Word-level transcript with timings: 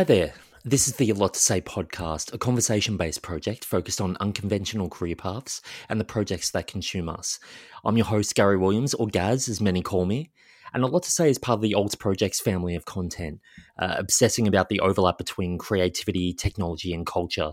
Hi 0.00 0.04
there. 0.04 0.32
This 0.64 0.88
is 0.88 0.96
the 0.96 1.10
A 1.10 1.14
Lot 1.14 1.34
to 1.34 1.40
Say 1.40 1.60
podcast, 1.60 2.32
a 2.32 2.38
conversation 2.38 2.96
based 2.96 3.20
project 3.20 3.66
focused 3.66 4.00
on 4.00 4.16
unconventional 4.18 4.88
career 4.88 5.14
paths 5.14 5.60
and 5.90 6.00
the 6.00 6.06
projects 6.06 6.52
that 6.52 6.66
consume 6.66 7.10
us. 7.10 7.38
I'm 7.84 7.98
your 7.98 8.06
host, 8.06 8.34
Gary 8.34 8.56
Williams, 8.56 8.94
or 8.94 9.08
Gaz, 9.08 9.46
as 9.46 9.60
many 9.60 9.82
call 9.82 10.06
me. 10.06 10.30
And 10.72 10.82
A 10.82 10.86
Lot 10.86 11.02
to 11.02 11.10
Say 11.10 11.28
is 11.28 11.36
part 11.36 11.58
of 11.58 11.60
the 11.60 11.74
Alt 11.74 11.98
Projects 11.98 12.40
family 12.40 12.74
of 12.74 12.86
content, 12.86 13.40
uh, 13.78 13.96
obsessing 13.98 14.48
about 14.48 14.70
the 14.70 14.80
overlap 14.80 15.18
between 15.18 15.58
creativity, 15.58 16.32
technology, 16.32 16.94
and 16.94 17.04
culture. 17.04 17.52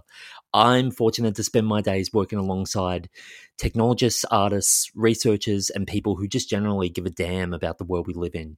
I'm 0.54 0.90
fortunate 0.90 1.36
to 1.36 1.44
spend 1.44 1.68
my 1.68 1.82
days 1.82 2.14
working 2.14 2.40
alongside 2.40 3.10
technologists, 3.58 4.24
artists, 4.32 4.90
researchers, 4.96 5.70
and 5.70 5.86
people 5.86 6.16
who 6.16 6.30
just 6.30 6.50
generally 6.50 6.88
give 6.88 7.06
a 7.06 7.10
damn 7.10 7.54
about 7.54 7.78
the 7.78 7.84
world 7.84 8.08
we 8.08 8.14
live 8.14 8.36
in. 8.36 8.56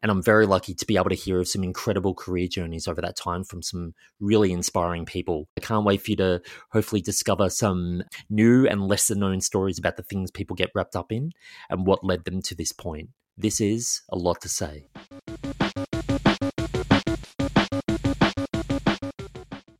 And 0.00 0.12
I'm 0.12 0.22
very 0.22 0.46
lucky 0.46 0.74
to 0.74 0.86
be 0.86 0.96
able 0.96 1.08
to 1.08 1.16
hear 1.16 1.40
of 1.40 1.48
some 1.48 1.64
incredible 1.64 2.14
career 2.14 2.46
journeys 2.46 2.86
over 2.86 3.00
that 3.00 3.16
time 3.16 3.42
from 3.42 3.62
some 3.62 3.94
really 4.20 4.52
inspiring 4.52 5.04
people. 5.04 5.48
I 5.56 5.60
can't 5.60 5.84
wait 5.84 6.02
for 6.02 6.12
you 6.12 6.16
to 6.18 6.40
hopefully 6.70 7.00
discover 7.00 7.50
some 7.50 8.04
new 8.30 8.64
and 8.68 8.86
lesser 8.86 9.16
known 9.16 9.40
stories 9.40 9.76
about 9.76 9.96
the 9.96 10.04
things 10.04 10.30
people 10.30 10.54
get 10.54 10.70
wrapped 10.72 10.94
up 10.94 11.10
in 11.10 11.32
and 11.68 11.84
what 11.84 12.04
led 12.04 12.26
them 12.26 12.42
to 12.42 12.54
this 12.54 12.70
point. 12.70 13.08
This 13.36 13.60
is 13.60 14.02
a 14.08 14.16
lot 14.16 14.40
to 14.42 14.48
say. 14.48 14.88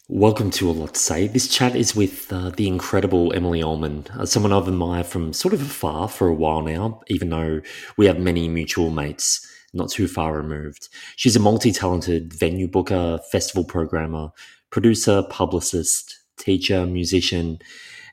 Welcome 0.09 0.51
to 0.53 0.69
A 0.69 0.73
Lot 0.73 0.95
to 0.95 1.01
Say. 1.01 1.29
This 1.29 1.47
chat 1.47 1.77
is 1.77 1.95
with 1.95 2.33
uh, 2.33 2.51
the 2.51 2.67
incredible 2.67 3.33
Emily 3.35 3.61
Ulman, 3.61 4.11
uh, 4.19 4.27
someone 4.27 4.53
I've 4.53 4.67
admired 4.67 5.07
from 5.07 5.33
sort 5.33 5.55
of 5.55 5.63
afar 5.63 6.09
for 6.09 6.27
a 6.27 6.35
while 6.35 6.63
now, 6.63 7.03
even 7.07 7.31
though 7.31 7.61
we 7.97 8.07
have 8.07 8.19
many 8.19 8.49
mutual 8.49 8.91
mates 8.91 9.47
not 9.73 9.91
too 9.91 10.09
far 10.09 10.37
removed. 10.37 10.89
She's 11.17 11.37
a 11.37 11.41
multi 11.41 11.73
talented 11.73 12.33
venue 12.33 12.69
booker, 12.69 13.19
festival 13.31 13.65
programmer, 13.65 14.31
producer, 14.71 15.23
publicist, 15.23 16.19
teacher, 16.39 16.87
musician, 16.87 17.59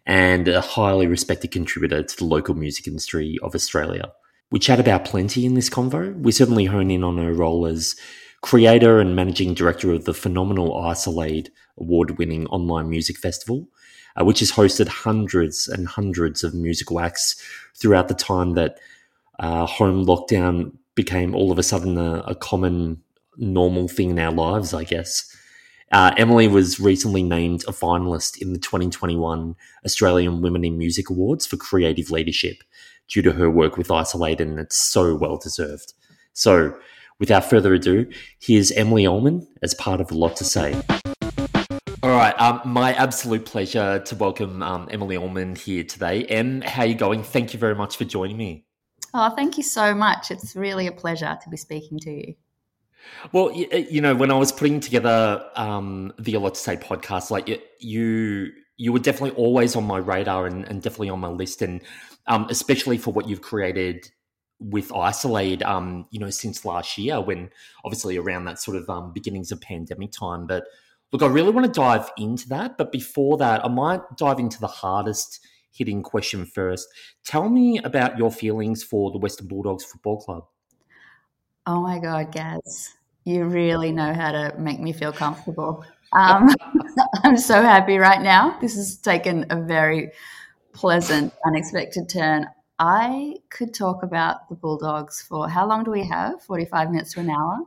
and 0.06 0.48
a 0.48 0.62
highly 0.62 1.08
respected 1.08 1.52
contributor 1.52 2.04
to 2.04 2.18
the 2.18 2.26
local 2.26 2.56
music 2.56 2.88
industry 2.88 3.38
of 3.42 3.56
Australia. 3.56 4.12
We 4.52 4.60
chat 4.60 4.80
about 4.80 5.06
plenty 5.06 5.46
in 5.46 5.56
this 5.56 5.70
convo. 5.70 6.16
We 6.20 6.32
certainly 6.32 6.66
hone 6.66 6.92
in 6.92 7.04
on 7.04 7.18
her 7.18 7.34
role 7.34 7.66
as 7.66 7.96
creator 8.42 9.00
and 9.00 9.16
managing 9.16 9.56
director 9.56 9.92
of 9.92 10.06
the 10.06 10.14
phenomenal 10.14 10.72
Isol-Aid 10.72 11.52
award 11.80 12.18
winning 12.18 12.46
online 12.48 12.90
music 12.90 13.18
festival, 13.18 13.68
uh, 14.16 14.24
which 14.24 14.40
has 14.40 14.52
hosted 14.52 14.88
hundreds 14.88 15.68
and 15.68 15.88
hundreds 15.88 16.44
of 16.44 16.54
musical 16.54 17.00
acts 17.00 17.42
throughout 17.76 18.08
the 18.08 18.14
time 18.14 18.54
that 18.54 18.78
uh, 19.40 19.66
home 19.66 20.06
lockdown 20.06 20.74
became 20.96 21.36
all 21.36 21.52
of 21.52 21.60
a 21.60 21.64
sudden 21.64 21.98
a, 21.98 22.24
a 22.26 22.36
common, 22.36 23.02
normal 23.38 23.88
thing 23.88 24.12
in 24.12 24.20
our 24.20 24.32
lives, 24.32 24.74
I 24.74 24.84
guess. 24.84 25.30
Uh, 25.92 26.14
Emily 26.18 26.48
was 26.48 26.80
recently 26.80 27.22
named 27.22 27.64
a 27.68 27.72
finalist 27.72 28.42
in 28.42 28.54
the 28.54 28.60
2021 28.60 29.56
Australian 29.86 30.42
Women 30.42 30.66
in 30.66 30.78
Music 30.78 31.10
Awards 31.10 31.46
for 31.46 31.58
creative 31.58 32.10
leadership 32.10 32.64
due 33.08 33.22
to 33.22 33.34
her 33.34 33.50
work 33.52 33.78
with 33.78 33.90
Isol-Aid, 33.90 34.42
and 34.42 34.60
it's 34.60 34.78
so 34.78 35.16
well 35.16 35.38
deserved. 35.38 35.94
So, 36.34 36.76
without 37.20 37.46
further 37.46 37.74
ado, 37.74 38.10
here's 38.40 38.72
Emily 38.72 39.04
Ulman 39.04 39.46
as 39.62 39.74
part 39.76 40.02
of 40.02 40.12
A 40.12 40.16
Lot 40.16 40.36
to 40.38 40.44
Say. 40.44 40.82
All 42.02 42.12
right, 42.12 42.40
um, 42.40 42.62
my 42.66 42.94
absolute 42.94 43.46
pleasure 43.46 44.00
to 44.00 44.16
welcome 44.16 44.62
um, 44.64 44.88
Emily 44.92 45.16
Ulman 45.16 45.58
here 45.58 45.84
today. 45.84 46.26
Em, 46.26 46.62
how 46.62 46.84
are 46.84 46.88
you 46.88 46.96
going? 46.96 47.24
Thank 47.24 47.54
you 47.54 47.60
very 47.60 47.76
much 47.76 47.98
for 47.98 48.06
joining 48.06 48.38
me. 48.38 48.66
Oh, 49.18 49.30
thank 49.30 49.56
you 49.56 49.64
so 49.64 49.96
much. 49.96 50.30
It's 50.30 50.58
really 50.58 50.88
a 50.88 50.92
pleasure 50.92 51.38
to 51.42 51.50
be 51.50 51.56
speaking 51.56 52.00
to 52.00 52.12
you. 52.12 52.36
Well, 53.32 53.50
you, 53.54 54.02
know, 54.02 54.14
when 54.14 54.30
I 54.30 54.34
was 54.34 54.52
putting 54.52 54.82
together 54.82 55.42
um, 55.56 56.12
the 56.20 56.34
A 56.34 56.40
Lot 56.42 56.56
to 56.56 56.60
Say 56.60 56.76
podcast, 56.76 57.32
like 57.32 57.48
you, 57.80 58.52
you 58.76 58.92
were 58.92 59.00
definitely 59.00 59.32
always 59.42 59.78
on 59.78 59.86
my 59.86 60.00
radar 60.00 60.46
and, 60.48 60.66
and 60.66 60.82
definitely 60.82 61.12
on 61.12 61.22
my 61.22 61.30
list, 61.30 61.62
and 61.62 61.82
um, 62.28 62.48
especially 62.50 62.98
for 62.98 63.14
what 63.14 63.30
you've 63.30 63.42
created 63.42 64.06
with 64.60 64.90
Isol-Aid, 64.90 65.64
um, 65.64 66.08
you 66.12 66.20
know, 66.20 66.30
since 66.30 66.66
last 66.66 66.98
year, 66.98 67.22
when 67.22 67.52
obviously 67.86 68.18
around 68.18 68.44
that 68.46 68.60
sort 68.60 68.76
of 68.76 68.90
um, 68.90 69.14
beginnings 69.14 69.50
of 69.50 69.62
pandemic 69.62 70.12
time. 70.12 70.46
But 70.46 70.66
look, 71.14 71.24
I 71.24 71.28
really 71.28 71.52
want 71.52 71.68
to 71.68 71.72
dive 71.72 72.10
into 72.18 72.50
that. 72.50 72.78
But 72.78 72.92
before 72.92 73.38
that, 73.38 73.64
I 73.64 73.70
might 73.70 74.02
dive 74.18 74.40
into 74.40 74.60
the 74.60 74.68
hardest 74.68 75.40
hitting 75.76 76.02
question 76.02 76.46
first. 76.46 76.88
Tell 77.24 77.50
me 77.50 77.80
about 77.80 78.18
your 78.18 78.32
feelings 78.32 78.84
for 78.84 79.12
the 79.12 79.18
Western 79.18 79.48
Bulldogs 79.48 79.84
Football 79.86 80.22
Club. 80.22 80.46
Oh 81.66 81.82
my 81.82 82.00
God, 82.00 82.32
Gaz, 82.32 82.94
you 83.24 83.46
really 83.46 83.92
know 83.92 84.14
how 84.14 84.32
to 84.32 84.54
make 84.58 84.80
me 84.80 84.94
feel 84.94 85.12
comfortable. 85.12 85.86
Um, 86.14 86.50
I'm 87.24 87.36
so 87.36 87.62
happy 87.62 87.98
right 87.98 88.22
now. 88.22 88.58
This 88.62 88.76
has 88.76 88.96
taken 88.96 89.46
a 89.50 89.60
very 89.60 90.12
pleasant, 90.72 91.34
unexpected 91.46 92.08
turn. 92.08 92.46
I 92.80 93.36
could 93.50 93.74
talk 93.74 94.04
about 94.04 94.48
the 94.48 94.56
Bulldogs 94.56 95.22
for 95.22 95.50
how 95.50 95.68
long 95.68 95.84
do 95.84 95.92
we 95.92 96.08
have? 96.08 96.42
45 96.44 96.92
minutes 96.92 97.14
to 97.14 97.20
an 97.22 97.32
hour? 97.32 97.58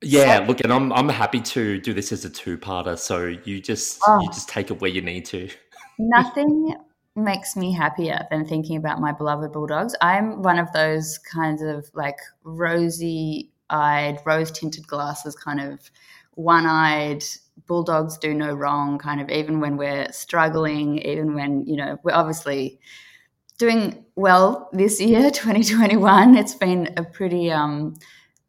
Yeah, 0.00 0.38
so, 0.38 0.44
look, 0.44 0.60
and 0.60 0.72
I'm 0.72 0.92
I'm 0.92 1.08
happy 1.08 1.40
to 1.40 1.78
do 1.80 1.92
this 1.92 2.12
as 2.12 2.24
a 2.24 2.30
two-parter. 2.30 2.98
So 2.98 3.26
you 3.44 3.60
just 3.60 4.00
oh, 4.06 4.20
you 4.20 4.28
just 4.28 4.48
take 4.48 4.70
it 4.70 4.80
where 4.80 4.90
you 4.90 5.00
need 5.00 5.24
to. 5.26 5.48
nothing 5.98 6.74
makes 7.14 7.56
me 7.56 7.72
happier 7.72 8.26
than 8.30 8.46
thinking 8.46 8.76
about 8.76 9.00
my 9.00 9.12
beloved 9.12 9.52
bulldogs. 9.52 9.94
I'm 10.00 10.42
one 10.42 10.58
of 10.58 10.72
those 10.72 11.18
kinds 11.18 11.62
of 11.62 11.90
like 11.94 12.18
rosy 12.42 13.52
eyed, 13.70 14.18
rose 14.24 14.50
tinted 14.50 14.86
glasses, 14.86 15.34
kind 15.34 15.60
of 15.60 15.90
one 16.34 16.66
eyed 16.66 17.22
bulldogs 17.66 18.18
do 18.18 18.34
no 18.34 18.54
wrong, 18.54 18.98
kind 18.98 19.20
of 19.20 19.28
even 19.30 19.60
when 19.60 19.76
we're 19.76 20.10
struggling, 20.12 20.98
even 20.98 21.34
when, 21.34 21.66
you 21.66 21.76
know, 21.76 21.98
we're 22.02 22.14
obviously 22.14 22.80
doing 23.58 24.04
well 24.16 24.70
this 24.72 25.00
year, 25.00 25.30
2021. 25.30 26.36
It's 26.36 26.54
been 26.54 26.92
a 26.96 27.04
pretty, 27.04 27.50
um, 27.50 27.94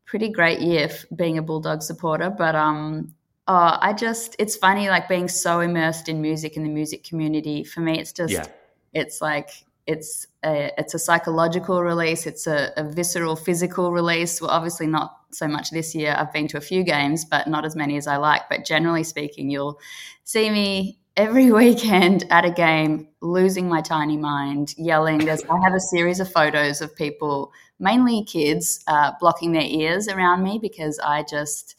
pretty 0.06 0.30
great 0.30 0.62
year 0.62 0.90
being 1.16 1.38
a 1.38 1.42
bulldog 1.42 1.82
supporter, 1.82 2.30
but 2.30 2.56
um, 2.56 3.14
Oh, 3.48 3.78
I 3.82 3.92
just, 3.94 4.36
it's 4.40 4.56
funny, 4.56 4.88
like 4.90 5.10
being 5.10 5.28
so 5.28 5.60
immersed 5.60 6.08
in 6.08 6.22
music 6.22 6.56
and 6.56 6.66
the 6.66 6.70
music 6.70 7.04
community. 7.04 7.64
For 7.64 7.82
me, 7.82 8.00
it's 8.00 8.14
just, 8.14 8.34
yeah. 8.34 8.46
it's 8.94 9.22
like, 9.22 9.50
it's 9.86 10.28
a, 10.46 10.72
it's 10.78 10.94
a 10.94 11.00
psychological 11.00 11.84
release. 11.84 12.26
It's 12.26 12.48
a, 12.48 12.72
a, 12.78 12.84
visceral, 12.86 13.36
physical 13.36 13.92
release. 13.92 14.42
Well, 14.42 14.50
obviously 14.50 14.88
not 14.88 15.18
so 15.32 15.46
much 15.48 15.72
this 15.72 15.94
year. 15.94 16.16
I've 16.18 16.32
been 16.32 16.48
to 16.50 16.58
a 16.58 16.62
few 16.62 16.86
games, 16.86 17.26
but 17.26 17.48
not 17.48 17.66
as 17.66 17.76
many 17.76 17.98
as 17.98 18.08
I 18.08 18.16
like. 18.16 18.44
But 18.50 18.64
generally 18.64 19.04
speaking, 19.04 19.50
you'll 19.50 19.78
see 20.24 20.50
me 20.50 21.00
every 21.18 21.52
weekend 21.52 22.26
at 22.30 22.46
a 22.46 22.52
game, 22.52 23.10
losing 23.22 23.68
my 23.68 23.82
tiny 23.82 24.16
mind, 24.16 24.74
yelling. 24.78 25.18
There's, 25.18 25.44
I 25.44 25.60
have 25.60 25.74
a 25.74 25.82
series 25.82 26.22
of 26.22 26.32
photos 26.32 26.80
of 26.80 26.96
people, 26.96 27.52
mainly 27.78 28.24
kids, 28.24 28.82
uh, 28.88 29.12
blocking 29.20 29.52
their 29.52 29.64
ears 29.64 30.08
around 30.08 30.44
me 30.44 30.60
because 30.62 30.98
I 31.00 31.24
just, 31.24 31.78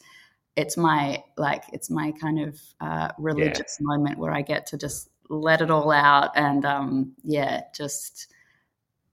it's 0.55 0.77
my 0.77 1.23
like 1.37 1.63
it's 1.73 1.89
my 1.89 2.13
kind 2.19 2.39
of 2.39 2.59
uh, 2.79 3.11
religious 3.17 3.77
yeah. 3.79 3.85
moment 3.85 4.17
where 4.17 4.31
I 4.31 4.41
get 4.41 4.67
to 4.67 4.77
just 4.77 5.09
let 5.29 5.61
it 5.61 5.71
all 5.71 5.91
out 5.91 6.31
and 6.35 6.65
um, 6.65 7.13
yeah, 7.23 7.63
just 7.75 8.27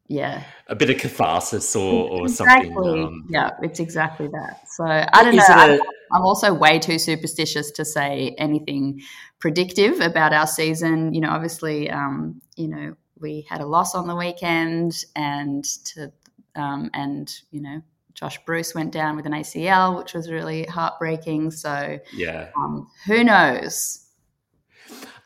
yeah, 0.08 0.42
a 0.66 0.74
bit 0.74 0.90
of 0.90 0.98
catharsis 0.98 1.74
or, 1.74 2.10
or 2.10 2.22
exactly. 2.24 2.72
something. 2.72 3.04
Um, 3.04 3.26
yeah, 3.30 3.50
it's 3.62 3.80
exactly 3.80 4.28
that. 4.28 4.68
So 4.68 4.84
I 4.84 5.24
don't 5.24 5.36
know. 5.36 5.44
i 5.48 5.78
I'm 6.14 6.26
also 6.26 6.52
way 6.52 6.78
too 6.78 6.98
superstitious 6.98 7.70
to 7.72 7.86
say 7.86 8.34
anything 8.36 9.00
predictive 9.38 10.00
about 10.00 10.34
our 10.34 10.46
season. 10.46 11.14
You 11.14 11.22
know, 11.22 11.30
obviously, 11.30 11.88
um, 11.90 12.42
you 12.56 12.68
know, 12.68 12.94
we 13.18 13.46
had 13.48 13.62
a 13.62 13.66
loss 13.66 13.94
on 13.94 14.06
the 14.06 14.14
weekend, 14.14 14.92
and 15.16 15.64
to 15.64 16.12
um, 16.54 16.90
and 16.92 17.32
you 17.50 17.62
know 17.62 17.82
Josh 18.14 18.38
Bruce 18.44 18.74
went 18.74 18.92
down 18.92 19.16
with 19.16 19.26
an 19.26 19.32
ACL, 19.32 19.98
which 19.98 20.14
was 20.14 20.30
really 20.30 20.64
heartbreaking. 20.64 21.50
So, 21.50 21.98
yeah, 22.14 22.50
um, 22.56 22.88
who 23.06 23.24
knows? 23.24 24.06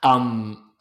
Um, 0.03 0.73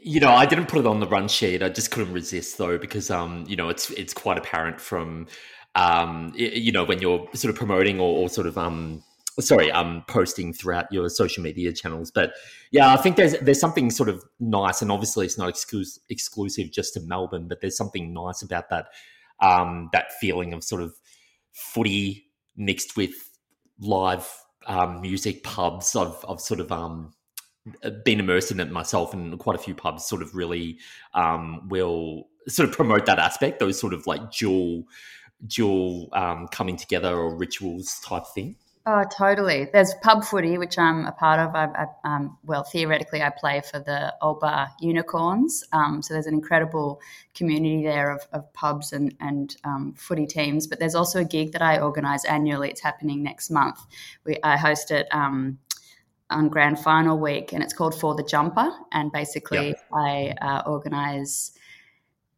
you 0.00 0.20
know, 0.20 0.30
I 0.30 0.46
didn't 0.46 0.66
put 0.66 0.78
it 0.78 0.86
on 0.86 1.00
the 1.00 1.08
run 1.08 1.28
sheet. 1.28 1.62
I 1.62 1.68
just 1.68 1.90
couldn't 1.90 2.12
resist 2.12 2.58
though, 2.58 2.78
because 2.78 3.10
um, 3.10 3.44
you 3.48 3.56
know, 3.56 3.68
it's 3.68 3.90
it's 3.90 4.14
quite 4.14 4.38
apparent 4.38 4.80
from 4.80 5.26
um, 5.74 6.32
you 6.34 6.72
know, 6.72 6.84
when 6.84 7.00
you're 7.00 7.28
sort 7.34 7.50
of 7.50 7.56
promoting 7.56 8.00
or, 8.00 8.18
or 8.18 8.28
sort 8.28 8.46
of 8.46 8.58
um, 8.58 9.02
sorry, 9.40 9.70
um, 9.70 10.02
posting 10.08 10.52
throughout 10.52 10.90
your 10.90 11.08
social 11.08 11.42
media 11.42 11.72
channels. 11.72 12.10
But 12.10 12.32
yeah, 12.70 12.92
I 12.92 12.96
think 12.96 13.16
there's 13.16 13.38
there's 13.40 13.60
something 13.60 13.90
sort 13.90 14.08
of 14.08 14.24
nice, 14.40 14.82
and 14.82 14.90
obviously 14.90 15.26
it's 15.26 15.38
not 15.38 15.48
exclusive 15.48 16.02
exclusive 16.08 16.72
just 16.72 16.94
to 16.94 17.00
Melbourne, 17.00 17.46
but 17.48 17.60
there's 17.60 17.76
something 17.76 18.12
nice 18.12 18.42
about 18.42 18.70
that 18.70 18.86
um, 19.40 19.88
that 19.92 20.12
feeling 20.20 20.52
of 20.52 20.64
sort 20.64 20.82
of 20.82 20.94
footy 21.52 22.26
mixed 22.56 22.96
with 22.96 23.12
live 23.80 24.28
um, 24.66 25.00
music 25.00 25.42
pubs. 25.42 25.94
I've, 25.96 26.24
I've 26.28 26.40
sort 26.40 26.60
of 26.60 26.70
um, 26.72 27.12
been 28.04 28.20
immersed 28.20 28.50
in 28.50 28.60
it 28.60 28.70
myself, 28.70 29.14
and 29.14 29.38
quite 29.38 29.56
a 29.56 29.62
few 29.62 29.74
pubs 29.74 30.06
sort 30.06 30.22
of 30.22 30.34
really 30.34 30.78
um, 31.14 31.68
will 31.68 32.28
sort 32.48 32.68
of 32.68 32.74
promote 32.74 33.06
that 33.06 33.18
aspect, 33.18 33.60
those 33.60 33.78
sort 33.78 33.92
of 33.94 34.06
like 34.06 34.30
dual 34.30 34.84
dual 35.46 36.08
um, 36.12 36.48
coming 36.48 36.76
together 36.76 37.14
or 37.14 37.36
rituals 37.36 38.00
type 38.04 38.24
thing. 38.34 38.56
Oh, 38.90 39.04
totally. 39.14 39.68
There's 39.70 39.92
pub 40.02 40.24
footy, 40.24 40.56
which 40.56 40.78
I'm 40.78 41.04
a 41.04 41.12
part 41.12 41.38
of. 41.40 41.54
I, 41.54 41.66
I 41.66 41.86
um, 42.04 42.38
well, 42.46 42.64
theoretically, 42.64 43.20
I 43.20 43.28
play 43.28 43.60
for 43.60 43.78
the 43.78 44.14
Old 44.22 44.40
Bar 44.40 44.70
Unicorns. 44.80 45.62
Um, 45.74 46.00
so 46.00 46.14
there's 46.14 46.24
an 46.24 46.32
incredible 46.32 46.98
community 47.34 47.82
there 47.82 48.10
of, 48.10 48.26
of 48.32 48.50
pubs 48.54 48.94
and, 48.94 49.14
and 49.20 49.54
um, 49.64 49.92
footy 49.94 50.24
teams. 50.26 50.66
But 50.66 50.78
there's 50.78 50.94
also 50.94 51.20
a 51.20 51.24
gig 51.26 51.52
that 51.52 51.60
I 51.60 51.80
organise 51.80 52.24
annually. 52.24 52.70
It's 52.70 52.80
happening 52.80 53.22
next 53.22 53.50
month. 53.50 53.78
We, 54.24 54.38
I 54.42 54.56
host 54.56 54.90
it 54.90 55.06
um, 55.10 55.58
on 56.30 56.48
grand 56.48 56.78
final 56.78 57.18
week, 57.18 57.52
and 57.52 57.62
it's 57.62 57.74
called 57.74 57.94
For 57.94 58.14
the 58.14 58.22
Jumper. 58.22 58.70
And 58.92 59.12
basically, 59.12 59.66
yep. 59.68 59.84
I 59.92 60.34
uh, 60.40 60.62
organise 60.64 61.52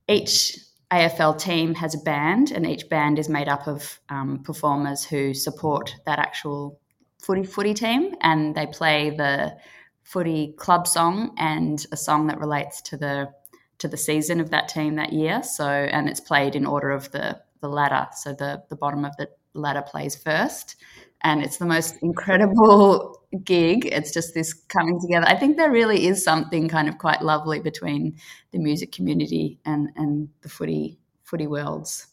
each 0.09 0.59
AFL 0.93 1.39
team 1.39 1.75
has 1.75 1.95
a 1.95 1.99
band, 1.99 2.51
and 2.51 2.67
each 2.67 2.89
band 2.89 3.19
is 3.19 3.29
made 3.29 3.49
up 3.49 3.69
of 3.69 4.01
um, 4.09 4.43
performers 4.43 5.05
who 5.05 5.35
support 5.35 5.95
that 6.05 6.19
actual 6.19 6.81
footy 7.23 7.45
footy 7.45 7.75
team, 7.75 8.15
and 8.21 8.55
they 8.55 8.67
play 8.67 9.11
the 9.11 9.57
footy 10.03 10.53
club 10.57 10.89
song 10.89 11.35
and 11.39 11.87
a 11.93 11.97
song 11.97 12.27
that 12.27 12.41
relates 12.41 12.83
to 12.83 12.97
the 12.97 13.31
to 13.79 13.89
the 13.89 13.97
season 13.97 14.41
of 14.41 14.51
that 14.51 14.69
team 14.69 14.97
that 14.97 15.13
year. 15.13 15.43
So, 15.43 15.67
and 15.69 16.09
it's 16.09 16.21
played 16.21 16.57
in 16.57 16.67
order 16.67 16.91
of 16.91 17.11
the 17.13 17.41
the 17.61 17.69
ladder. 17.69 18.09
So 18.17 18.33
the 18.33 18.65
the 18.69 18.77
bottom 18.77 19.05
of 19.05 19.17
the 19.17 19.29
ladder 19.55 19.83
plays 19.83 20.17
first, 20.17 20.77
and 21.23 21.43
it's 21.43 21.59
the 21.59 21.67
most 21.67 21.97
incredible 22.03 23.21
gig. 23.45 23.87
It's 23.87 24.13
just 24.13 24.35
this 24.35 24.53
coming 24.53 25.01
together. 25.01 25.27
I 25.27 25.37
think 25.37 25.57
there 25.57 25.71
really 25.71 26.07
is 26.07 26.25
something 26.25 26.69
kind 26.69 26.89
of 26.89 26.99
quite 26.99 27.23
lovely 27.23 27.61
between 27.61 28.17
the 28.53 28.59
music 28.59 28.93
community 28.93 29.59
and 29.65 29.91
and 29.97 30.29
the 30.43 30.49
footy 30.49 30.99
footy 31.25 31.47
worlds. 31.47 32.07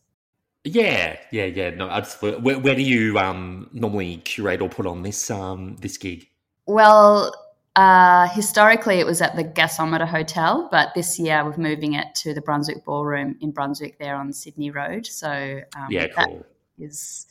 Yeah, 0.63 1.17
yeah, 1.31 1.45
yeah. 1.45 1.69
No, 1.69 1.87
where, 2.19 2.59
where 2.59 2.75
do 2.75 2.81
you 2.81 3.17
um, 3.17 3.69
normally 3.71 4.17
curate 4.17 4.61
or 4.61 4.69
put 4.69 4.85
on 4.85 5.01
this 5.01 5.31
um, 5.31 5.77
this 5.77 5.97
gig? 5.97 6.27
Well, 6.65 7.33
uh, 7.77 8.27
historically, 8.29 8.99
it 8.99 9.05
was 9.05 9.21
at 9.21 9.35
the 9.35 9.43
Gasometer 9.43 10.07
Hotel, 10.07 10.67
but 10.71 10.93
this 10.93 11.17
year 11.17 11.45
we're 11.45 11.55
moving 11.57 11.93
it 11.93 12.13
to 12.15 12.33
the 12.33 12.41
Brunswick 12.41 12.83
Ballroom 12.83 13.37
in 13.39 13.51
Brunswick, 13.51 13.97
there 13.99 14.15
on 14.15 14.33
Sydney 14.33 14.71
Road. 14.71 15.05
So 15.05 15.61
um, 15.75 15.87
yeah, 15.89 16.07
cool. 16.07 16.39
That 16.39 16.83
is 16.83 17.27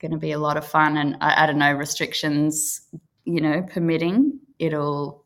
going 0.00 0.12
to 0.12 0.18
be 0.18 0.32
a 0.32 0.38
lot 0.38 0.56
of 0.56 0.66
fun, 0.66 0.96
and 0.96 1.16
I, 1.20 1.44
I 1.44 1.46
don't 1.46 1.58
know 1.58 1.72
restrictions 1.72 2.82
you 3.24 3.40
know, 3.40 3.62
permitting, 3.62 4.40
it'll 4.58 5.24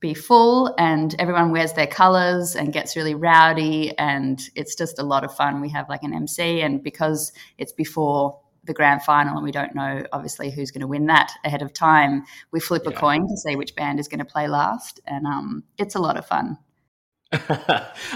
be 0.00 0.14
full 0.14 0.74
and 0.78 1.16
everyone 1.18 1.50
wears 1.50 1.72
their 1.72 1.86
colors 1.86 2.54
and 2.54 2.72
gets 2.72 2.94
really 2.94 3.14
rowdy 3.14 3.96
and 3.98 4.40
it's 4.54 4.76
just 4.76 4.98
a 4.98 5.02
lot 5.02 5.24
of 5.24 5.34
fun. 5.34 5.60
We 5.60 5.70
have 5.70 5.88
like 5.88 6.04
an 6.04 6.14
MC 6.14 6.60
and 6.60 6.82
because 6.82 7.32
it's 7.56 7.72
before 7.72 8.38
the 8.64 8.74
grand 8.74 9.02
final 9.02 9.36
and 9.36 9.44
we 9.44 9.50
don't 9.50 9.74
know 9.74 10.04
obviously 10.12 10.50
who's 10.50 10.70
going 10.70 10.82
to 10.82 10.86
win 10.86 11.06
that 11.06 11.32
ahead 11.44 11.62
of 11.62 11.72
time, 11.72 12.22
we 12.52 12.60
flip 12.60 12.82
yeah. 12.84 12.92
a 12.92 12.94
coin 12.94 13.26
to 13.26 13.36
see 13.36 13.56
which 13.56 13.74
band 13.74 13.98
is 13.98 14.06
going 14.06 14.20
to 14.20 14.24
play 14.24 14.46
last 14.46 15.00
and 15.06 15.26
um, 15.26 15.64
it's 15.78 15.96
a 15.96 16.00
lot 16.00 16.16
of 16.16 16.24
fun. 16.24 16.58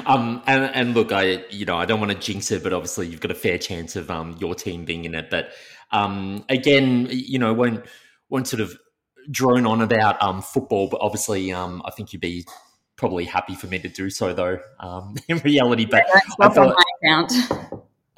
um, 0.06 0.42
and, 0.46 0.64
and 0.74 0.94
look, 0.94 1.12
I 1.12 1.44
you 1.50 1.66
know 1.66 1.76
I 1.76 1.84
don't 1.84 2.00
want 2.00 2.12
to 2.12 2.18
jinx 2.18 2.50
it, 2.50 2.62
but 2.62 2.72
obviously 2.72 3.08
you've 3.08 3.20
got 3.20 3.30
a 3.30 3.34
fair 3.34 3.58
chance 3.58 3.94
of 3.94 4.10
um, 4.10 4.36
your 4.40 4.54
team 4.54 4.86
being 4.86 5.04
in 5.04 5.14
it. 5.14 5.28
But 5.28 5.50
um, 5.92 6.44
again, 6.48 7.08
you 7.10 7.38
know, 7.38 7.52
won't 7.52 7.84
won't 8.28 8.48
sort 8.48 8.60
of 8.60 8.76
drone 9.30 9.66
on 9.66 9.80
about 9.80 10.20
um, 10.22 10.42
football, 10.42 10.88
but 10.88 11.00
obviously, 11.00 11.52
um, 11.52 11.82
I 11.84 11.90
think 11.90 12.12
you'd 12.12 12.22
be 12.22 12.44
probably 12.96 13.24
happy 13.24 13.54
for 13.54 13.66
me 13.66 13.78
to 13.78 13.88
do 13.88 14.10
so, 14.10 14.32
though. 14.32 14.58
Um, 14.80 15.16
in 15.28 15.38
reality, 15.38 15.84
but 15.84 16.04
yeah, 16.08 16.20
I 16.40 16.48
thought, 16.48 16.76
my 16.76 17.10
account. 17.10 17.32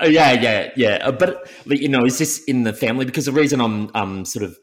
Oh, 0.01 0.07
yeah, 0.07 0.33
yeah, 0.33 0.71
yeah. 0.77 0.99
Uh, 1.03 1.13
but 1.13 1.49
you 1.67 1.89
know, 1.89 2.05
is 2.05 2.19
this 2.19 2.43
in 2.45 2.65
the 2.65 2.73
family? 2.73 3.05
Because 3.05 3.27
the 3.27 3.33
reason 3.33 3.61
I'm 3.61 3.91
um, 3.95 4.25
sort 4.25 4.45
of 4.45 4.59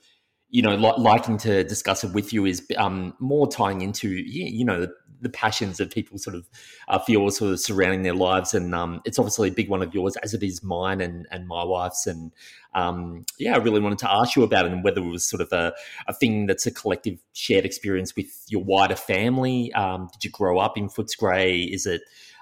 you 0.49 0.61
know 0.61 0.75
li- 0.75 0.93
liking 0.97 1.37
to 1.37 1.63
discuss 1.63 2.03
it 2.03 2.13
with 2.13 2.33
you 2.33 2.45
is 2.45 2.65
um, 2.77 3.13
more 3.19 3.47
tying 3.49 3.81
into 3.81 4.09
you 4.09 4.65
know 4.65 4.81
the, 4.81 4.93
the 5.21 5.29
passions 5.29 5.77
that 5.77 5.93
people 5.93 6.17
sort 6.17 6.35
of 6.35 6.49
uh, 6.87 6.99
feel 6.99 7.29
sort 7.29 7.53
of 7.53 7.59
surrounding 7.59 8.03
their 8.03 8.13
lives, 8.13 8.53
and 8.53 8.73
um, 8.75 9.01
it's 9.05 9.19
obviously 9.19 9.49
a 9.49 9.53
big 9.53 9.69
one 9.69 9.81
of 9.81 9.93
yours, 9.93 10.15
as 10.17 10.33
it 10.33 10.43
is 10.43 10.63
mine 10.63 11.01
and 11.01 11.27
and 11.31 11.47
my 11.47 11.63
wife's. 11.63 12.07
And 12.07 12.31
um, 12.73 13.25
yeah, 13.37 13.55
I 13.55 13.57
really 13.57 13.79
wanted 13.79 13.99
to 13.99 14.11
ask 14.11 14.35
you 14.35 14.43
about 14.43 14.65
it 14.65 14.71
and 14.71 14.83
whether 14.83 15.01
it 15.01 15.09
was 15.09 15.25
sort 15.25 15.41
of 15.41 15.51
a, 15.51 15.73
a 16.07 16.13
thing 16.13 16.45
that's 16.45 16.65
a 16.65 16.71
collective 16.71 17.19
shared 17.33 17.65
experience 17.65 18.15
with 18.15 18.45
your 18.47 18.63
wider 18.63 18.95
family. 18.95 19.71
Um, 19.73 20.09
did 20.13 20.23
you 20.23 20.31
grow 20.31 20.59
up 20.59 20.77
in 20.77 20.89
Footscray? 20.89 21.71
Is 21.71 21.85
it 21.85 22.01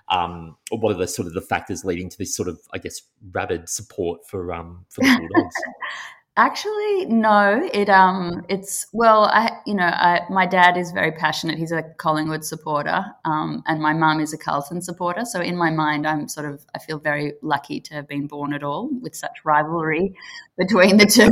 um, 0.10 0.58
or 0.72 0.80
what 0.80 0.96
are 0.96 1.00
the 1.00 1.08
sort 1.08 1.28
of 1.28 1.34
the 1.34 1.42
factors 1.42 1.86
leading 1.86 2.10
to 2.10 2.18
this 2.18 2.36
sort 2.36 2.50
of, 2.50 2.60
I 2.74 2.80
guess, 2.80 3.02
rabid 3.32 3.70
support 3.70 4.28
for 4.28 4.54
um, 4.54 4.86
for 4.90 5.02
the 5.02 5.16
Bulldogs? 5.18 5.56
Actually, 6.40 7.04
no. 7.08 7.70
It 7.74 7.90
um, 7.90 8.46
it's 8.48 8.88
well, 8.94 9.26
I 9.26 9.58
you 9.66 9.74
know, 9.74 9.84
I, 9.84 10.22
my 10.30 10.46
dad 10.46 10.78
is 10.78 10.92
very 10.92 11.12
passionate. 11.12 11.58
He's 11.58 11.74
a 11.74 11.84
Collingwood 11.98 12.46
supporter, 12.46 13.04
um, 13.26 13.62
and 13.68 13.82
my 13.82 13.92
mum 13.92 14.22
is 14.22 14.32
a 14.32 14.38
Carlton 14.38 14.82
supporter. 14.82 15.26
So 15.26 15.42
in 15.42 15.58
my 15.58 15.70
mind, 15.70 16.08
I'm 16.08 16.30
sort 16.30 16.50
of 16.50 16.66
I 16.74 16.80
feel 16.80 16.98
very 16.98 17.34
lucky 17.42 17.82
to 17.82 17.94
have 17.96 18.08
been 18.08 18.26
born 18.26 18.54
at 18.54 18.64
all 18.64 18.90
with 19.02 19.18
such 19.18 19.44
rivalry 19.44 20.16
between 20.58 20.96
the 20.96 21.08
two. 21.08 21.30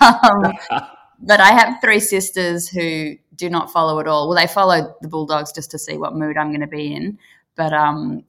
um, 0.00 0.54
but 1.20 1.40
I 1.40 1.50
have 1.50 1.82
three 1.82 2.00
sisters 2.00 2.70
who 2.70 3.16
do 3.34 3.50
not 3.50 3.70
follow 3.70 4.00
at 4.00 4.08
all. 4.08 4.30
Well, 4.30 4.38
they 4.38 4.46
follow 4.46 4.96
the 5.02 5.08
Bulldogs 5.08 5.52
just 5.52 5.70
to 5.72 5.78
see 5.78 5.98
what 5.98 6.16
mood 6.16 6.38
I'm 6.38 6.48
going 6.52 6.62
to 6.62 6.66
be 6.66 6.94
in. 6.94 7.18
But 7.54 7.74
um, 7.74 8.24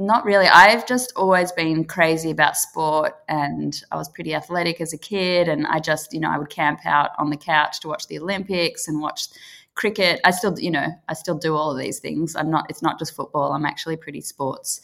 not 0.00 0.24
really. 0.24 0.46
I've 0.46 0.86
just 0.86 1.12
always 1.14 1.52
been 1.52 1.84
crazy 1.84 2.30
about 2.30 2.56
sport 2.56 3.12
and 3.28 3.80
I 3.92 3.96
was 3.96 4.08
pretty 4.08 4.34
athletic 4.34 4.80
as 4.80 4.92
a 4.92 4.98
kid. 4.98 5.46
And 5.48 5.66
I 5.66 5.78
just, 5.78 6.12
you 6.12 6.20
know, 6.20 6.30
I 6.30 6.38
would 6.38 6.48
camp 6.48 6.80
out 6.86 7.10
on 7.18 7.30
the 7.30 7.36
couch 7.36 7.80
to 7.80 7.88
watch 7.88 8.06
the 8.08 8.18
Olympics 8.18 8.88
and 8.88 9.00
watch 9.00 9.28
cricket. 9.74 10.20
I 10.24 10.30
still, 10.30 10.58
you 10.58 10.70
know, 10.70 10.88
I 11.08 11.14
still 11.14 11.36
do 11.36 11.54
all 11.54 11.70
of 11.70 11.78
these 11.78 12.00
things. 12.00 12.34
I'm 12.34 12.50
not, 12.50 12.66
it's 12.70 12.82
not 12.82 12.98
just 12.98 13.14
football. 13.14 13.52
I'm 13.52 13.66
actually 13.66 13.96
pretty 13.96 14.22
sports 14.22 14.80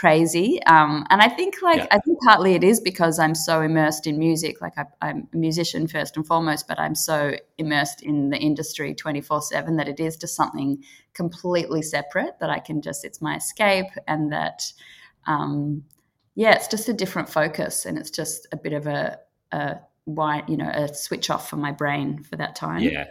crazy. 0.00 0.62
Um, 0.62 1.04
and 1.10 1.20
I 1.20 1.28
think 1.28 1.60
like 1.60 1.76
yeah. 1.76 1.86
I 1.90 1.98
think 1.98 2.18
partly 2.24 2.54
it 2.54 2.64
is 2.64 2.80
because 2.80 3.18
I'm 3.18 3.34
so 3.34 3.60
immersed 3.60 4.06
in 4.06 4.18
music. 4.18 4.62
Like 4.62 4.72
I, 4.78 5.10
am 5.10 5.28
a 5.34 5.36
musician 5.36 5.86
first 5.86 6.16
and 6.16 6.26
foremost, 6.26 6.66
but 6.66 6.80
I'm 6.80 6.94
so 6.94 7.34
immersed 7.58 8.02
in 8.02 8.30
the 8.30 8.38
industry 8.38 8.94
24 8.94 9.42
seven 9.42 9.76
that 9.76 9.88
it 9.88 10.00
is 10.00 10.16
just 10.16 10.34
something 10.34 10.82
completely 11.12 11.82
separate 11.82 12.38
that 12.40 12.48
I 12.48 12.60
can 12.60 12.80
just 12.80 13.04
it's 13.04 13.20
my 13.20 13.36
escape 13.36 13.92
and 14.08 14.32
that 14.32 14.72
um, 15.26 15.84
yeah, 16.34 16.54
it's 16.54 16.68
just 16.68 16.88
a 16.88 16.94
different 16.94 17.28
focus 17.28 17.84
and 17.84 17.98
it's 17.98 18.10
just 18.10 18.46
a 18.52 18.56
bit 18.56 18.72
of 18.72 18.86
a, 18.86 19.18
a 19.52 19.80
why 20.04 20.44
you 20.48 20.56
know 20.56 20.70
a 20.70 20.94
switch 20.94 21.28
off 21.28 21.50
for 21.50 21.56
my 21.56 21.72
brain 21.72 22.22
for 22.22 22.36
that 22.36 22.56
time. 22.56 22.82
Yeah. 22.82 23.08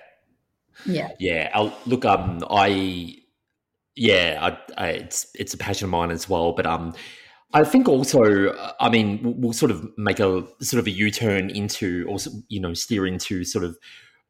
Yeah. 0.88 1.12
Yeah. 1.20 1.52
I'll, 1.54 1.78
look, 1.86 2.04
um, 2.06 2.44
I 2.50 3.19
yeah, 4.00 4.40
I, 4.42 4.82
I, 4.82 4.90
it's 4.92 5.28
it's 5.36 5.54
a 5.54 5.58
passion 5.58 5.86
of 5.86 5.92
mine 5.92 6.10
as 6.10 6.30
well. 6.30 6.54
But 6.54 6.66
um, 6.66 6.94
I 7.54 7.66
think 7.66 7.90
also, 7.90 8.56
I 8.80 8.90
mean, 8.90 9.20
we'll 9.42 9.54
sort 9.54 9.72
of 9.72 9.86
make 9.98 10.22
a 10.22 10.48
sort 10.62 10.80
of 10.80 10.88
a 10.88 10.92
U 10.92 11.12
turn 11.12 11.50
into, 11.50 12.06
or 12.08 12.18
you 12.48 12.62
know, 12.62 12.74
steer 12.74 13.06
into 13.06 13.44
sort 13.44 13.66
of 13.66 13.78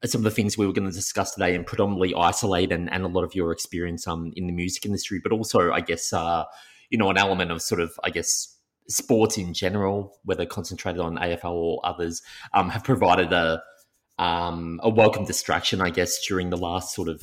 some 0.04 0.20
of 0.20 0.24
the 0.24 0.30
things 0.32 0.58
we 0.58 0.66
were 0.66 0.72
going 0.72 0.88
to 0.88 0.94
discuss 0.94 1.34
today, 1.34 1.54
and 1.54 1.64
predominantly 1.64 2.12
Isol-Aid 2.12 2.72
and, 2.72 2.92
and 2.92 3.04
a 3.04 3.08
lot 3.08 3.22
of 3.22 3.34
your 3.34 3.52
experience 3.52 4.08
um 4.08 4.32
in 4.34 4.48
the 4.48 4.52
music 4.52 4.84
industry, 4.84 5.20
but 5.22 5.30
also 5.30 5.70
I 5.70 5.80
guess 5.80 6.12
uh 6.12 6.44
you 6.90 6.98
know 6.98 7.10
an 7.10 7.16
element 7.16 7.52
of 7.52 7.62
sort 7.62 7.80
of 7.80 7.92
I 8.02 8.10
guess 8.10 8.56
sports 8.88 9.38
in 9.38 9.54
general, 9.54 10.18
whether 10.24 10.46
concentrated 10.46 11.00
on 11.00 11.16
AFL 11.16 11.52
or 11.52 11.80
others, 11.84 12.22
um, 12.54 12.70
have 12.70 12.82
provided 12.82 13.32
a 13.32 13.62
um, 14.18 14.80
a 14.82 14.90
welcome 14.90 15.24
distraction, 15.24 15.80
I 15.80 15.90
guess, 15.90 16.26
during 16.26 16.50
the 16.50 16.58
last 16.58 16.94
sort 16.94 17.08
of 17.08 17.22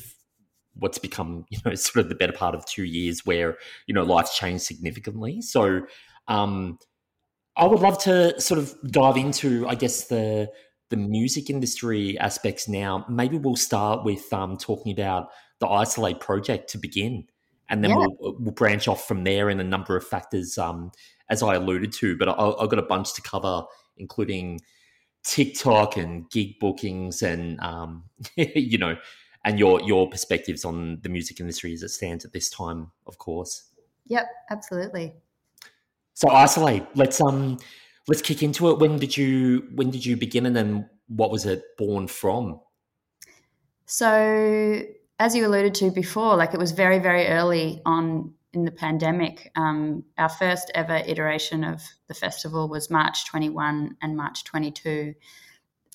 what's 0.78 0.98
become 0.98 1.44
you 1.50 1.58
know 1.64 1.74
sort 1.74 2.04
of 2.04 2.08
the 2.08 2.14
better 2.14 2.32
part 2.32 2.54
of 2.54 2.64
two 2.66 2.84
years 2.84 3.24
where 3.24 3.56
you 3.86 3.94
know 3.94 4.02
life's 4.02 4.36
changed 4.36 4.64
significantly. 4.64 5.40
So 5.42 5.82
um 6.28 6.78
i 7.56 7.64
would 7.66 7.80
love 7.80 7.98
to 7.98 8.38
sort 8.40 8.60
of 8.60 8.72
dive 8.92 9.16
into 9.16 9.66
i 9.66 9.74
guess 9.74 10.04
the 10.08 10.48
the 10.90 10.96
music 10.96 11.50
industry 11.50 12.18
aspects 12.18 12.68
now. 12.68 13.04
Maybe 13.08 13.38
we'll 13.38 13.56
start 13.56 14.04
with 14.04 14.32
um 14.32 14.56
talking 14.56 14.92
about 14.92 15.28
the 15.60 15.66
Isol-Aid 15.66 16.20
project 16.20 16.70
to 16.70 16.78
begin 16.78 17.24
and 17.68 17.82
then 17.82 17.90
yeah. 17.90 18.06
we'll, 18.20 18.36
we'll 18.38 18.54
branch 18.54 18.88
off 18.88 19.06
from 19.06 19.24
there 19.24 19.50
in 19.50 19.60
a 19.60 19.64
number 19.64 19.96
of 19.96 20.06
factors 20.06 20.56
um 20.56 20.90
as 21.30 21.42
i 21.42 21.54
alluded 21.54 21.92
to. 21.92 22.16
But 22.16 22.28
I, 22.28 22.32
i've 22.32 22.70
got 22.70 22.78
a 22.78 22.82
bunch 22.82 23.14
to 23.14 23.22
cover 23.22 23.64
including 23.96 24.60
tiktok 25.24 25.96
and 25.96 26.30
gig 26.30 26.58
bookings 26.60 27.22
and 27.22 27.60
um 27.60 28.04
you 28.36 28.78
know 28.78 28.96
and 29.48 29.58
your 29.58 29.80
your 29.80 30.08
perspectives 30.10 30.62
on 30.62 30.98
the 31.02 31.08
music 31.08 31.40
industry 31.40 31.72
as 31.72 31.82
it 31.82 31.88
stands 31.88 32.24
at 32.26 32.32
this 32.34 32.50
time, 32.50 32.92
of 33.06 33.16
course. 33.16 33.70
Yep, 34.06 34.26
absolutely. 34.50 35.14
So 36.12 36.28
Isol-Aid. 36.28 36.86
Let's 36.94 37.18
um 37.22 37.58
let's 38.08 38.20
kick 38.20 38.42
into 38.42 38.68
it. 38.68 38.78
When 38.78 38.98
did 38.98 39.16
you 39.16 39.66
when 39.74 39.90
did 39.90 40.04
you 40.04 40.18
begin, 40.18 40.44
and 40.44 40.54
then 40.54 40.90
what 41.06 41.30
was 41.30 41.46
it 41.46 41.62
born 41.78 42.08
from? 42.08 42.60
So 43.86 44.82
as 45.18 45.34
you 45.34 45.46
alluded 45.46 45.74
to 45.76 45.90
before, 45.90 46.36
like 46.36 46.52
it 46.52 46.60
was 46.60 46.72
very 46.72 46.98
very 46.98 47.26
early 47.28 47.80
on 47.86 48.34
in 48.52 48.66
the 48.66 48.70
pandemic. 48.70 49.50
Um, 49.56 50.04
our 50.18 50.28
first 50.28 50.70
ever 50.74 50.96
iteration 50.96 51.64
of 51.64 51.82
the 52.06 52.14
festival 52.14 52.68
was 52.68 52.90
March 52.90 53.26
21 53.26 53.96
and 54.02 54.14
March 54.14 54.44
22 54.44 55.14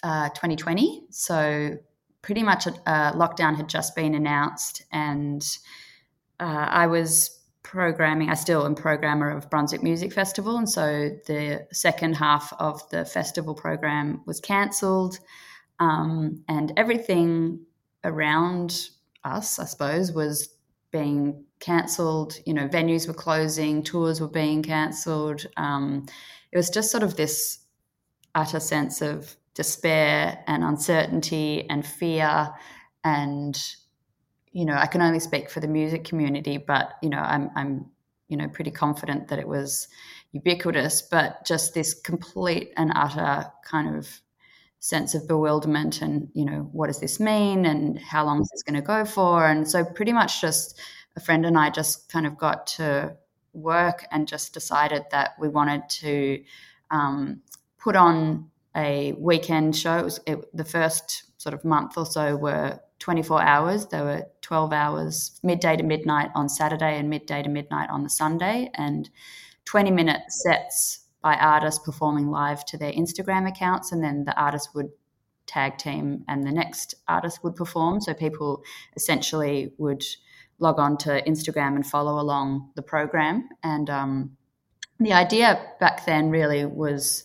uh, 0.02 0.30
2020. 0.30 1.06
So 1.12 1.78
pretty 2.24 2.42
much 2.42 2.66
a, 2.66 2.72
a, 2.88 3.14
lockdown 3.14 3.56
had 3.56 3.70
just 3.70 3.96
been 3.96 4.16
announced, 4.16 4.84
and 4.92 5.46
uh, 6.40 6.68
I 6.70 6.88
was 6.88 7.40
programming. 7.62 8.32
I 8.32 8.34
still 8.34 8.66
am 8.66 8.74
programmer 8.74 9.30
of 9.30 9.50
Brunswick 9.52 9.84
Music 9.84 10.12
Festival, 10.12 10.58
and 10.58 10.68
so 10.68 11.10
the 11.28 11.68
second 11.72 12.16
half 12.16 12.52
of 12.58 12.90
the 12.90 13.06
festival 13.06 13.54
program 13.54 14.22
was 14.26 14.40
cancelled, 14.40 15.20
um, 15.80 16.44
and 16.48 16.74
everything 16.78 17.60
around 18.04 18.90
us, 19.24 19.60
I 19.60 19.66
suppose, 19.66 20.12
was 20.12 20.50
being 20.92 21.44
cancelled. 21.60 22.38
You 22.46 22.54
know, 22.54 22.68
venues 22.68 23.08
were 23.08 23.14
closing, 23.14 23.84
tours 23.84 24.20
were 24.22 24.28
being 24.28 24.64
cancelled. 24.64 25.46
Um, 25.58 26.06
it 26.52 26.58
was 26.58 26.70
just 26.70 26.92
sort 26.92 27.04
of 27.04 27.16
this 27.16 27.60
utter 28.36 28.60
sense 28.60 29.02
of 29.02 29.36
despair 29.54 30.44
and 30.48 30.64
uncertainty 30.64 31.70
and 31.70 31.86
fear 31.86 32.54
and 33.04 33.62
you 34.54 34.66
know, 34.66 34.76
I 34.76 34.86
can 34.86 35.02
only 35.02 35.20
speak 35.20 35.50
for 35.50 35.60
the 35.60 35.68
music 35.68 36.04
community, 36.04 36.58
but 36.58 36.94
you 37.02 37.10
know, 37.10 37.18
I'm 37.18 37.50
I'm 37.56 37.86
you 38.28 38.38
know 38.38 38.48
pretty 38.48 38.72
confident 38.72 39.28
that 39.30 39.40
it 39.40 39.48
was 39.48 39.88
ubiquitous. 40.32 41.02
But 41.02 41.44
just 41.46 41.74
this 41.74 41.94
complete 41.96 42.72
and 42.78 42.92
utter 42.96 43.52
kind 43.66 43.96
of 43.96 44.08
sense 44.80 45.16
of 45.16 45.28
bewilderment 45.28 46.02
and 46.02 46.28
you 46.34 46.44
know 46.46 46.70
what 46.74 46.88
does 46.88 47.00
this 47.00 47.18
mean 47.18 47.66
and 47.66 47.98
how 48.00 48.26
long 48.26 48.42
is 48.42 48.50
this 48.50 48.64
going 48.64 48.76
to 48.76 48.82
go 48.82 49.06
for 49.06 49.48
and 49.48 49.66
so 49.66 49.86
pretty 49.86 50.12
much 50.12 50.42
just 50.42 50.78
a 51.16 51.22
friend 51.22 51.46
and 51.46 51.58
i 51.58 51.70
just 51.70 52.12
kind 52.12 52.28
of 52.28 52.38
got 52.38 52.68
to 52.68 53.16
work 53.54 54.06
and 54.12 54.28
just 54.28 54.54
decided 54.54 55.02
that 55.10 55.36
we 55.40 55.48
wanted 55.48 55.88
to 55.88 56.44
um, 56.92 57.42
put 57.80 57.96
on 57.96 58.52
a 58.76 59.14
weekend 59.14 59.76
show 59.76 59.98
it 59.98 60.04
was 60.04 60.20
it, 60.26 60.58
the 60.58 60.66
first 60.66 61.24
sort 61.38 61.54
of 61.54 61.64
month 61.64 61.98
or 61.98 62.06
so 62.06 62.36
were 62.36 62.80
24 63.00 63.42
hours. 63.42 63.86
There 63.88 64.04
were 64.04 64.24
12 64.42 64.72
hours, 64.74 65.40
midday 65.44 65.76
to 65.76 65.84
midnight 65.84 66.30
on 66.36 66.48
Saturday 66.48 66.98
and 66.98 67.10
midday 67.10 67.44
to 67.44 67.50
midnight 67.50 67.90
on 67.90 68.04
the 68.04 68.10
Sunday, 68.10 68.72
and 68.76 69.10
20 69.66 69.92
minute 69.92 70.22
sets 70.30 71.02
by 71.22 71.36
artists 71.36 71.84
performing 71.84 72.30
live 72.30 72.66
to 72.66 72.78
their 72.78 72.92
Instagram 72.92 73.48
accounts. 73.48 73.92
And 73.92 74.04
then 74.04 74.24
the 74.26 74.38
artist 74.40 74.70
would 74.74 74.90
tag 75.46 75.78
team 75.78 76.24
and 76.28 76.46
the 76.46 76.52
next 76.52 76.96
artist 77.08 77.44
would 77.44 77.56
perform. 77.56 78.02
So 78.02 78.14
people 78.14 78.64
essentially 78.96 79.74
would 79.78 80.04
log 80.60 80.80
on 80.80 80.98
to 80.98 81.22
Instagram 81.24 81.76
and 81.76 81.86
follow 81.86 82.20
along 82.22 82.70
the 82.76 82.82
program. 82.82 83.50
And 83.64 83.90
um, 83.90 84.38
the 85.00 85.14
idea 85.14 85.62
back 85.80 86.06
then 86.06 86.30
really 86.30 86.66
was, 86.66 87.24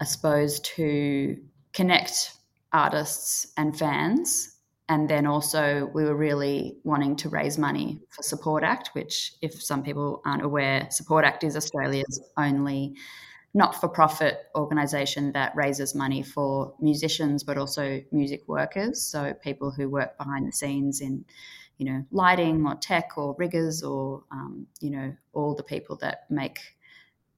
I 0.00 0.04
suppose, 0.04 0.60
to 0.60 1.36
connect 1.72 2.32
artists 2.72 3.52
and 3.56 3.78
fans. 3.78 4.50
And 4.88 5.08
then 5.08 5.26
also 5.26 5.90
we 5.94 6.04
were 6.04 6.16
really 6.16 6.76
wanting 6.84 7.16
to 7.16 7.28
raise 7.30 7.56
money 7.56 8.02
for 8.10 8.22
Support 8.22 8.64
Act, 8.64 8.90
which, 8.92 9.32
if 9.40 9.62
some 9.62 9.82
people 9.82 10.20
aren't 10.26 10.44
aware, 10.44 10.88
Support 10.90 11.24
Act 11.24 11.42
is 11.42 11.56
Australia's 11.56 12.20
only 12.36 12.94
not-for-profit 13.54 14.46
organisation 14.56 15.32
that 15.32 15.54
raises 15.54 15.94
money 15.94 16.22
for 16.22 16.74
musicians, 16.80 17.44
but 17.44 17.56
also 17.56 18.02
music 18.10 18.42
workers, 18.48 19.00
so 19.00 19.32
people 19.42 19.70
who 19.70 19.88
work 19.88 20.18
behind 20.18 20.48
the 20.48 20.52
scenes 20.52 21.00
in, 21.00 21.24
you 21.78 21.86
know, 21.86 22.04
lighting 22.10 22.66
or 22.66 22.74
tech 22.74 23.12
or 23.16 23.36
riggers 23.38 23.82
or, 23.82 24.24
um, 24.32 24.66
you 24.80 24.90
know, 24.90 25.14
all 25.32 25.54
the 25.54 25.62
people 25.62 25.96
that 25.96 26.24
make 26.28 26.58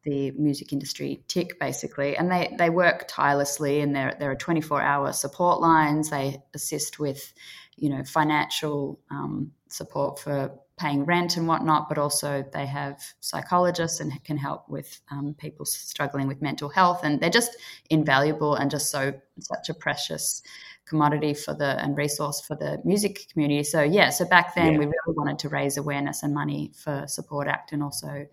the 0.06 0.30
music 0.30 0.72
industry 0.72 1.22
tick 1.26 1.58
basically. 1.58 2.16
And 2.16 2.30
they 2.30 2.54
they 2.56 2.70
work 2.70 3.06
tirelessly 3.08 3.80
and 3.80 3.94
there 3.94 4.16
there 4.18 4.30
are 4.30 4.36
24 4.36 4.80
hour 4.80 5.12
support 5.12 5.60
lines. 5.60 6.10
They 6.10 6.40
assist 6.54 6.98
with 6.98 7.34
you 7.76 7.90
know 7.90 8.04
financial 8.04 9.00
um, 9.10 9.52
support 9.68 10.18
for 10.18 10.52
paying 10.78 11.04
rent 11.04 11.38
and 11.38 11.48
whatnot 11.48 11.88
but 11.88 11.96
also 11.96 12.44
they 12.52 12.66
have 12.66 13.02
psychologists 13.20 13.98
and 13.98 14.12
can 14.24 14.36
help 14.36 14.68
with 14.68 15.00
um, 15.10 15.34
people 15.38 15.66
struggling 15.66 16.28
with 16.28 16.40
mental 16.40 16.68
health. 16.68 17.00
And 17.02 17.20
they're 17.20 17.28
just 17.28 17.56
invaluable 17.90 18.54
and 18.54 18.70
just 18.70 18.90
so 18.90 19.12
such 19.40 19.68
a 19.68 19.74
precious 19.74 20.42
commodity 20.84 21.34
for 21.34 21.52
the 21.52 21.82
and 21.82 21.96
resource 21.96 22.40
for 22.40 22.54
the 22.54 22.80
music 22.84 23.26
community. 23.32 23.64
So 23.64 23.82
yeah 23.82 24.10
so 24.10 24.24
back 24.24 24.54
then 24.54 24.74
yeah. 24.74 24.78
we 24.78 24.84
really 24.84 25.16
wanted 25.16 25.40
to 25.40 25.48
raise 25.48 25.76
awareness 25.76 26.22
and 26.22 26.32
money 26.32 26.70
for 26.76 27.06
support 27.08 27.48
act 27.48 27.72
and 27.72 27.82
also 27.82 28.26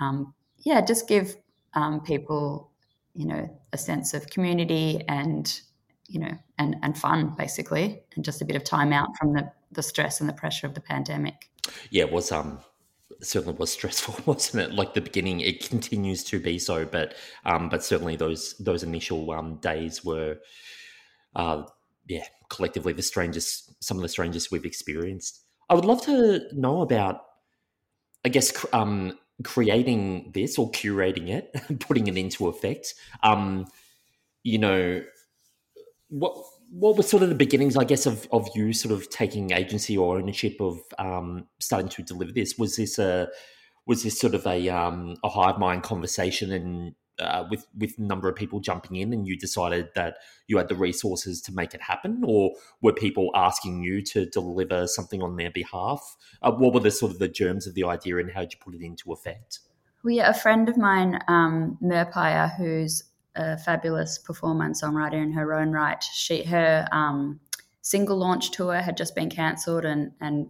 um, 0.00 0.34
yeah, 0.62 0.80
just 0.80 1.08
give 1.08 1.36
um, 1.74 2.00
people, 2.00 2.70
you 3.14 3.26
know, 3.26 3.48
a 3.72 3.78
sense 3.78 4.14
of 4.14 4.26
community 4.28 5.02
and, 5.08 5.60
you 6.08 6.20
know, 6.20 6.32
and, 6.58 6.76
and 6.82 6.96
fun 6.96 7.34
basically, 7.36 8.02
and 8.16 8.24
just 8.24 8.42
a 8.42 8.44
bit 8.44 8.56
of 8.56 8.64
time 8.64 8.92
out 8.92 9.08
from 9.18 9.32
the, 9.32 9.50
the 9.72 9.82
stress 9.82 10.20
and 10.20 10.28
the 10.28 10.34
pressure 10.34 10.66
of 10.66 10.74
the 10.74 10.80
pandemic. 10.80 11.50
Yeah, 11.90 12.04
it 12.04 12.12
was 12.12 12.32
um 12.32 12.60
certainly 13.20 13.56
was 13.56 13.72
stressful, 13.72 14.16
wasn't 14.26 14.64
it? 14.64 14.74
Like 14.74 14.94
the 14.94 15.00
beginning, 15.00 15.40
it 15.40 15.68
continues 15.68 16.24
to 16.24 16.40
be 16.40 16.58
so, 16.58 16.84
but 16.84 17.14
um, 17.44 17.68
but 17.68 17.84
certainly 17.84 18.16
those 18.16 18.54
those 18.58 18.82
initial 18.82 19.30
um 19.30 19.56
days 19.56 20.04
were, 20.04 20.38
uh, 21.36 21.62
yeah, 22.08 22.24
collectively 22.48 22.92
the 22.92 23.02
strangest, 23.02 23.82
some 23.82 23.96
of 23.96 24.02
the 24.02 24.08
strangest 24.08 24.50
we've 24.50 24.64
experienced. 24.64 25.40
I 25.70 25.74
would 25.74 25.84
love 25.84 26.02
to 26.02 26.42
know 26.52 26.82
about, 26.82 27.22
I 28.24 28.28
guess, 28.28 28.64
um, 28.72 29.18
creating 29.44 30.32
this 30.34 30.58
or 30.58 30.70
curating 30.70 31.28
it, 31.28 31.54
putting 31.80 32.06
it 32.06 32.16
into 32.16 32.48
effect. 32.48 32.94
Um, 33.22 33.66
you 34.42 34.58
know, 34.58 35.02
what 36.08 36.36
what 36.70 36.96
were 36.96 37.02
sort 37.02 37.22
of 37.22 37.28
the 37.28 37.34
beginnings, 37.34 37.76
I 37.76 37.84
guess, 37.84 38.06
of 38.06 38.26
of 38.32 38.48
you 38.54 38.72
sort 38.72 38.92
of 38.92 39.08
taking 39.10 39.52
agency 39.52 39.96
or 39.96 40.16
ownership 40.16 40.56
of 40.60 40.80
um, 40.98 41.46
starting 41.60 41.88
to 41.90 42.02
deliver 42.02 42.32
this? 42.32 42.56
Was 42.58 42.76
this 42.76 42.98
a 42.98 43.28
was 43.86 44.02
this 44.02 44.18
sort 44.18 44.34
of 44.34 44.46
a 44.46 44.68
um, 44.68 45.16
a 45.22 45.28
hive 45.28 45.58
mind 45.58 45.82
conversation 45.82 46.52
and 46.52 46.94
uh, 47.18 47.44
with 47.50 47.66
with 47.76 47.98
number 47.98 48.28
of 48.28 48.36
people 48.36 48.60
jumping 48.60 48.96
in, 48.96 49.12
and 49.12 49.26
you 49.26 49.36
decided 49.36 49.88
that 49.94 50.16
you 50.46 50.56
had 50.56 50.68
the 50.68 50.74
resources 50.74 51.40
to 51.42 51.52
make 51.52 51.74
it 51.74 51.80
happen, 51.82 52.22
or 52.26 52.52
were 52.80 52.92
people 52.92 53.30
asking 53.34 53.82
you 53.82 54.02
to 54.02 54.26
deliver 54.26 54.86
something 54.86 55.22
on 55.22 55.36
their 55.36 55.50
behalf? 55.50 56.16
Uh, 56.42 56.52
what 56.52 56.72
were 56.72 56.80
the 56.80 56.90
sort 56.90 57.12
of 57.12 57.18
the 57.18 57.28
germs 57.28 57.66
of 57.66 57.74
the 57.74 57.84
idea, 57.84 58.16
and 58.18 58.30
how 58.32 58.40
did 58.40 58.52
you 58.52 58.58
put 58.60 58.74
it 58.74 58.82
into 58.82 59.12
effect? 59.12 59.60
Well, 60.02 60.14
yeah, 60.14 60.30
a 60.30 60.34
friend 60.34 60.68
of 60.68 60.76
mine, 60.76 61.20
um, 61.28 61.78
who's 62.58 63.04
a 63.36 63.56
fabulous 63.56 64.18
performer 64.18 64.64
and 64.64 64.74
songwriter 64.74 65.22
in 65.22 65.32
her 65.32 65.54
own 65.54 65.70
right, 65.70 66.02
she 66.02 66.42
her 66.44 66.88
um, 66.92 67.40
single 67.82 68.16
launch 68.16 68.50
tour 68.50 68.76
had 68.76 68.96
just 68.96 69.14
been 69.14 69.30
cancelled, 69.30 69.84
and 69.84 70.12
and 70.20 70.48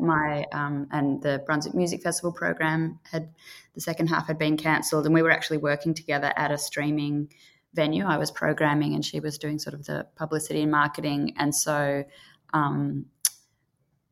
my 0.00 0.44
um, 0.52 0.88
and 0.92 1.22
the 1.22 1.42
Brunswick 1.46 1.74
Music 1.74 2.02
Festival 2.02 2.32
program 2.32 2.98
had 3.10 3.28
the 3.74 3.80
second 3.80 4.08
half 4.08 4.26
had 4.26 4.38
been 4.38 4.56
cancelled, 4.56 5.06
and 5.06 5.14
we 5.14 5.22
were 5.22 5.30
actually 5.30 5.58
working 5.58 5.94
together 5.94 6.32
at 6.36 6.50
a 6.50 6.58
streaming 6.58 7.28
venue. 7.74 8.04
I 8.04 8.18
was 8.18 8.30
programming, 8.30 8.94
and 8.94 9.04
she 9.04 9.20
was 9.20 9.38
doing 9.38 9.58
sort 9.58 9.74
of 9.74 9.84
the 9.84 10.06
publicity 10.16 10.62
and 10.62 10.70
marketing, 10.70 11.34
and 11.38 11.54
so 11.54 12.04
um, 12.52 13.06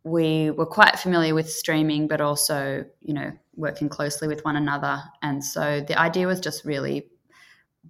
we 0.02 0.50
were 0.50 0.66
quite 0.66 0.98
familiar 0.98 1.34
with 1.34 1.50
streaming, 1.50 2.08
but 2.08 2.20
also 2.20 2.84
you 3.00 3.14
know 3.14 3.32
working 3.56 3.88
closely 3.88 4.28
with 4.28 4.44
one 4.44 4.56
another. 4.56 5.02
And 5.22 5.44
so 5.44 5.80
the 5.80 5.98
idea 5.98 6.26
was 6.26 6.40
just 6.40 6.64
really 6.64 7.08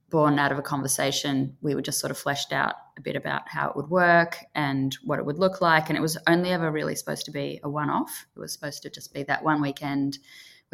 born 0.09 0.39
out 0.39 0.53
of 0.53 0.59
a 0.59 0.63
conversation. 0.63 1.57
We 1.61 1.75
were 1.75 1.83
just 1.83 2.01
sort 2.01 2.11
of 2.11 2.19
fleshed 2.19 2.53
out 2.53 2.75
a 3.01 3.03
bit 3.03 3.17
about 3.17 3.49
how 3.49 3.69
it 3.69 3.77
would 3.77 3.91
work 3.91 4.39
and 4.55 4.97
what 5.03 5.19
it 5.19 5.25
would 5.27 5.39
look 5.39 5.61
like. 5.61 5.89
And 5.89 5.99
it 5.99 6.03
was 6.03 6.17
only 6.29 6.51
ever 6.51 6.71
really 6.71 6.95
supposed 6.95 7.25
to 7.25 7.33
be 7.33 7.59
a 7.65 7.69
one 7.69 7.91
off. 7.91 8.27
It 8.37 8.39
was 8.39 8.53
supposed 8.53 8.83
to 8.83 8.91
just 8.91 9.13
be 9.13 9.25
that 9.25 9.43
one 9.43 9.61
weekend 9.61 10.19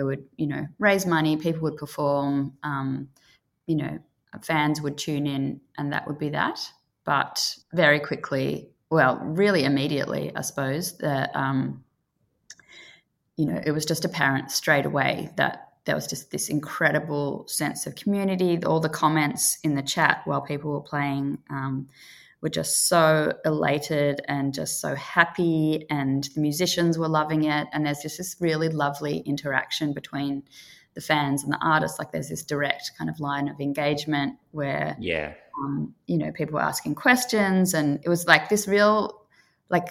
we'd, 0.04 0.24
you 0.36 0.46
know, 0.46 0.66
raise 0.78 1.06
money, 1.06 1.36
people 1.36 1.62
would 1.62 1.76
perform, 1.76 2.52
um, 2.62 3.08
you 3.66 3.76
know, 3.76 3.98
fans 4.42 4.82
would 4.82 4.98
tune 4.98 5.26
in, 5.26 5.60
and 5.78 5.92
that 5.92 6.06
would 6.06 6.18
be 6.18 6.28
that. 6.30 6.60
But 7.04 7.56
very 7.72 8.00
quickly, 8.00 8.68
well, 8.90 9.18
really 9.22 9.64
immediately, 9.64 10.32
I 10.36 10.42
suppose, 10.42 10.98
that, 10.98 11.34
um, 11.34 11.82
you 13.36 13.46
know, 13.46 13.60
it 13.64 13.70
was 13.70 13.86
just 13.86 14.04
apparent 14.04 14.50
straight 14.50 14.84
away 14.86 15.30
that 15.36 15.65
there 15.86 15.94
was 15.94 16.06
just 16.06 16.30
this 16.30 16.48
incredible 16.48 17.46
sense 17.48 17.86
of 17.86 17.94
community. 17.94 18.62
All 18.64 18.80
the 18.80 18.88
comments 18.88 19.58
in 19.62 19.74
the 19.74 19.82
chat 19.82 20.20
while 20.24 20.42
people 20.42 20.72
were 20.72 20.80
playing 20.80 21.38
um, 21.48 21.88
were 22.42 22.48
just 22.48 22.88
so 22.88 23.32
elated 23.44 24.20
and 24.28 24.52
just 24.52 24.80
so 24.80 24.94
happy, 24.94 25.86
and 25.88 26.24
the 26.34 26.40
musicians 26.40 26.98
were 26.98 27.08
loving 27.08 27.44
it. 27.44 27.68
And 27.72 27.86
there's 27.86 28.02
just 28.02 28.18
this 28.18 28.36
really 28.40 28.68
lovely 28.68 29.18
interaction 29.18 29.92
between 29.92 30.42
the 30.94 31.00
fans 31.00 31.44
and 31.44 31.52
the 31.52 31.58
artists. 31.62 31.98
Like 31.98 32.10
there's 32.10 32.28
this 32.28 32.42
direct 32.42 32.90
kind 32.98 33.08
of 33.08 33.20
line 33.20 33.48
of 33.48 33.60
engagement 33.60 34.34
where, 34.50 34.96
yeah, 34.98 35.34
um, 35.64 35.94
you 36.06 36.18
know, 36.18 36.32
people 36.32 36.54
were 36.54 36.62
asking 36.62 36.96
questions, 36.96 37.74
and 37.74 38.00
it 38.02 38.08
was 38.08 38.26
like 38.26 38.48
this 38.48 38.66
real, 38.66 39.22
like 39.70 39.90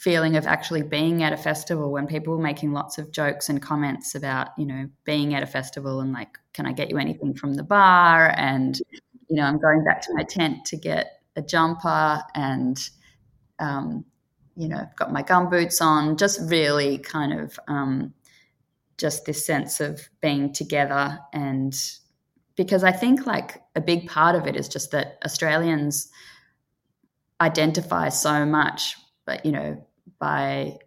feeling 0.00 0.36
of 0.36 0.46
actually 0.46 0.82
being 0.82 1.22
at 1.22 1.32
a 1.32 1.36
festival 1.36 1.90
when 1.90 2.06
people 2.06 2.36
were 2.36 2.42
making 2.42 2.72
lots 2.72 2.98
of 2.98 3.10
jokes 3.10 3.48
and 3.48 3.60
comments 3.62 4.14
about 4.14 4.48
you 4.56 4.66
know 4.66 4.88
being 5.04 5.34
at 5.34 5.42
a 5.42 5.46
festival 5.46 6.00
and 6.00 6.12
like 6.12 6.38
can 6.52 6.66
i 6.66 6.72
get 6.72 6.90
you 6.90 6.98
anything 6.98 7.34
from 7.34 7.54
the 7.54 7.62
bar? 7.62 8.32
And 8.36 8.78
you 9.28 9.36
know 9.36 9.42
i'm 9.42 9.58
going 9.58 9.84
back 9.84 10.02
to 10.02 10.14
my 10.14 10.22
tent 10.22 10.64
to 10.66 10.76
get 10.76 11.20
a 11.36 11.42
jumper 11.42 12.22
and 12.34 12.78
um, 13.58 14.04
you 14.56 14.68
know 14.68 14.86
got 14.96 15.12
my 15.12 15.22
gum 15.22 15.50
boots 15.50 15.80
on. 15.80 16.16
Just 16.16 16.40
really 16.50 16.98
kind 16.98 17.38
of 17.38 17.58
um, 17.68 18.14
just 18.98 19.24
this 19.26 19.44
sense 19.44 19.80
of 19.80 20.08
being 20.20 20.52
together. 20.52 21.18
And 21.32 21.74
because 22.56 22.82
i 22.82 22.90
think 22.90 23.26
like 23.26 23.62
a 23.76 23.80
big 23.80 24.08
part 24.08 24.34
of 24.34 24.46
it 24.46 24.56
is 24.56 24.68
just 24.68 24.90
that 24.90 25.18
australians 25.24 26.10
identify 27.40 28.08
so 28.08 28.44
much 28.44 28.96
but 29.26 29.44
you 29.44 29.52
know 29.52 29.85
by 30.18 30.78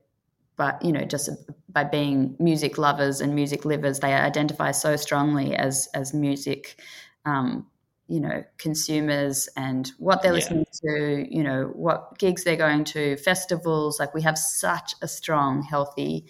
but 0.57 0.83
you 0.83 0.91
know 0.91 1.03
just 1.05 1.29
by 1.69 1.83
being 1.83 2.35
music 2.39 2.77
lovers 2.77 3.21
and 3.21 3.33
music 3.33 3.65
livers 3.65 3.99
they 3.99 4.13
identify 4.13 4.71
so 4.71 4.95
strongly 4.95 5.55
as 5.55 5.87
as 5.93 6.13
music 6.13 6.79
um, 7.25 7.65
you 8.07 8.19
know 8.19 8.43
consumers 8.57 9.47
and 9.55 9.91
what 9.97 10.21
they're 10.21 10.31
yeah. 10.31 10.35
listening 10.35 10.65
to 10.83 11.27
you 11.29 11.43
know 11.43 11.71
what 11.73 12.17
gigs 12.17 12.43
they're 12.43 12.55
going 12.55 12.83
to 12.83 13.15
festivals 13.17 13.99
like 13.99 14.13
we 14.13 14.21
have 14.21 14.37
such 14.37 14.93
a 15.01 15.07
strong 15.07 15.61
healthy 15.61 16.25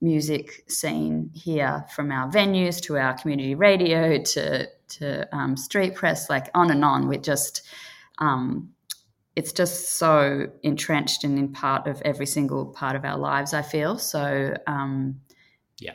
music 0.00 0.64
scene 0.68 1.30
here 1.32 1.84
from 1.94 2.10
our 2.10 2.28
venues 2.30 2.80
to 2.80 2.96
our 2.96 3.14
community 3.14 3.54
radio 3.54 4.20
to 4.22 4.66
to 4.88 5.36
um, 5.36 5.56
street 5.56 5.94
press 5.94 6.28
like 6.28 6.50
on 6.54 6.70
and 6.70 6.84
on 6.84 7.06
we're 7.06 7.20
just 7.20 7.62
um, 8.18 8.70
it's 9.34 9.52
just 9.52 9.98
so 9.98 10.48
entrenched 10.62 11.24
and 11.24 11.38
in 11.38 11.52
part 11.52 11.86
of 11.86 12.02
every 12.02 12.26
single 12.26 12.66
part 12.66 12.96
of 12.96 13.04
our 13.04 13.18
lives 13.18 13.54
i 13.54 13.62
feel. 13.62 13.98
So 13.98 14.54
um, 14.66 15.20
yeah. 15.78 15.94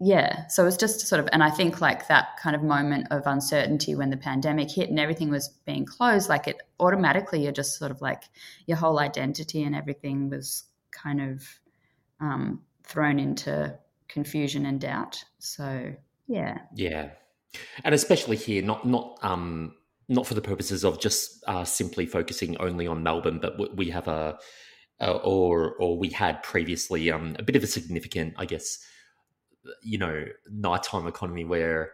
Yeah. 0.00 0.46
So 0.48 0.66
it's 0.66 0.78
just 0.78 1.06
sort 1.06 1.20
of 1.20 1.28
and 1.32 1.42
i 1.42 1.50
think 1.50 1.80
like 1.80 2.08
that 2.08 2.38
kind 2.42 2.56
of 2.56 2.62
moment 2.62 3.08
of 3.10 3.22
uncertainty 3.26 3.94
when 3.94 4.10
the 4.10 4.16
pandemic 4.16 4.70
hit 4.70 4.88
and 4.90 4.98
everything 4.98 5.30
was 5.30 5.48
being 5.66 5.84
closed 5.84 6.28
like 6.28 6.48
it 6.48 6.62
automatically 6.78 7.42
you're 7.42 7.52
just 7.52 7.78
sort 7.78 7.90
of 7.90 8.00
like 8.00 8.24
your 8.66 8.78
whole 8.78 8.98
identity 8.98 9.62
and 9.62 9.74
everything 9.74 10.30
was 10.30 10.64
kind 10.90 11.20
of 11.20 11.42
um, 12.20 12.60
thrown 12.84 13.18
into 13.18 13.78
confusion 14.08 14.66
and 14.66 14.80
doubt. 14.80 15.24
So 15.38 15.94
yeah. 16.26 16.58
Yeah. 16.74 17.10
And 17.84 17.94
especially 17.94 18.36
here 18.36 18.62
not 18.62 18.86
not 18.86 19.18
um 19.22 19.74
not 20.10 20.26
for 20.26 20.34
the 20.34 20.42
purposes 20.42 20.84
of 20.84 21.00
just 21.00 21.42
uh, 21.46 21.64
simply 21.64 22.04
focusing 22.04 22.56
only 22.58 22.86
on 22.86 23.02
Melbourne, 23.02 23.38
but 23.40 23.76
we 23.76 23.88
have 23.90 24.08
a, 24.08 24.36
a 24.98 25.12
or 25.12 25.76
or 25.76 25.96
we 25.96 26.10
had 26.10 26.42
previously 26.42 27.10
um, 27.10 27.36
a 27.38 27.44
bit 27.44 27.56
of 27.56 27.62
a 27.62 27.68
significant, 27.68 28.34
I 28.36 28.44
guess, 28.44 28.78
you 29.82 29.98
know, 29.98 30.24
nighttime 30.50 31.06
economy 31.06 31.44
where 31.44 31.92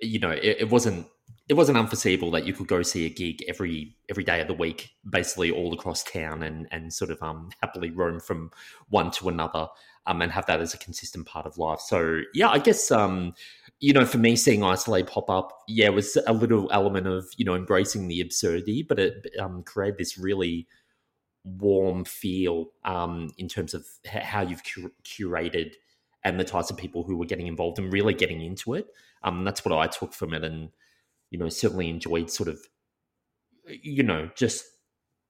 you 0.00 0.20
know 0.20 0.30
it, 0.30 0.56
it, 0.60 0.70
wasn't 0.70 1.06
it 1.48 1.54
wasn't 1.54 1.78
unforeseeable 1.78 2.30
that 2.32 2.44
you 2.44 2.52
could 2.52 2.66
go 2.66 2.82
see 2.82 3.06
a 3.06 3.10
gig 3.10 3.44
every 3.46 3.96
every 4.08 4.24
day 4.24 4.40
of 4.40 4.48
the 4.48 4.54
week, 4.54 4.90
basically 5.08 5.50
all 5.50 5.72
across 5.72 6.02
town, 6.02 6.42
and 6.42 6.66
and 6.72 6.92
sort 6.92 7.10
of 7.10 7.22
um, 7.22 7.50
happily 7.62 7.90
roam 7.90 8.18
from 8.18 8.50
one 8.88 9.10
to 9.12 9.28
another, 9.28 9.68
um, 10.06 10.22
and 10.22 10.32
have 10.32 10.46
that 10.46 10.60
as 10.60 10.74
a 10.74 10.78
consistent 10.78 11.26
part 11.26 11.46
of 11.46 11.56
life. 11.56 11.80
So 11.80 12.22
yeah, 12.34 12.48
I 12.48 12.58
guess 12.58 12.90
um, 12.90 13.34
you 13.78 13.92
know, 13.92 14.04
for 14.04 14.18
me, 14.18 14.36
seeing 14.36 14.60
Isol-Aid 14.60 15.06
pop 15.06 15.28
up, 15.30 15.52
yeah, 15.68 15.90
was 15.90 16.16
a 16.26 16.32
little 16.32 16.70
element 16.72 17.06
of 17.06 17.28
you 17.36 17.44
know 17.44 17.54
embracing 17.54 18.08
the 18.08 18.20
absurdity, 18.20 18.82
but 18.82 18.98
it 18.98 19.26
um, 19.38 19.62
created 19.62 19.98
this 19.98 20.18
really 20.18 20.66
warm 21.44 22.04
feel 22.04 22.72
um, 22.84 23.30
in 23.38 23.46
terms 23.46 23.72
of 23.72 23.86
how 24.04 24.42
you've 24.42 24.64
cur- 24.64 24.90
curated 25.04 25.74
and 26.24 26.40
the 26.40 26.44
types 26.44 26.70
of 26.70 26.76
people 26.76 27.04
who 27.04 27.16
were 27.16 27.24
getting 27.24 27.46
involved 27.46 27.78
and 27.78 27.92
really 27.92 28.14
getting 28.14 28.42
into 28.42 28.74
it. 28.74 28.88
Um, 29.22 29.44
that's 29.44 29.64
what 29.64 29.78
I 29.78 29.86
took 29.86 30.12
from 30.12 30.34
it, 30.34 30.42
and 30.42 30.70
you 31.30 31.38
know, 31.38 31.48
certainly 31.48 31.88
enjoyed 31.88 32.30
sort 32.30 32.48
of, 32.48 32.58
you 33.66 34.02
know, 34.02 34.30
just 34.36 34.64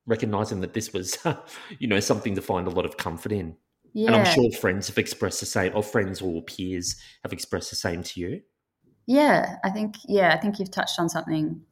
recognizing 0.07 0.61
that 0.61 0.75
this 0.75 0.93
was, 0.93 1.19
you 1.79 1.89
know, 1.89 2.01
something 2.01 2.35
to 2.35 2.43
find 2.43 2.67
a 2.67 2.71
lot 2.71 2.85
of 2.85 2.97
comfort 2.97 3.33
in. 3.33 3.57
Yeah. 3.93 4.09
And 4.09 4.17
I'm 4.17 4.35
sure 4.35 4.51
friends 4.53 4.89
have 4.89 4.99
expressed 4.99 5.41
the 5.41 5.47
same, 5.47 5.73
or 5.75 5.83
friends 5.83 6.21
or 6.21 6.43
peers 6.43 6.97
have 7.23 7.33
expressed 7.33 7.71
the 7.71 7.77
same 7.77 8.03
to 8.03 8.21
you. 8.21 8.43
Yeah, 9.07 9.57
I 9.65 9.71
think 9.71 9.97
yeah, 10.07 10.35
I 10.35 10.37
think 10.37 10.59
you've 10.59 10.71
touched 10.71 10.99
on 10.99 11.09
something 11.09 11.63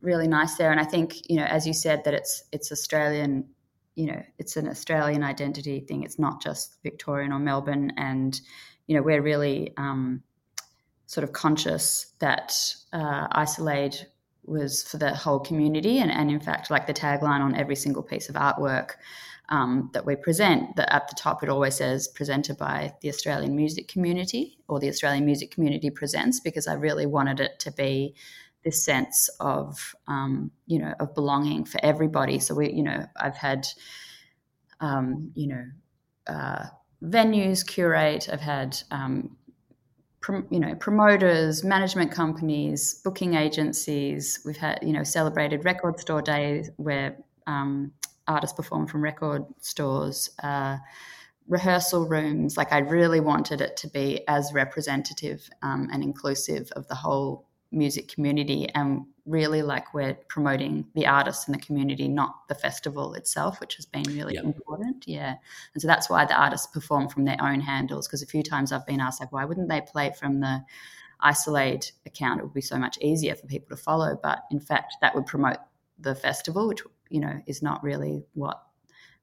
really 0.00 0.28
nice 0.28 0.56
there, 0.56 0.70
and 0.70 0.80
I 0.80 0.84
think 0.84 1.14
you 1.30 1.36
know, 1.36 1.44
as 1.44 1.66
you 1.66 1.72
said, 1.72 2.02
that 2.04 2.12
it's 2.12 2.44
it's 2.52 2.70
Australian, 2.72 3.48
you 3.94 4.06
know, 4.06 4.22
it's 4.38 4.56
an 4.56 4.68
Australian 4.68 5.22
identity 5.22 5.80
thing. 5.80 6.02
It's 6.02 6.18
not 6.18 6.42
just 6.42 6.76
Victorian 6.82 7.32
or 7.32 7.38
Melbourne, 7.38 7.92
and 7.96 8.38
you 8.86 8.96
know, 8.96 9.02
we're 9.02 9.22
really 9.22 9.72
um, 9.76 10.22
sort 11.14 11.24
of 11.24 11.32
conscious 11.32 12.12
that 12.18 12.52
uh, 12.92 13.28
Isol-Aid 13.28 13.94
was 14.44 14.82
for 14.82 14.98
the 14.98 15.14
whole 15.14 15.40
community, 15.40 15.98
and 16.00 16.10
and 16.10 16.30
in 16.30 16.40
fact, 16.40 16.70
like 16.70 16.86
the 16.86 17.00
tagline 17.06 17.40
on 17.40 17.54
every 17.54 17.76
single 17.76 18.02
piece 18.02 18.28
of 18.28 18.34
artwork 18.34 18.90
um, 19.48 19.90
that 19.94 20.04
we 20.04 20.16
present, 20.16 20.76
that 20.76 20.92
at 20.92 21.08
the 21.08 21.14
top 21.14 21.42
it 21.42 21.48
always 21.48 21.76
says 21.76 22.08
presented 22.08 22.56
by 22.58 22.92
the 23.00 23.08
Australian 23.08 23.54
music 23.54 23.88
community 23.88 24.58
or 24.68 24.80
the 24.80 24.88
Australian 24.88 25.24
music 25.24 25.50
community 25.50 25.90
presents, 25.90 26.40
because 26.40 26.66
I 26.66 26.74
really 26.74 27.06
wanted 27.06 27.40
it 27.40 27.58
to 27.60 27.70
be 27.72 28.14
this 28.64 28.84
sense 28.84 29.30
of 29.40 29.94
um, 30.08 30.50
you 30.66 30.78
know 30.78 30.94
of 31.00 31.14
belonging 31.14 31.64
for 31.64 31.80
everybody. 31.84 32.38
So 32.38 32.54
we, 32.54 32.72
you 32.72 32.82
know, 32.82 33.06
I've 33.16 33.36
had 33.36 33.66
um, 34.80 35.30
you 35.34 35.48
know 35.52 35.64
uh, 36.26 36.66
venues 37.02 37.66
curate. 37.66 38.28
I've 38.32 38.40
had 38.40 38.76
um, 38.90 39.36
you 40.50 40.60
know 40.60 40.74
promoters, 40.74 41.64
management 41.64 42.12
companies, 42.12 43.00
booking 43.04 43.34
agencies. 43.34 44.40
We've 44.44 44.56
had 44.56 44.78
you 44.82 44.92
know 44.92 45.04
celebrated 45.04 45.64
record 45.64 45.98
store 46.00 46.22
days 46.22 46.70
where 46.76 47.16
um, 47.46 47.92
artists 48.26 48.56
perform 48.56 48.86
from 48.86 49.02
record 49.02 49.44
stores, 49.60 50.30
uh, 50.42 50.78
rehearsal 51.48 52.06
rooms. 52.06 52.56
Like 52.56 52.72
I 52.72 52.78
really 52.78 53.20
wanted 53.20 53.60
it 53.60 53.76
to 53.78 53.88
be 53.88 54.26
as 54.28 54.52
representative 54.52 55.48
um, 55.62 55.88
and 55.92 56.02
inclusive 56.02 56.70
of 56.72 56.88
the 56.88 56.94
whole 56.94 57.46
music 57.70 58.08
community 58.08 58.68
and 58.74 59.04
really 59.26 59.62
like 59.62 59.94
we're 59.94 60.14
promoting 60.28 60.86
the 60.94 61.06
artists 61.06 61.48
in 61.48 61.52
the 61.52 61.58
community 61.58 62.08
not 62.08 62.46
the 62.48 62.54
festival 62.54 63.14
itself 63.14 63.58
which 63.60 63.76
has 63.76 63.86
been 63.86 64.02
really 64.04 64.34
yep. 64.34 64.44
important 64.44 65.04
yeah. 65.06 65.34
And 65.72 65.80
so 65.80 65.88
that's 65.88 66.10
why 66.10 66.24
the 66.24 66.34
artists 66.34 66.66
perform 66.66 67.08
from 67.08 67.24
their 67.24 67.40
own 67.40 67.60
handles 67.60 68.06
because 68.06 68.22
a 68.22 68.26
few 68.26 68.42
times 68.42 68.72
i've 68.72 68.86
been 68.86 69.00
asked 69.00 69.20
like 69.20 69.32
why 69.32 69.44
wouldn't 69.44 69.68
they 69.68 69.80
play 69.80 70.12
from 70.18 70.40
the 70.40 70.62
Isol-Aid 71.22 71.90
account? 72.04 72.40
It 72.40 72.42
would 72.42 72.52
be 72.52 72.60
so 72.60 72.76
much 72.76 72.98
easier 73.00 73.34
for 73.34 73.46
people 73.46 73.74
to 73.74 73.82
follow. 73.82 74.18
But 74.20 74.40
in 74.50 74.60
fact 74.60 74.96
that 75.00 75.14
would 75.14 75.24
promote 75.24 75.56
the 75.98 76.14
festival 76.14 76.68
which 76.68 76.82
you 77.08 77.20
know 77.20 77.40
is 77.46 77.62
not 77.62 77.82
really 77.82 78.24
what 78.34 78.62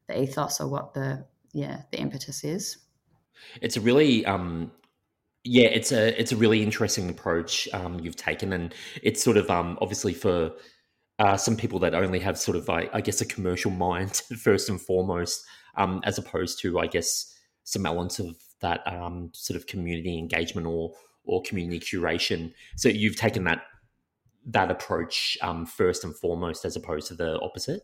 the 0.07 0.21
ethos 0.21 0.61
or 0.61 0.67
what 0.67 0.93
the 0.93 1.25
yeah 1.53 1.81
the 1.91 1.99
impetus 1.99 2.43
is. 2.43 2.77
It's 3.61 3.77
a 3.77 3.81
really 3.81 4.25
um 4.25 4.71
yeah 5.43 5.67
it's 5.67 5.91
a 5.91 6.19
it's 6.19 6.31
a 6.31 6.37
really 6.37 6.61
interesting 6.63 7.09
approach 7.09 7.67
um 7.73 7.99
you've 7.99 8.15
taken 8.15 8.53
and 8.53 8.73
it's 9.01 9.23
sort 9.23 9.37
of 9.37 9.49
um 9.49 9.77
obviously 9.81 10.13
for 10.13 10.51
uh, 11.19 11.37
some 11.37 11.55
people 11.55 11.77
that 11.77 11.93
only 11.93 12.19
have 12.19 12.35
sort 12.35 12.57
of 12.57 12.67
I, 12.67 12.89
I 12.93 13.01
guess 13.01 13.21
a 13.21 13.25
commercial 13.25 13.69
mind 13.87 14.15
first 14.41 14.69
and 14.69 14.79
foremost 14.81 15.45
um 15.77 16.01
as 16.03 16.17
opposed 16.17 16.59
to 16.61 16.79
i 16.79 16.87
guess 16.87 17.33
some 17.63 17.85
elements 17.85 18.19
of 18.19 18.35
that 18.61 18.81
um 18.85 19.31
sort 19.33 19.57
of 19.57 19.67
community 19.67 20.17
engagement 20.17 20.67
or 20.67 20.93
or 21.23 21.41
community 21.43 21.79
curation 21.79 22.53
so 22.75 22.89
you've 22.89 23.15
taken 23.15 23.43
that 23.43 23.63
that 24.45 24.71
approach 24.71 25.37
um, 25.41 25.65
first 25.65 26.03
and 26.03 26.15
foremost 26.15 26.65
as 26.65 26.75
opposed 26.75 27.07
to 27.07 27.15
the 27.15 27.39
opposite? 27.41 27.81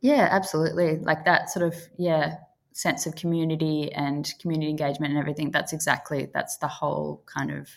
Yeah, 0.00 0.28
absolutely. 0.30 0.98
Like 0.98 1.24
that 1.24 1.50
sort 1.50 1.66
of, 1.66 1.76
yeah, 1.96 2.36
sense 2.74 3.06
of 3.06 3.14
community 3.14 3.90
and 3.92 4.34
community 4.40 4.68
engagement 4.68 5.12
and 5.12 5.18
everything. 5.18 5.50
That's 5.50 5.72
exactly, 5.72 6.28
that's 6.34 6.58
the 6.58 6.68
whole 6.68 7.22
kind 7.24 7.50
of 7.50 7.70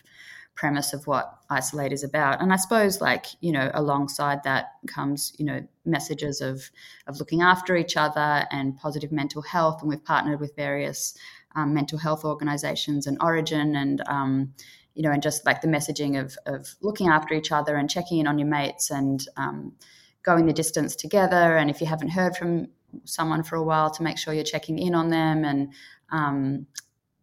premise 0.56 0.92
of 0.92 1.06
what 1.06 1.38
Isol-Aid 1.52 1.92
is 1.92 2.02
about. 2.02 2.42
And 2.42 2.52
I 2.52 2.56
suppose, 2.56 3.00
like, 3.00 3.26
you 3.40 3.52
know, 3.52 3.70
alongside 3.74 4.42
that 4.42 4.72
comes, 4.88 5.32
you 5.38 5.44
know, 5.44 5.64
messages 5.84 6.40
of, 6.40 6.68
of 7.06 7.20
looking 7.20 7.42
after 7.42 7.76
each 7.76 7.96
other 7.96 8.44
and 8.50 8.76
positive 8.76 9.12
mental 9.12 9.40
health. 9.40 9.80
And 9.80 9.88
we've 9.88 10.04
partnered 10.04 10.40
with 10.40 10.56
various 10.56 11.16
um, 11.54 11.72
mental 11.72 11.96
health 11.96 12.24
organizations 12.24 13.06
and 13.06 13.20
Orygen 13.20 13.76
and, 13.76 14.02
um, 14.08 14.52
you 14.96 15.04
know, 15.04 15.12
and 15.12 15.22
just 15.22 15.46
like 15.46 15.60
the 15.60 15.68
messaging 15.68 16.20
of, 16.20 16.36
of 16.46 16.74
looking 16.82 17.08
after 17.08 17.34
each 17.34 17.52
other 17.52 17.76
and 17.76 17.88
checking 17.88 18.18
in 18.18 18.26
on 18.26 18.36
your 18.36 18.48
mates 18.48 18.90
and 18.90 19.28
um, 19.36 19.72
going 20.24 20.46
the 20.46 20.52
distance 20.52 20.96
together. 20.96 21.56
And 21.56 21.70
if 21.70 21.80
you 21.80 21.86
haven't 21.86 22.08
heard 22.08 22.36
from 22.36 22.66
someone 23.04 23.42
for 23.42 23.56
a 23.56 23.62
while, 23.62 23.90
to 23.90 24.02
make 24.02 24.18
sure 24.18 24.34
you're 24.34 24.44
checking 24.44 24.78
in 24.78 24.94
on 24.94 25.08
them. 25.08 25.44
And 25.44 25.72
um, 26.10 26.66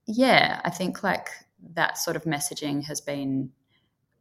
yeah, 0.06 0.62
I 0.64 0.70
think 0.70 1.04
like 1.04 1.30
that 1.74 1.98
sort 1.98 2.16
of 2.16 2.24
messaging 2.24 2.84
has 2.86 3.02
been 3.02 3.52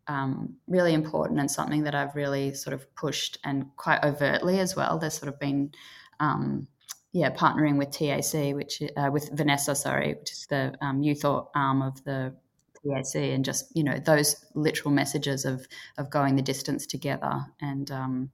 um, 0.07 0.57
really 0.66 0.94
important 0.94 1.40
and 1.40 1.50
something 1.50 1.85
that 1.85 1.94
I've 1.94 2.14
really 2.14 2.54
sort 2.54 2.74
of 2.74 2.94
pushed 2.94 3.38
and 3.44 3.66
quite 3.76 4.04
overtly 4.04 4.61
as 4.61 4.76
well. 4.76 4.98
There's 4.98 5.14
sort 5.14 5.33
of 5.33 5.38
been, 5.38 5.72
um, 6.20 6.68
yeah, 7.12 7.30
partnering 7.30 7.78
with 7.78 7.90
TAC, 7.90 8.54
which 8.54 8.83
uh, 8.96 9.11
with 9.12 9.30
Vanessa, 9.33 9.74
sorry, 9.74 10.14
which 10.14 10.33
is 10.33 10.46
the 10.48 10.74
um, 10.80 11.02
youth 11.02 11.24
arm 11.24 11.83
of 11.83 12.02
the 12.04 12.35
TAC 12.85 13.14
and 13.14 13.44
just 13.44 13.74
you 13.74 13.85
know 13.85 13.98
those 13.98 14.44
literal 14.54 14.92
messages 14.92 15.44
of 15.44 15.66
of 15.96 16.11
going 16.11 16.37
the 16.37 16.42
distance 16.42 16.87
together 16.87 17.46
and 17.61 17.90
um, 17.90 18.30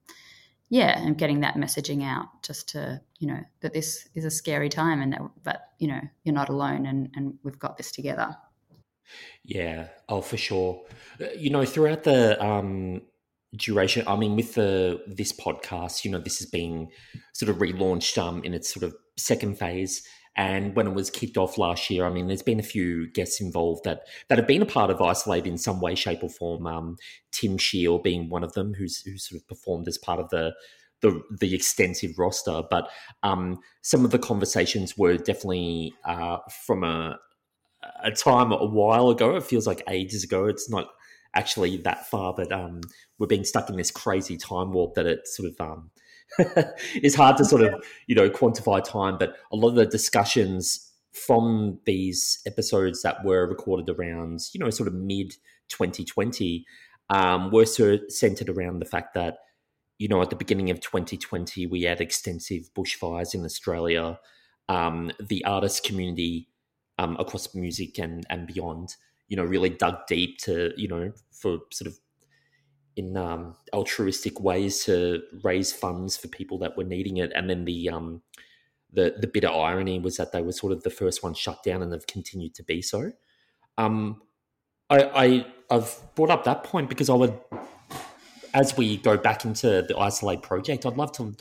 yeah, 0.70 0.98
and 0.98 1.18
getting 1.18 1.40
that 1.40 1.56
messaging 1.56 2.04
out 2.04 2.28
just 2.42 2.70
to, 2.70 3.00
you 3.18 3.26
know, 3.26 3.40
that 3.60 3.74
this 3.74 4.08
is 4.14 4.24
a 4.24 4.30
scary 4.30 4.68
time 4.68 5.02
and 5.02 5.12
that, 5.12 5.20
but, 5.42 5.60
you 5.78 5.88
know, 5.88 6.00
you're 6.24 6.34
not 6.34 6.48
alone 6.48 6.86
and, 6.86 7.10
and 7.14 7.34
we've 7.42 7.58
got 7.58 7.76
this 7.76 7.90
together. 7.90 8.36
Yeah. 9.44 9.88
Oh, 10.08 10.20
for 10.20 10.36
sure. 10.36 10.84
Uh, 11.20 11.26
you 11.36 11.50
know, 11.50 11.64
throughout 11.64 12.04
the 12.04 12.42
um, 12.42 13.02
duration, 13.56 14.06
I 14.06 14.14
mean, 14.14 14.36
with 14.36 14.54
the 14.54 15.02
this 15.08 15.32
podcast, 15.32 16.04
you 16.04 16.12
know, 16.12 16.20
this 16.20 16.40
is 16.40 16.48
being 16.48 16.92
sort 17.32 17.48
of 17.48 17.56
relaunched 17.56 18.16
um, 18.16 18.44
in 18.44 18.54
its 18.54 18.72
sort 18.72 18.84
of 18.84 18.94
second 19.16 19.58
phase. 19.58 20.06
And 20.40 20.74
when 20.74 20.86
it 20.86 20.94
was 20.94 21.10
kicked 21.10 21.36
off 21.36 21.58
last 21.58 21.90
year, 21.90 22.06
I 22.06 22.08
mean, 22.08 22.26
there's 22.26 22.40
been 22.40 22.58
a 22.58 22.62
few 22.62 23.06
guests 23.08 23.42
involved 23.42 23.84
that 23.84 24.06
that 24.28 24.38
have 24.38 24.46
been 24.46 24.62
a 24.62 24.66
part 24.66 24.88
of 24.88 24.96
Isol-Aid 24.96 25.46
in 25.46 25.58
some 25.58 25.82
way, 25.82 25.94
shape, 25.94 26.22
or 26.22 26.30
form. 26.30 26.66
Um, 26.66 26.96
Tim 27.30 27.58
Shiel 27.58 27.98
being 27.98 28.30
one 28.30 28.42
of 28.42 28.54
them, 28.54 28.72
who's 28.72 29.02
who 29.02 29.18
sort 29.18 29.42
of 29.42 29.46
performed 29.46 29.86
as 29.86 29.98
part 29.98 30.18
of 30.18 30.30
the 30.30 30.54
the, 31.02 31.20
the 31.38 31.54
extensive 31.54 32.18
roster. 32.18 32.62
But 32.70 32.88
um, 33.22 33.58
some 33.82 34.02
of 34.02 34.12
the 34.12 34.18
conversations 34.18 34.96
were 34.96 35.18
definitely 35.18 35.92
uh, 36.06 36.38
from 36.64 36.84
a 36.84 37.18
a 38.02 38.10
time 38.10 38.50
a 38.50 38.64
while 38.64 39.10
ago. 39.10 39.36
It 39.36 39.44
feels 39.44 39.66
like 39.66 39.82
ages 39.90 40.24
ago. 40.24 40.46
It's 40.46 40.70
not 40.70 40.88
actually 41.36 41.76
that 41.82 42.08
far, 42.08 42.32
but 42.32 42.50
um, 42.50 42.80
we're 43.18 43.26
being 43.26 43.44
stuck 43.44 43.68
in 43.68 43.76
this 43.76 43.90
crazy 43.90 44.38
time 44.38 44.72
warp 44.72 44.94
that 44.94 45.04
it 45.04 45.28
sort 45.28 45.50
of 45.50 45.60
um, 45.60 45.90
it's 46.94 47.14
hard 47.14 47.36
to 47.36 47.44
sort 47.44 47.62
of 47.62 47.84
you 48.06 48.14
know 48.14 48.30
quantify 48.30 48.82
time, 48.82 49.18
but 49.18 49.36
a 49.52 49.56
lot 49.56 49.70
of 49.70 49.74
the 49.74 49.86
discussions 49.86 50.90
from 51.12 51.78
these 51.86 52.40
episodes 52.46 53.02
that 53.02 53.24
were 53.24 53.46
recorded 53.46 53.88
around 53.94 54.40
you 54.52 54.60
know 54.60 54.70
sort 54.70 54.86
of 54.86 54.94
mid 54.94 55.36
2020 55.68 56.64
um, 57.10 57.50
were 57.50 57.66
centered 57.66 58.48
around 58.48 58.78
the 58.78 58.84
fact 58.84 59.14
that 59.14 59.38
you 59.98 60.08
know 60.08 60.22
at 60.22 60.30
the 60.30 60.36
beginning 60.36 60.70
of 60.70 60.80
2020 60.80 61.66
we 61.66 61.82
had 61.82 62.00
extensive 62.00 62.70
bushfires 62.74 63.34
in 63.34 63.44
Australia. 63.44 64.18
Um, 64.68 65.10
the 65.18 65.44
artist 65.44 65.82
community 65.82 66.46
um, 67.00 67.16
across 67.18 67.54
music 67.54 67.98
and 67.98 68.24
and 68.28 68.46
beyond, 68.46 68.96
you 69.28 69.36
know, 69.36 69.44
really 69.44 69.70
dug 69.70 70.06
deep 70.06 70.38
to 70.38 70.72
you 70.76 70.86
know 70.86 71.12
for 71.32 71.58
sort 71.72 71.88
of 71.88 71.98
in 73.00 73.16
um, 73.16 73.56
altruistic 73.72 74.40
ways 74.40 74.84
to 74.84 75.22
raise 75.42 75.72
funds 75.72 76.16
for 76.16 76.28
people 76.28 76.58
that 76.58 76.76
were 76.76 76.84
needing 76.84 77.16
it. 77.16 77.32
And 77.34 77.48
then 77.48 77.64
the 77.64 77.88
um, 77.88 78.22
the 78.92 79.14
the 79.18 79.26
bitter 79.26 79.48
irony 79.48 79.98
was 79.98 80.16
that 80.18 80.32
they 80.32 80.42
were 80.42 80.52
sort 80.52 80.72
of 80.72 80.82
the 80.82 80.90
first 80.90 81.22
ones 81.22 81.38
shut 81.38 81.62
down, 81.62 81.82
and 81.82 81.92
they've 81.92 82.06
continued 82.06 82.54
to 82.56 82.62
be 82.62 82.82
so. 82.82 83.12
Um, 83.78 84.20
I, 84.90 85.02
I 85.24 85.46
I've 85.70 86.00
brought 86.14 86.30
up 86.30 86.44
that 86.44 86.64
point 86.64 86.88
because 86.88 87.08
I 87.08 87.14
would, 87.14 87.38
as 88.52 88.76
we 88.76 88.98
go 88.98 89.16
back 89.16 89.44
into 89.44 89.82
the 89.82 89.94
Isol-Aid 89.94 90.42
project, 90.42 90.84
I'd 90.84 90.96
love 90.96 91.12
to 91.12 91.34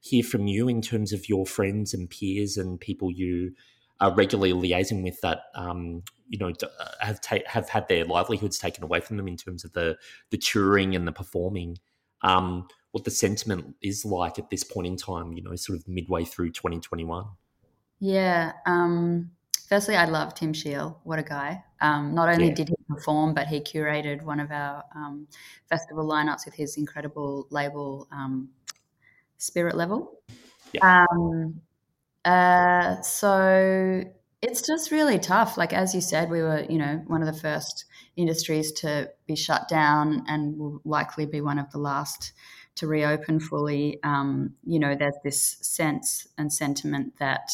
hear 0.00 0.24
from 0.24 0.46
you 0.46 0.68
in 0.68 0.82
terms 0.82 1.12
of 1.12 1.28
your 1.28 1.46
friends 1.46 1.94
and 1.94 2.10
peers 2.10 2.56
and 2.56 2.80
people 2.80 3.10
you 3.10 3.52
are 4.00 4.14
regularly 4.14 4.52
liaising 4.52 5.02
with 5.02 5.20
that 5.20 5.42
um, 5.54 6.02
you 6.28 6.38
know 6.38 6.48
uh, 6.48 6.86
have 7.00 7.20
ta- 7.20 7.46
have 7.46 7.68
had 7.68 7.88
their 7.88 8.04
livelihoods 8.04 8.58
taken 8.58 8.84
away 8.84 9.00
from 9.00 9.16
them 9.16 9.28
in 9.28 9.36
terms 9.36 9.64
of 9.64 9.72
the 9.72 9.96
the 10.30 10.38
touring 10.38 10.94
and 10.94 11.06
the 11.06 11.12
performing. 11.12 11.78
Um, 12.22 12.68
what 12.92 13.02
the 13.02 13.10
sentiment 13.10 13.74
is 13.82 14.04
like 14.04 14.38
at 14.38 14.50
this 14.50 14.62
point 14.62 14.86
in 14.86 14.96
time, 14.96 15.32
you 15.32 15.42
know, 15.42 15.56
sort 15.56 15.76
of 15.76 15.88
midway 15.88 16.24
through 16.24 16.52
2021. 16.52 17.24
Yeah. 17.98 18.52
Um, 18.66 19.32
firstly, 19.68 19.96
I 19.96 20.04
love 20.04 20.32
Tim 20.34 20.52
Shiel. 20.52 21.00
What 21.02 21.18
a 21.18 21.24
guy. 21.24 21.64
Um, 21.80 22.14
not 22.14 22.28
only 22.28 22.48
yeah. 22.48 22.54
did 22.54 22.68
he 22.68 22.76
perform, 22.88 23.34
but 23.34 23.48
he 23.48 23.60
curated 23.60 24.22
one 24.22 24.38
of 24.38 24.52
our 24.52 24.84
um, 24.94 25.26
festival 25.68 26.06
lineups 26.06 26.44
with 26.44 26.54
his 26.54 26.76
incredible 26.76 27.48
label, 27.50 28.06
um, 28.12 28.48
Spirit 29.38 29.74
Level. 29.74 30.20
Yeah. 30.72 31.06
Um, 31.10 31.60
uh, 32.24 33.00
so 33.02 34.04
it's 34.44 34.60
just 34.60 34.90
really 34.90 35.18
tough. 35.18 35.56
Like 35.56 35.72
as 35.72 35.94
you 35.94 36.00
said, 36.00 36.30
we 36.30 36.42
were, 36.42 36.64
you 36.68 36.78
know, 36.78 37.02
one 37.06 37.22
of 37.22 37.32
the 37.32 37.40
first 37.40 37.86
industries 38.16 38.72
to 38.72 39.10
be 39.26 39.34
shut 39.34 39.68
down, 39.68 40.24
and 40.28 40.58
will 40.58 40.80
likely 40.84 41.26
be 41.26 41.40
one 41.40 41.58
of 41.58 41.70
the 41.70 41.78
last 41.78 42.32
to 42.76 42.86
reopen 42.86 43.40
fully. 43.40 44.02
Um, 44.02 44.54
you 44.64 44.78
know, 44.78 44.94
there's 44.94 45.16
this 45.24 45.56
sense 45.62 46.28
and 46.36 46.52
sentiment 46.52 47.14
that 47.18 47.50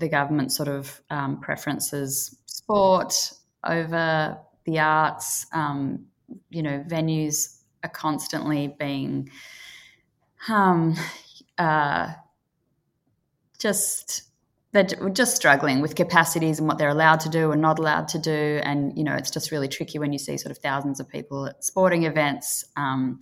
the 0.00 0.08
government 0.08 0.52
sort 0.52 0.68
of 0.68 1.00
um, 1.10 1.40
preferences 1.40 2.36
sport 2.46 3.14
over 3.62 4.38
the 4.64 4.78
arts. 4.80 5.46
Um, 5.52 6.06
you 6.50 6.62
know, 6.62 6.84
venues 6.88 7.60
are 7.84 7.90
constantly 7.90 8.74
being 8.78 9.30
um, 10.48 10.96
uh, 11.56 12.14
just 13.58 14.24
they're 14.74 15.08
just 15.10 15.36
struggling 15.36 15.80
with 15.80 15.94
capacities 15.94 16.58
and 16.58 16.66
what 16.66 16.78
they're 16.78 16.88
allowed 16.88 17.20
to 17.20 17.28
do 17.28 17.52
and 17.52 17.62
not 17.62 17.78
allowed 17.78 18.08
to 18.08 18.18
do. 18.18 18.60
And, 18.64 18.98
you 18.98 19.04
know, 19.04 19.14
it's 19.14 19.30
just 19.30 19.52
really 19.52 19.68
tricky 19.68 20.00
when 20.00 20.12
you 20.12 20.18
see 20.18 20.36
sort 20.36 20.50
of 20.50 20.58
thousands 20.58 20.98
of 20.98 21.08
people 21.08 21.46
at 21.46 21.64
sporting 21.64 22.02
events, 22.02 22.64
um, 22.76 23.20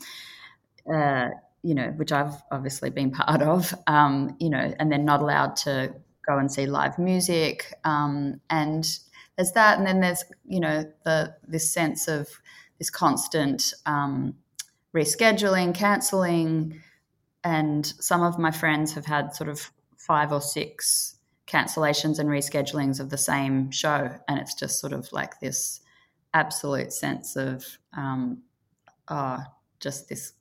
uh, 0.92 1.28
you 1.62 1.74
know, 1.74 1.88
which 1.88 2.10
I've 2.10 2.42
obviously 2.50 2.88
been 2.88 3.10
part 3.10 3.42
of, 3.42 3.74
um, 3.86 4.34
you 4.40 4.48
know, 4.48 4.74
and 4.78 4.90
they're 4.90 4.98
not 4.98 5.20
allowed 5.20 5.56
to 5.56 5.94
go 6.26 6.38
and 6.38 6.50
see 6.50 6.64
live 6.64 6.98
music. 6.98 7.74
Um, 7.84 8.40
and 8.48 8.88
there's 9.36 9.52
that. 9.52 9.76
And 9.76 9.86
then 9.86 10.00
there's, 10.00 10.24
you 10.46 10.58
know, 10.58 10.90
the 11.04 11.34
this 11.46 11.70
sense 11.70 12.08
of 12.08 12.30
this 12.78 12.88
constant 12.88 13.74
um, 13.84 14.36
rescheduling, 14.96 15.74
cancelling. 15.74 16.80
And 17.44 17.84
some 17.84 18.22
of 18.22 18.38
my 18.38 18.52
friends 18.52 18.94
have 18.94 19.04
had 19.04 19.34
sort 19.34 19.50
of 19.50 19.70
five 19.98 20.32
or 20.32 20.40
six 20.40 21.18
cancellations 21.52 22.18
and 22.18 22.28
reschedulings 22.28 22.98
of 22.98 23.10
the 23.10 23.18
same 23.18 23.70
show. 23.70 24.10
And 24.28 24.38
it's 24.38 24.54
just 24.54 24.80
sort 24.80 24.92
of 24.92 25.12
like 25.12 25.40
this 25.40 25.80
absolute 26.32 26.92
sense 26.92 27.36
of, 27.36 27.64
um, 27.96 28.42
oh, 29.08 29.38
just 29.80 30.08
this 30.08 30.32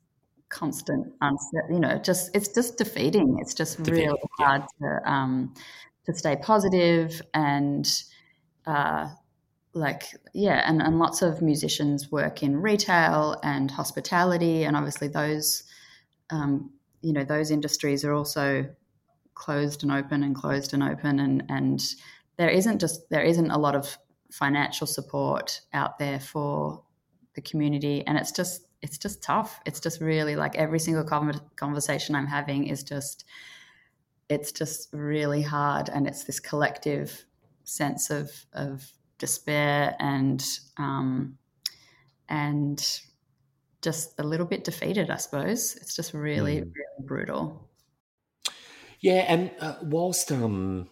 constant 0.50 1.13
unset, 1.21 1.63
you 1.69 1.80
know, 1.80 1.97
just, 1.97 2.36
it's 2.36 2.50
just 2.50 2.78
defeating. 2.78 3.38
It's 3.41 3.54
just 3.54 3.78
defeating, 3.78 4.08
really 4.08 4.19
hard 4.39 4.63
to, 4.82 5.12
um, 5.12 5.54
to 6.06 6.13
stay 6.13 6.38
positive 6.38 7.21
and, 7.34 7.88
uh, 8.65 9.10
like 9.74 10.04
yeah 10.34 10.62
and, 10.65 10.82
and 10.82 11.00
lots 11.00 11.21
of 11.21 11.41
musicians 11.41 12.12
work 12.12 12.43
in 12.43 12.62
retail 12.62 13.38
and 13.41 13.71
hospitality 13.71 14.65
and 14.65 14.76
obviously 14.76 15.08
those 15.08 15.63
um, 16.30 16.69
you 17.02 17.13
know 17.13 17.24
those 17.24 17.52
industries 17.52 18.04
are 18.04 18.13
also 18.13 18.65
closed 19.34 19.84
and 19.84 19.91
open 19.91 20.24
and 20.24 20.36
closed 20.36 20.74
and 20.74 20.84
open 20.84 21.20
and 21.20 21.44
and 21.50 21.96
there 22.38 22.50
isn't 22.50 22.80
just 22.80 23.10
there 23.10 23.24
isn't 23.24 23.52
a 23.52 23.58
lot 23.58 23.76
of 23.76 23.98
financial 24.32 24.88
support 24.88 25.62
out 25.74 26.00
there 26.00 26.20
for 26.20 26.82
the 27.36 27.41
community 27.41 28.06
and 28.08 28.17
it's 28.17 28.32
just 28.32 28.67
it's 28.82 28.98
just 28.98 29.22
tough. 29.22 29.60
It's 29.65 29.80
just 29.80 30.02
really 30.02 30.36
like 30.36 30.56
every 30.56 30.80
single 30.80 31.04
conversation 31.56 32.15
i'm 32.15 32.28
having 32.28 32.67
is 32.67 32.84
just 32.84 33.26
it's 34.30 34.52
just 34.52 34.89
really 34.94 35.41
hard 35.41 35.89
and 35.89 36.08
it's 36.08 36.24
this 36.24 36.39
collective 36.39 37.26
sense 37.63 38.10
of 38.10 38.32
of 38.54 38.89
despair 39.17 39.96
and 40.00 40.44
um, 40.78 41.38
and 42.30 43.02
just 43.82 44.20
a 44.20 44.24
little 44.24 44.46
bit 44.46 44.63
defeated 44.63 45.10
i 45.10 45.17
suppose. 45.17 45.76
It's 45.76 45.96
just 45.96 46.13
really 46.13 46.58
mm. 46.62 46.74
really 46.74 47.06
brutal 47.08 47.70
yeah, 49.02 49.26
and 49.28 49.52
uh, 49.60 49.76
whilst 49.82 50.32
um, 50.32 50.88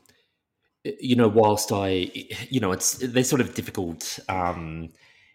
you 0.83 1.15
know, 1.15 1.27
whilst 1.27 1.71
I, 1.71 2.11
you 2.49 2.59
know, 2.59 2.71
it's 2.71 2.93
they're 2.93 3.23
sort 3.23 3.41
of 3.41 3.53
difficult, 3.53 4.19
um, 4.27 4.89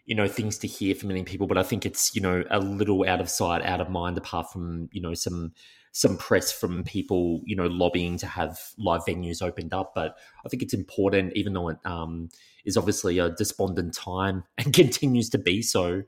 you 0.05 0.13
know, 0.13 0.27
things 0.27 0.57
to 0.59 0.67
hear 0.67 0.93
from 0.93 1.07
many 1.07 1.23
people, 1.23 1.47
but 1.47 1.57
I 1.57 1.63
think 1.63 1.85
it's 1.85 2.13
you 2.13 2.21
know 2.21 2.43
a 2.51 2.59
little 2.59 3.07
out 3.07 3.21
of 3.21 3.29
sight, 3.29 3.61
out 3.61 3.79
of 3.79 3.89
mind, 3.89 4.17
apart 4.17 4.51
from 4.51 4.89
you 4.91 5.01
know 5.01 5.13
some 5.13 5.53
some 5.93 6.17
press 6.17 6.51
from 6.51 6.83
people, 6.83 7.41
you 7.45 7.55
know, 7.55 7.67
lobbying 7.67 8.17
to 8.17 8.27
have 8.27 8.59
live 8.77 9.05
venues 9.05 9.41
opened 9.41 9.73
up. 9.73 9.93
But 9.95 10.17
I 10.45 10.49
think 10.49 10.61
it's 10.61 10.73
important, 10.73 11.31
even 11.35 11.53
though 11.53 11.69
it 11.69 11.77
um, 11.85 12.27
is 12.65 12.75
obviously 12.75 13.17
a 13.19 13.29
despondent 13.29 13.93
time 13.93 14.43
and 14.57 14.73
continues 14.73 15.29
to 15.29 15.37
be 15.37 15.61
so. 15.61 16.03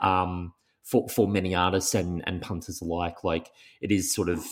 Um, 0.00 0.52
for, 0.82 1.08
for 1.08 1.26
many 1.26 1.52
artists 1.52 1.96
and, 1.96 2.22
and 2.28 2.40
punters 2.40 2.80
alike, 2.80 3.24
like 3.24 3.50
it 3.80 3.90
is 3.90 4.14
sort 4.14 4.28
of 4.28 4.46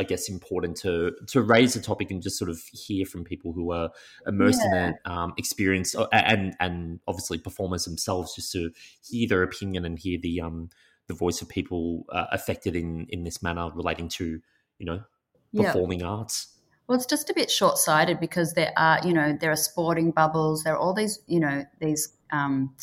I 0.00 0.02
guess 0.02 0.30
important 0.30 0.78
to 0.78 1.12
to 1.26 1.42
raise 1.42 1.74
the 1.74 1.80
topic 1.80 2.10
and 2.10 2.22
just 2.22 2.38
sort 2.38 2.48
of 2.48 2.58
hear 2.72 3.04
from 3.04 3.22
people 3.22 3.52
who 3.52 3.70
are 3.70 3.90
immersed 4.26 4.60
yeah. 4.64 4.66
in 4.66 4.72
that 4.72 5.10
um, 5.10 5.34
experienced, 5.36 5.94
uh, 5.94 6.08
and 6.10 6.56
and 6.58 7.00
obviously 7.06 7.36
performers 7.36 7.84
themselves, 7.84 8.34
just 8.34 8.50
to 8.52 8.70
hear 9.06 9.28
their 9.28 9.42
opinion 9.42 9.84
and 9.84 9.98
hear 9.98 10.18
the 10.18 10.40
um 10.40 10.70
the 11.06 11.12
voice 11.12 11.42
of 11.42 11.50
people 11.50 12.06
uh, 12.10 12.24
affected 12.32 12.74
in 12.74 13.06
in 13.10 13.24
this 13.24 13.42
manner 13.42 13.70
relating 13.74 14.08
to 14.08 14.40
you 14.78 14.86
know 14.86 15.02
performing 15.54 16.00
yeah. 16.00 16.06
arts. 16.06 16.56
Well, 16.86 16.96
it's 16.96 17.06
just 17.06 17.28
a 17.28 17.34
bit 17.34 17.50
short 17.50 17.76
sighted 17.76 18.20
because 18.20 18.54
there 18.54 18.72
are 18.78 19.00
you 19.04 19.12
know 19.12 19.36
there 19.38 19.50
are 19.50 19.56
sporting 19.56 20.12
bubbles, 20.12 20.64
there 20.64 20.74
are 20.74 20.78
all 20.78 20.94
these 20.94 21.20
you 21.26 21.40
know 21.40 21.66
these 21.78 22.16
um, 22.32 22.74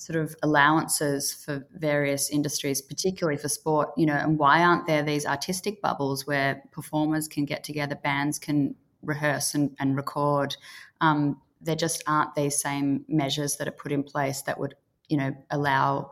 sort 0.00 0.18
of 0.18 0.34
allowances 0.42 1.34
for 1.34 1.62
various 1.74 2.30
industries, 2.30 2.80
particularly 2.80 3.36
for 3.36 3.50
sport, 3.50 3.90
you 3.98 4.06
know, 4.06 4.14
and 4.14 4.38
why 4.38 4.62
aren't 4.62 4.86
there 4.86 5.02
these 5.02 5.26
artistic 5.26 5.82
bubbles 5.82 6.26
where 6.26 6.62
performers 6.72 7.28
can 7.28 7.44
get 7.44 7.62
together, 7.62 7.94
bands 7.96 8.38
can 8.38 8.74
rehearse 9.02 9.54
and, 9.54 9.76
and 9.78 9.96
record? 9.96 10.56
Um, 11.02 11.38
there 11.60 11.76
just 11.76 12.02
aren't 12.06 12.34
these 12.34 12.58
same 12.58 13.04
measures 13.08 13.56
that 13.56 13.68
are 13.68 13.72
put 13.72 13.92
in 13.92 14.02
place 14.02 14.40
that 14.42 14.58
would, 14.58 14.74
you 15.08 15.18
know, 15.18 15.36
allow 15.50 16.10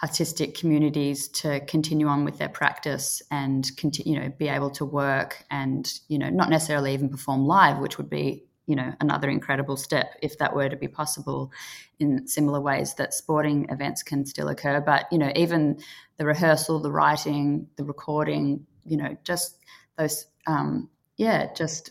artistic 0.00 0.56
communities 0.56 1.26
to 1.26 1.58
continue 1.66 2.06
on 2.06 2.24
with 2.24 2.38
their 2.38 2.48
practice 2.48 3.20
and 3.32 3.68
continue, 3.76 4.14
you 4.14 4.20
know, 4.20 4.32
be 4.38 4.46
able 4.46 4.70
to 4.70 4.84
work 4.84 5.44
and, 5.50 5.92
you 6.06 6.20
know, 6.20 6.30
not 6.30 6.50
necessarily 6.50 6.94
even 6.94 7.08
perform 7.08 7.46
live, 7.46 7.78
which 7.78 7.98
would 7.98 8.08
be 8.08 8.44
you 8.68 8.76
know 8.76 8.92
another 9.00 9.28
incredible 9.28 9.76
step 9.76 10.14
if 10.22 10.38
that 10.38 10.54
were 10.54 10.68
to 10.68 10.76
be 10.76 10.86
possible 10.86 11.50
in 11.98 12.26
similar 12.28 12.60
ways 12.60 12.94
that 12.94 13.14
sporting 13.14 13.66
events 13.70 14.02
can 14.02 14.24
still 14.24 14.48
occur. 14.48 14.80
But 14.80 15.06
you 15.10 15.18
know 15.18 15.32
even 15.34 15.80
the 16.18 16.26
rehearsal 16.26 16.80
the 16.80 16.92
writing 16.92 17.66
the 17.76 17.84
recording 17.84 18.66
you 18.84 18.96
know 18.96 19.16
just 19.24 19.58
those 19.96 20.26
um, 20.46 20.88
yeah 21.16 21.52
just 21.54 21.90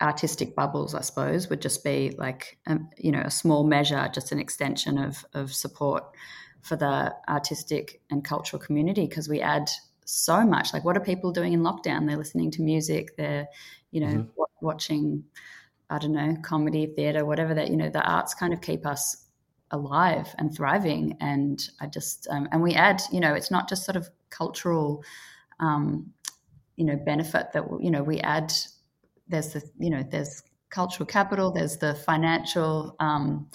artistic 0.00 0.56
bubbles 0.56 0.96
i 0.96 1.00
suppose 1.00 1.48
would 1.48 1.62
just 1.62 1.84
be 1.84 2.12
like 2.18 2.58
um, 2.66 2.90
you 2.98 3.12
know 3.12 3.20
a 3.20 3.30
small 3.30 3.62
measure 3.62 4.10
just 4.12 4.32
an 4.32 4.40
extension 4.40 4.98
of 4.98 5.24
of 5.32 5.54
support 5.54 6.02
for 6.62 6.74
the 6.74 7.14
artistic 7.28 8.00
and 8.10 8.24
cultural 8.24 8.60
community 8.60 9.06
because 9.06 9.28
we 9.28 9.40
add 9.40 9.68
so 10.04 10.44
much. 10.44 10.72
Like 10.72 10.84
what 10.84 10.96
are 10.96 11.00
people 11.00 11.32
doing 11.32 11.52
in 11.52 11.60
lockdown? 11.60 12.06
They're 12.06 12.16
listening 12.16 12.50
to 12.52 12.62
music 12.62 13.16
they're 13.16 13.48
you 13.90 14.00
know 14.00 14.06
mm-hmm. 14.06 14.28
w- 14.28 14.46
watching 14.60 15.24
I 15.92 15.98
don't 15.98 16.12
know, 16.12 16.36
comedy, 16.42 16.86
theatre, 16.86 17.26
whatever 17.26 17.52
that, 17.52 17.68
you 17.68 17.76
know, 17.76 17.90
the 17.90 18.00
arts 18.00 18.32
kind 18.32 18.54
of 18.54 18.62
keep 18.62 18.86
us 18.86 19.26
alive 19.72 20.34
and 20.38 20.54
thriving. 20.54 21.18
And 21.20 21.62
I 21.80 21.86
just, 21.86 22.26
um, 22.30 22.48
and 22.50 22.62
we 22.62 22.72
add, 22.74 23.02
you 23.12 23.20
know, 23.20 23.34
it's 23.34 23.50
not 23.50 23.68
just 23.68 23.84
sort 23.84 23.96
of 23.96 24.08
cultural, 24.30 25.04
um, 25.60 26.10
you 26.76 26.86
know, 26.86 26.96
benefit 26.96 27.52
that, 27.52 27.64
you 27.78 27.90
know, 27.90 28.02
we 28.02 28.20
add, 28.20 28.52
there's 29.28 29.52
the, 29.52 29.62
you 29.78 29.90
know, 29.90 30.02
there's 30.02 30.42
cultural 30.70 31.06
capital, 31.06 31.52
there's 31.52 31.76
the 31.76 31.94
financial, 31.94 32.96
um, 32.98 33.50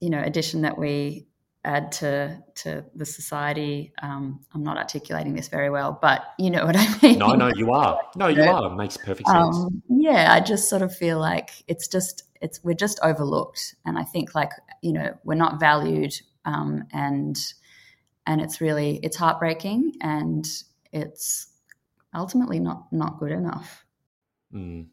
you 0.00 0.10
know, 0.10 0.22
addition 0.22 0.60
that 0.60 0.76
we 0.76 1.26
add 1.64 1.92
to 1.92 2.42
to 2.56 2.84
the 2.94 3.04
society. 3.04 3.92
Um, 4.02 4.40
I'm 4.52 4.62
not 4.62 4.78
articulating 4.78 5.34
this 5.34 5.48
very 5.48 5.70
well, 5.70 5.98
but 6.00 6.22
you 6.38 6.50
know 6.50 6.66
what 6.66 6.76
I 6.76 6.86
mean. 7.02 7.18
No, 7.18 7.32
no, 7.34 7.50
you 7.54 7.72
are. 7.72 8.00
No, 8.16 8.28
you 8.28 8.42
are. 8.42 8.72
It 8.72 8.76
makes 8.76 8.96
perfect 8.96 9.28
sense. 9.28 9.56
Um, 9.56 9.82
yeah, 9.88 10.32
I 10.32 10.40
just 10.40 10.68
sort 10.68 10.82
of 10.82 10.94
feel 10.94 11.18
like 11.18 11.50
it's 11.68 11.88
just 11.88 12.24
it's 12.40 12.62
we're 12.64 12.74
just 12.74 12.98
overlooked, 13.02 13.74
and 13.84 13.98
I 13.98 14.04
think 14.04 14.34
like 14.34 14.50
you 14.82 14.92
know 14.92 15.16
we're 15.24 15.34
not 15.34 15.60
valued, 15.60 16.14
um, 16.44 16.84
and 16.92 17.36
and 18.26 18.40
it's 18.40 18.60
really 18.60 18.98
it's 19.02 19.16
heartbreaking, 19.16 19.94
and 20.00 20.46
it's 20.92 21.48
ultimately 22.14 22.58
not 22.60 22.92
not 22.92 23.18
good 23.18 23.32
enough. 23.32 23.84
Mm. 24.52 24.86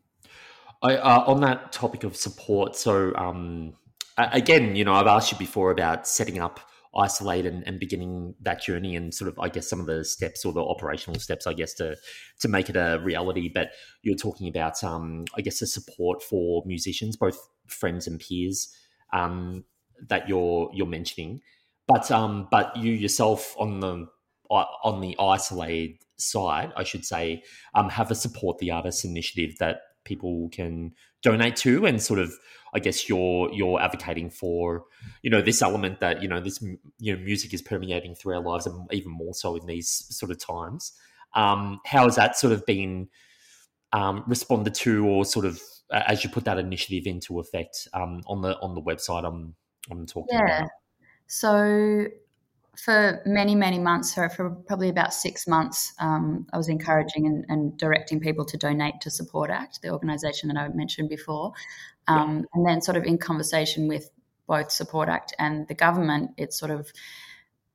I, 0.82 0.96
uh, 0.96 1.24
on 1.28 1.42
that 1.42 1.74
topic 1.74 2.06
of 2.06 2.16
support, 2.16 2.74
so 2.76 3.14
um, 3.16 3.74
again, 4.32 4.76
you 4.76 4.84
know, 4.84 4.94
I've 4.94 5.08
asked 5.08 5.32
you 5.32 5.38
before 5.38 5.72
about 5.72 6.08
setting 6.08 6.40
up 6.40 6.60
Isol-Aid 6.96 7.46
and, 7.46 7.68
and, 7.68 7.80
beginning 7.80 8.36
that 8.42 8.64
journey 8.64 8.96
and 8.96 9.14
sort 9.14 9.30
of 9.30 9.38
i 9.40 9.48
guess 9.48 9.70
some 9.70 9.80
of 9.80 9.86
the 9.86 10.04
steps 10.04 10.44
or 10.44 10.52
the 10.52 10.64
operational 10.64 11.20
steps 11.20 11.46
i 11.46 11.54
guess 11.54 11.74
to 11.76 11.96
to 12.40 12.48
make 12.48 12.70
it 12.70 12.76
a 12.76 13.00
reality. 13.04 13.50
But 13.54 13.72
you're 14.02 14.16
talking 14.16 14.48
about 14.48 14.84
um 14.84 15.26
i 15.36 15.42
guess 15.42 15.60
the 15.60 15.68
support 15.68 16.24
for 16.24 16.64
musicians 16.66 17.16
both 17.16 17.38
friends 17.68 18.08
and 18.08 18.20
peers 18.20 18.74
um 19.14 19.64
that 20.08 20.28
you're 20.28 20.70
you're 20.74 20.88
mentioning. 20.88 21.42
But 21.88 22.10
um 22.10 22.48
but 22.50 22.76
you 22.76 22.92
yourself 22.94 23.56
on 23.60 23.80
the 23.80 24.08
on 24.50 25.02
the 25.02 25.16
Isol-Aid 25.20 26.00
side 26.18 26.74
i 26.76 26.84
should 26.84 27.06
say 27.06 27.42
um 27.76 27.88
have 27.88 28.12
a 28.12 28.16
support 28.16 28.58
the 28.58 28.72
artist 28.72 29.06
initiative 29.06 29.58
that 29.60 29.82
people 30.04 30.50
can 30.52 30.92
donate 31.22 31.56
to 31.56 31.86
and 31.86 32.02
sort 32.02 32.20
of 32.20 32.34
I 32.74 32.80
guess 32.80 33.10
you're 33.10 33.52
you're 33.54 33.80
advocating 33.80 34.30
for, 34.30 34.86
you 35.22 35.30
know, 35.30 35.42
this 35.42 35.62
element 35.62 36.00
that 36.00 36.22
you 36.22 36.28
know 36.28 36.40
this 36.40 36.62
you 37.00 37.16
know 37.16 37.24
music 37.24 37.54
is 37.54 37.62
permeating 37.62 38.16
through 38.16 38.36
our 38.36 38.44
lives, 38.44 38.66
and 38.66 38.88
even 38.92 39.12
more 39.12 39.34
so 39.34 39.56
in 39.56 39.66
these 39.66 40.06
sort 40.10 40.32
of 40.32 40.40
times. 40.40 40.94
Um, 41.36 41.80
how 41.86 42.06
has 42.06 42.16
that 42.16 42.38
sort 42.38 42.54
of 42.54 42.66
been 42.66 43.10
um, 43.94 44.24
responded 44.28 44.74
to, 44.76 45.06
or 45.06 45.26
sort 45.26 45.46
of 45.46 45.62
as 45.92 46.24
you 46.24 46.30
put 46.30 46.46
that 46.46 46.60
initiative 46.60 47.08
into 47.08 47.40
effect 47.40 47.88
um, 47.94 48.22
on 48.28 48.42
the 48.42 48.60
on 48.60 48.76
the 48.76 48.82
website? 48.82 49.26
I'm 49.26 49.56
I'm 49.92 50.06
talking 50.06 50.38
yeah. 50.38 50.60
about. 50.60 50.70
So 51.28 52.08
for 52.84 53.22
many, 53.26 53.56
many 53.56 53.78
months, 53.78 54.16
so 54.16 54.30
for 54.30 54.50
probably 54.50 54.90
about 54.90 55.14
six 55.14 55.48
months, 55.48 55.94
um, 56.00 56.48
I 56.54 56.58
was 56.58 56.70
encouraging 56.70 57.26
and, 57.28 57.46
and, 57.50 57.78
directing 57.78 58.20
people 58.20 58.46
to 58.46 58.58
donate 58.58 59.02
to 59.02 59.10
Support 59.10 59.50
Act, 59.50 59.82
the 59.82 59.90
organisation 59.90 60.48
that 60.50 60.58
I 60.58 60.68
mentioned 60.70 61.10
before. 61.10 61.54
Um, 62.08 62.38
yeah. 62.38 62.46
And 62.54 62.66
then, 62.66 62.82
sort 62.82 62.98
of 62.98 63.04
in 63.04 63.18
conversation 63.18 63.88
with 63.88 64.10
both 64.48 64.72
Support 64.72 65.10
Act 65.10 65.36
and 65.40 65.68
the 65.68 65.74
government, 65.74 66.32
it 66.38 66.54
sort 66.54 66.72
of 66.72 66.92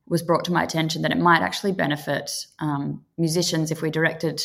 was 0.07 0.21
brought 0.21 0.45
to 0.45 0.51
my 0.51 0.63
attention 0.63 1.01
that 1.03 1.11
it 1.11 1.17
might 1.17 1.41
actually 1.41 1.71
benefit 1.71 2.31
um, 2.59 3.03
musicians 3.17 3.71
if 3.71 3.81
we 3.81 3.89
directed 3.89 4.41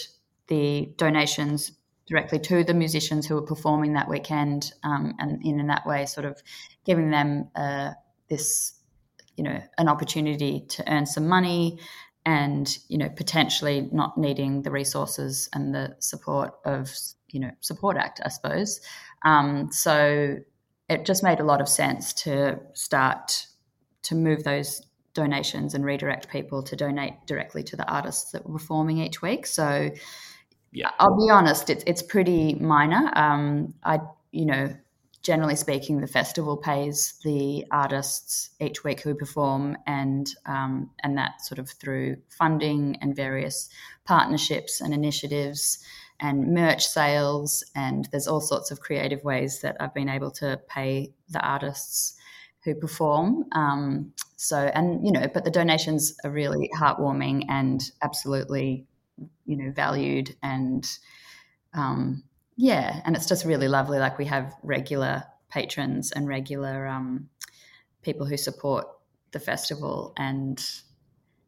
the 0.47 0.93
donations 0.97 1.73
directly 2.07 2.39
to 2.39 2.65
the 2.65 2.75
musicians 2.75 3.27
who 3.27 3.37
were 3.37 3.43
performing 3.43 3.93
that 3.95 4.09
weekend, 4.09 4.73
um, 4.83 5.15
and 5.19 5.43
in, 5.45 5.61
in 5.61 5.67
that 5.69 5.87
way, 5.87 6.05
sort 6.07 6.27
of 6.27 6.43
giving 6.85 7.11
them 7.11 7.49
uh, 7.55 7.93
this 8.29 8.80
you 9.41 9.45
know 9.45 9.59
an 9.79 9.89
opportunity 9.89 10.67
to 10.69 10.93
earn 10.93 11.07
some 11.07 11.27
money 11.27 11.79
and 12.27 12.77
you 12.89 12.99
know 12.99 13.09
potentially 13.09 13.89
not 13.91 14.19
needing 14.19 14.61
the 14.61 14.71
resources 14.71 15.49
and 15.55 15.75
the 15.75 15.97
support 15.99 16.53
of 16.67 16.93
you 17.31 17.41
know 17.41 17.51
support 17.61 17.97
act 17.97 18.21
i 18.23 18.29
suppose. 18.29 18.81
Um, 19.25 19.71
so 19.73 20.37
it 20.91 21.07
just 21.07 21.23
made 21.23 21.41
a 21.41 21.45
lot 21.45 21.63
of 21.63 21.71
sense 21.71 22.13
to 22.25 22.61
start 22.75 23.47
to 24.03 24.15
move 24.15 24.45
those 24.45 24.83
donations 25.15 25.73
and 25.73 25.87
redirect 25.87 26.29
people 26.29 26.63
to 26.65 26.77
donate 26.77 27.15
directly 27.27 27.63
to 27.63 27.77
the 27.77 27.91
artists 27.91 28.33
that 28.33 28.47
were 28.47 28.59
performing 28.59 28.99
each 28.99 29.23
week. 29.23 29.47
So 29.47 29.91
yeah. 30.73 30.91
I'll 30.99 31.17
be 31.17 31.31
honest 31.31 31.71
it's, 31.71 31.85
it's 31.87 32.03
pretty 32.03 32.57
minor. 32.57 33.11
Um, 33.17 33.73
i 33.85 34.01
you 34.33 34.45
know 34.45 34.77
generally 35.31 35.55
speaking, 35.55 36.01
the 36.01 36.09
festival 36.09 36.57
pays 36.57 37.15
the 37.23 37.65
artists 37.71 38.51
each 38.59 38.83
week 38.83 39.01
who 39.01 39.15
perform, 39.15 39.77
and 39.87 40.29
um, 40.45 40.91
and 41.05 41.17
that 41.17 41.41
sort 41.41 41.61
of 41.61 41.71
through 41.71 42.17
funding 42.29 42.97
and 43.01 43.15
various 43.15 43.69
partnerships 44.05 44.81
and 44.81 44.93
initiatives 44.93 45.79
and 46.19 46.53
merch 46.53 46.85
sales, 46.85 47.63
and 47.77 48.09
there's 48.11 48.27
all 48.27 48.41
sorts 48.41 48.73
of 48.73 48.81
creative 48.81 49.23
ways 49.23 49.61
that 49.61 49.77
I've 49.79 49.95
been 49.95 50.09
able 50.09 50.33
to 50.33 50.61
pay 50.69 51.13
the 51.29 51.39
artists 51.39 52.15
who 52.65 52.75
perform. 52.75 53.45
Um, 53.53 54.13
so, 54.35 54.59
and 54.59 55.07
you 55.07 55.13
know, 55.13 55.29
but 55.33 55.45
the 55.45 55.51
donations 55.53 56.17
are 56.25 56.31
really 56.33 56.69
heartwarming 56.77 57.45
and 57.49 57.81
absolutely, 58.03 58.85
you 59.47 59.57
know, 59.57 59.71
valued 59.71 60.35
and. 60.43 60.85
Um, 61.73 62.25
yeah, 62.61 63.01
and 63.07 63.17
it's 63.17 63.25
just 63.25 63.47
really 63.47 63.69
lovely. 63.69 63.99
Like 63.99 64.19
we 64.19 64.27
have 64.27 64.55
regular 64.63 65.25
patrons 65.49 66.13
and 66.13 66.29
regular 66.29 66.87
um, 66.87 67.31
people 68.03 68.27
who 68.27 68.37
support 68.37 68.87
the 69.33 69.41
festival, 69.41 70.13
and 70.19 70.63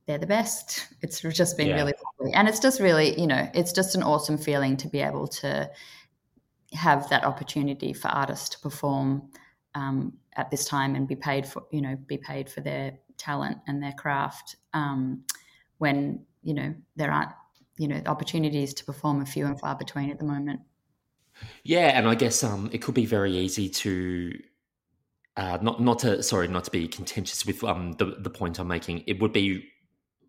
they're 0.07 0.17
the 0.17 0.27
best. 0.27 0.89
It's 1.03 1.21
just 1.21 1.59
been 1.59 1.69
yeah. 1.69 1.75
really 1.75 1.93
lovely, 2.19 2.33
and 2.33 2.49
it's 2.49 2.61
just 2.61 2.81
really, 2.81 3.21
you 3.21 3.27
know, 3.27 3.47
it's 3.53 3.73
just 3.73 3.95
an 3.95 4.03
awesome 4.03 4.39
feeling 4.39 4.79
to 4.79 4.89
be 4.89 5.01
able 5.01 5.29
to 5.29 5.71
have 6.73 7.11
that 7.11 7.25
opportunity 7.25 7.93
for 7.93 8.09
artists 8.09 8.49
to 8.49 8.59
perform 8.61 9.31
um, 9.75 10.15
at 10.37 10.51
this 10.51 10.65
time 10.65 10.95
and 10.95 11.07
be 11.07 11.17
paid 11.17 11.47
for, 11.47 11.65
you 11.71 11.83
know, 11.83 11.95
be 12.07 12.17
paid 12.17 12.49
for 12.49 12.63
their 12.63 12.99
talent 13.19 13.59
and 13.67 13.83
their 13.83 13.93
craft 13.93 14.57
um, 14.73 15.25
when 15.77 16.25
you 16.43 16.55
know 16.55 16.75
there 16.97 17.13
aren't 17.13 17.33
you 17.77 17.87
know 17.87 18.01
opportunities 18.07 18.73
to 18.73 18.85
perform 18.87 19.21
a 19.21 19.27
few 19.27 19.45
and 19.45 19.61
far 19.61 19.77
between 19.77 20.11
at 20.11 20.19
the 20.19 20.25
moment. 20.25 20.61
Yeah, 21.65 21.97
and 21.97 22.09
I 22.09 22.15
guess 22.15 22.43
um, 22.43 22.71
it 22.73 22.79
could 22.79 22.95
be 22.95 23.07
very 23.07 23.37
easy 23.37 23.69
to 23.69 24.33
uh, 25.37 25.59
not 25.63 25.81
not 25.81 26.01
to 26.01 26.23
sorry 26.23 26.49
not 26.49 26.65
to 26.65 26.71
be 26.71 26.89
contentious 26.89 27.47
with 27.47 27.63
um, 27.65 27.93
the 27.93 28.17
the 28.19 28.31
point 28.31 28.59
I'm 28.59 28.69
making. 28.69 29.05
It 29.07 29.21
would 29.21 29.33
be 29.33 29.69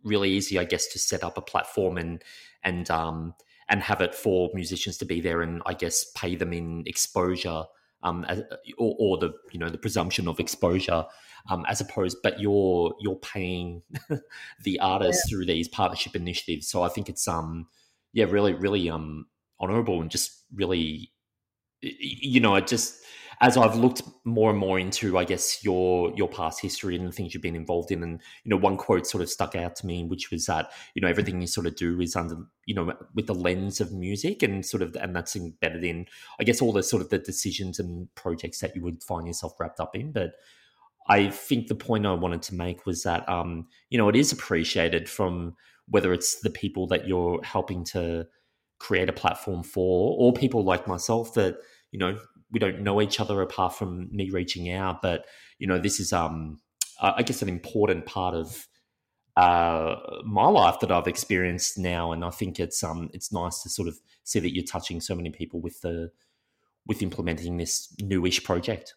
really 0.03 0.29
easy, 0.31 0.59
I 0.59 0.65
guess, 0.65 0.87
to 0.87 0.99
set 0.99 1.23
up 1.23 1.37
a 1.37 1.41
platform 1.41 1.97
and 1.97 2.21
and 2.63 2.89
um, 2.89 3.33
and 3.69 3.81
have 3.81 4.01
it 4.01 4.13
for 4.15 4.49
musicians 4.53 4.97
to 4.97 5.05
be 5.05 5.21
there 5.21 5.41
and 5.41 5.61
I 5.65 5.73
guess 5.73 6.05
pay 6.15 6.35
them 6.35 6.53
in 6.53 6.83
exposure. 6.85 7.63
Um, 8.05 8.25
as, 8.25 8.41
or, 8.77 8.95
or, 8.99 9.17
the 9.17 9.31
you 9.53 9.59
know 9.59 9.69
the 9.69 9.77
presumption 9.77 10.27
of 10.27 10.37
exposure, 10.37 11.05
um, 11.49 11.65
as 11.69 11.79
opposed, 11.79 12.17
but 12.21 12.37
you're 12.37 12.93
you're 12.99 13.15
paying 13.15 13.81
the 14.63 14.79
artists 14.81 15.23
yeah. 15.25 15.29
through 15.29 15.45
these 15.45 15.69
partnership 15.69 16.13
initiatives. 16.13 16.67
So 16.67 16.83
I 16.83 16.89
think 16.89 17.07
it's 17.07 17.27
um 17.29 17.67
yeah 18.11 18.25
really 18.25 18.53
really 18.53 18.89
um 18.89 19.27
honorable 19.63 20.01
and 20.01 20.11
just 20.11 20.43
really 20.53 21.13
you 21.83 22.39
know, 22.39 22.55
I 22.55 22.61
just 22.61 23.01
as 23.41 23.57
I've 23.57 23.75
looked 23.75 24.03
more 24.23 24.51
and 24.51 24.59
more 24.59 24.79
into, 24.79 25.17
I 25.17 25.25
guess 25.25 25.63
your 25.63 26.13
your 26.15 26.29
past 26.29 26.61
history 26.61 26.95
and 26.95 27.07
the 27.07 27.11
things 27.11 27.33
you've 27.33 27.43
been 27.43 27.55
involved 27.55 27.91
in, 27.91 28.03
and 28.03 28.21
you 28.43 28.49
know, 28.49 28.57
one 28.57 28.77
quote 28.77 29.05
sort 29.05 29.21
of 29.21 29.29
stuck 29.29 29.55
out 29.55 29.75
to 29.77 29.85
me, 29.85 30.03
which 30.03 30.31
was 30.31 30.45
that 30.45 30.71
you 30.95 31.01
know 31.01 31.07
everything 31.07 31.41
you 31.41 31.47
sort 31.47 31.67
of 31.67 31.75
do 31.75 31.99
is 31.99 32.15
under 32.15 32.37
you 32.65 32.75
know 32.75 32.93
with 33.15 33.27
the 33.27 33.35
lens 33.35 33.81
of 33.81 33.91
music, 33.91 34.43
and 34.43 34.65
sort 34.65 34.81
of 34.81 34.95
and 34.95 35.15
that's 35.15 35.35
embedded 35.35 35.83
in, 35.83 36.05
I 36.39 36.43
guess, 36.43 36.61
all 36.61 36.71
the 36.71 36.83
sort 36.83 37.01
of 37.01 37.09
the 37.09 37.17
decisions 37.17 37.79
and 37.79 38.07
projects 38.15 38.59
that 38.59 38.75
you 38.75 38.81
would 38.83 39.03
find 39.03 39.27
yourself 39.27 39.59
wrapped 39.59 39.79
up 39.79 39.95
in. 39.95 40.11
But 40.11 40.33
I 41.09 41.29
think 41.29 41.67
the 41.67 41.75
point 41.75 42.05
I 42.05 42.13
wanted 42.13 42.43
to 42.43 42.55
make 42.55 42.85
was 42.85 43.03
that 43.03 43.27
um, 43.27 43.67
you 43.89 43.97
know 43.97 44.09
it 44.09 44.15
is 44.15 44.31
appreciated 44.31 45.09
from 45.09 45.55
whether 45.89 46.13
it's 46.13 46.39
the 46.41 46.49
people 46.49 46.87
that 46.87 47.07
you're 47.07 47.43
helping 47.43 47.83
to 47.83 48.25
create 48.83 49.07
a 49.07 49.13
platform 49.13 49.63
for, 49.63 50.15
or 50.19 50.33
people 50.33 50.63
like 50.63 50.87
myself 50.87 51.33
that 51.35 51.55
you 51.91 51.99
know 51.99 52.19
we 52.51 52.59
don't 52.59 52.81
know 52.81 53.01
each 53.01 53.19
other 53.19 53.41
apart 53.41 53.75
from 53.75 54.09
me 54.11 54.29
reaching 54.29 54.69
out. 54.71 55.01
But 55.01 55.25
you 55.57 55.67
know, 55.67 55.79
this 55.79 55.99
is 55.99 56.11
um, 56.11 56.59
I 57.01 57.23
guess 57.23 57.41
an 57.41 57.49
important 57.49 58.05
part 58.05 58.35
of 58.35 58.67
uh, 59.37 59.95
my 60.25 60.47
life 60.47 60.79
that 60.81 60.91
I've 60.91 61.07
experienced 61.07 61.77
now, 61.77 62.11
and 62.11 62.25
I 62.25 62.29
think 62.29 62.59
it's 62.59 62.83
um, 62.83 63.09
it's 63.13 63.31
nice 63.31 63.63
to 63.63 63.69
sort 63.69 63.87
of 63.87 63.97
see 64.23 64.39
that 64.39 64.53
you're 64.53 64.65
touching 64.65 64.99
so 65.01 65.15
many 65.15 65.29
people 65.29 65.61
with 65.61 65.81
the 65.81 66.11
with 66.85 67.01
implementing 67.01 67.57
this 67.57 67.95
newish 68.01 68.43
project. 68.43 68.95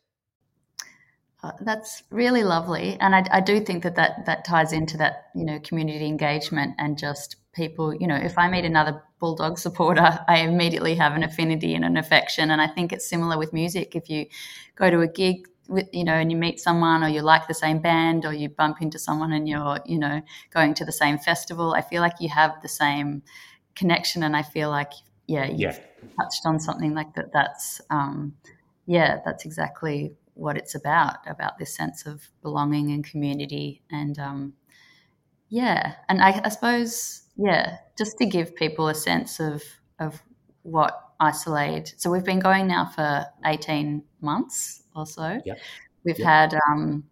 Uh, 1.43 1.53
that's 1.61 2.03
really 2.11 2.43
lovely, 2.43 2.97
and 2.99 3.15
I, 3.15 3.25
I, 3.31 3.41
do 3.41 3.61
think 3.61 3.85
that, 3.85 3.95
that 3.95 4.27
that 4.27 4.45
ties 4.45 4.73
into 4.73 4.97
that 4.97 5.27
you 5.35 5.45
know 5.45 5.61
community 5.61 6.07
engagement 6.07 6.75
and 6.79 6.99
just 6.99 7.37
people. 7.57 7.95
You 7.95 8.07
know, 8.07 8.17
if 8.17 8.39
I 8.39 8.49
meet 8.49 8.65
another 8.65 9.03
bulldog 9.19 9.59
supporter, 9.59 10.21
I 10.29 10.41
immediately 10.41 10.95
have 10.95 11.15
an 11.15 11.23
affinity 11.23 11.75
and 11.75 11.85
an 11.85 11.97
affection, 11.97 12.51
and 12.51 12.61
I 12.61 12.69
think 12.69 12.93
it's 12.93 13.09
similar 13.09 13.39
with 13.39 13.53
music. 13.53 13.97
If 13.97 14.09
you 14.09 14.27
go 14.77 14.91
to 14.91 15.01
a 15.01 15.09
gig 15.09 15.49
with 15.69 15.89
you 15.93 16.05
know 16.05 16.13
and 16.13 16.31
you 16.31 16.37
meet 16.37 16.61
someone 16.61 17.03
or 17.03 17.09
you 17.09 17.23
like 17.23 17.49
the 17.49 17.55
same 17.55 17.81
band 17.81 18.25
or 18.25 18.33
you 18.33 18.49
bump 18.49 18.81
into 18.81 19.01
someone 19.01 19.33
and 19.33 19.49
you're 19.49 19.81
you 19.85 19.99
know 19.99 20.23
going 20.55 20.75
to 20.75 20.85
the 20.85 20.93
same 20.93 21.19
festival, 21.19 21.75
I 21.75 21.81
feel 21.81 22.03
like 22.03 22.21
you 22.21 22.29
have 22.29 22.53
the 22.63 22.69
same 22.69 23.23
connection, 23.75 24.23
and 24.23 24.37
I 24.37 24.43
feel 24.43 24.71
like 24.71 24.93
yeah, 25.27 25.47
you've 25.47 25.59
yeah. 25.61 25.79
touched 26.21 26.43
on 26.45 26.61
something 26.61 26.95
like 26.95 27.15
that. 27.15 27.33
That's 27.33 27.81
um, 27.91 28.37
yeah, 28.87 29.21
that's 29.25 29.45
exactly 29.45 30.15
what 30.37 30.57
it's 30.59 30.75
about 30.75 31.17
about 31.27 31.59
this 31.59 31.75
sense 31.75 32.05
of 32.07 32.29
belonging 32.43 32.93
and 32.93 33.05
community 33.05 33.83
and 33.91 34.19
um, 34.19 34.53
yeah 35.49 35.95
and 36.11 36.21
I, 36.21 36.41
I, 36.45 36.49
suppose 36.51 37.23
yeah 37.37 37.79
just 37.97 38.19
to 38.19 38.27
give 38.27 38.55
people 38.55 38.89
a 38.89 38.95
sense 38.95 39.41
of 39.41 39.63
of 39.99 40.23
what 40.63 41.03
Isol-Aid 41.21 41.93
so 41.97 42.11
we've 42.11 42.25
been 42.25 42.41
going 42.41 42.67
now 42.67 42.87
for 42.87 43.25
18 43.45 44.03
months 44.21 44.83
or 44.95 45.07
so 45.07 45.41
yep. 45.45 45.59
we've 46.05 46.19
yep. 46.19 46.27
had 46.27 46.61
um, 46.71 47.05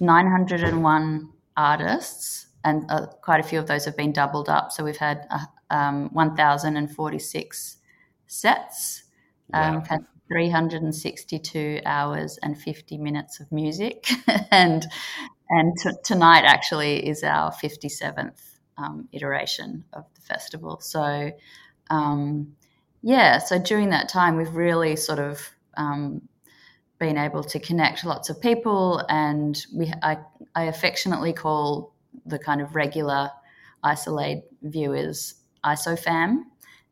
901 0.00 1.32
artists 1.56 2.46
and 2.64 2.84
uh, 2.90 3.06
quite 3.22 3.40
a 3.40 3.42
few 3.42 3.58
of 3.58 3.66
those 3.66 3.84
have 3.84 3.96
been 3.96 4.12
doubled 4.12 4.48
up 4.48 4.72
so 4.72 4.82
we've 4.82 4.96
had 4.96 5.26
uh, 5.30 5.46
um, 5.70 6.08
1046 6.12 7.76
sets 8.26 9.04
um, 9.52 9.82
wow. 9.88 9.98
362 10.28 11.80
hours 11.86 12.38
and 12.42 12.60
50 12.60 12.98
minutes 12.98 13.38
of 13.40 13.50
music 13.52 14.08
and 14.50 14.86
and 15.48 15.76
t- 15.80 15.90
tonight 16.02 16.42
actually 16.44 17.06
is 17.06 17.22
our 17.22 17.52
57th 17.52 18.55
um, 18.78 19.08
iteration 19.12 19.84
of 19.92 20.04
the 20.14 20.20
festival. 20.20 20.80
So 20.80 21.32
um, 21.90 22.56
yeah 23.02 23.38
so 23.38 23.58
during 23.58 23.90
that 23.90 24.08
time 24.08 24.36
we've 24.36 24.54
really 24.54 24.96
sort 24.96 25.18
of 25.18 25.40
um, 25.76 26.20
been 26.98 27.16
able 27.16 27.44
to 27.44 27.60
connect 27.60 28.04
lots 28.04 28.28
of 28.28 28.40
people 28.40 29.02
and 29.08 29.64
we 29.72 29.92
I, 30.02 30.18
I 30.54 30.64
affectionately 30.64 31.32
call 31.32 31.94
the 32.24 32.38
kind 32.38 32.60
of 32.60 32.74
regular 32.74 33.30
Isol-Aid 33.84 34.42
viewers 34.62 35.34
isofam 35.64 36.44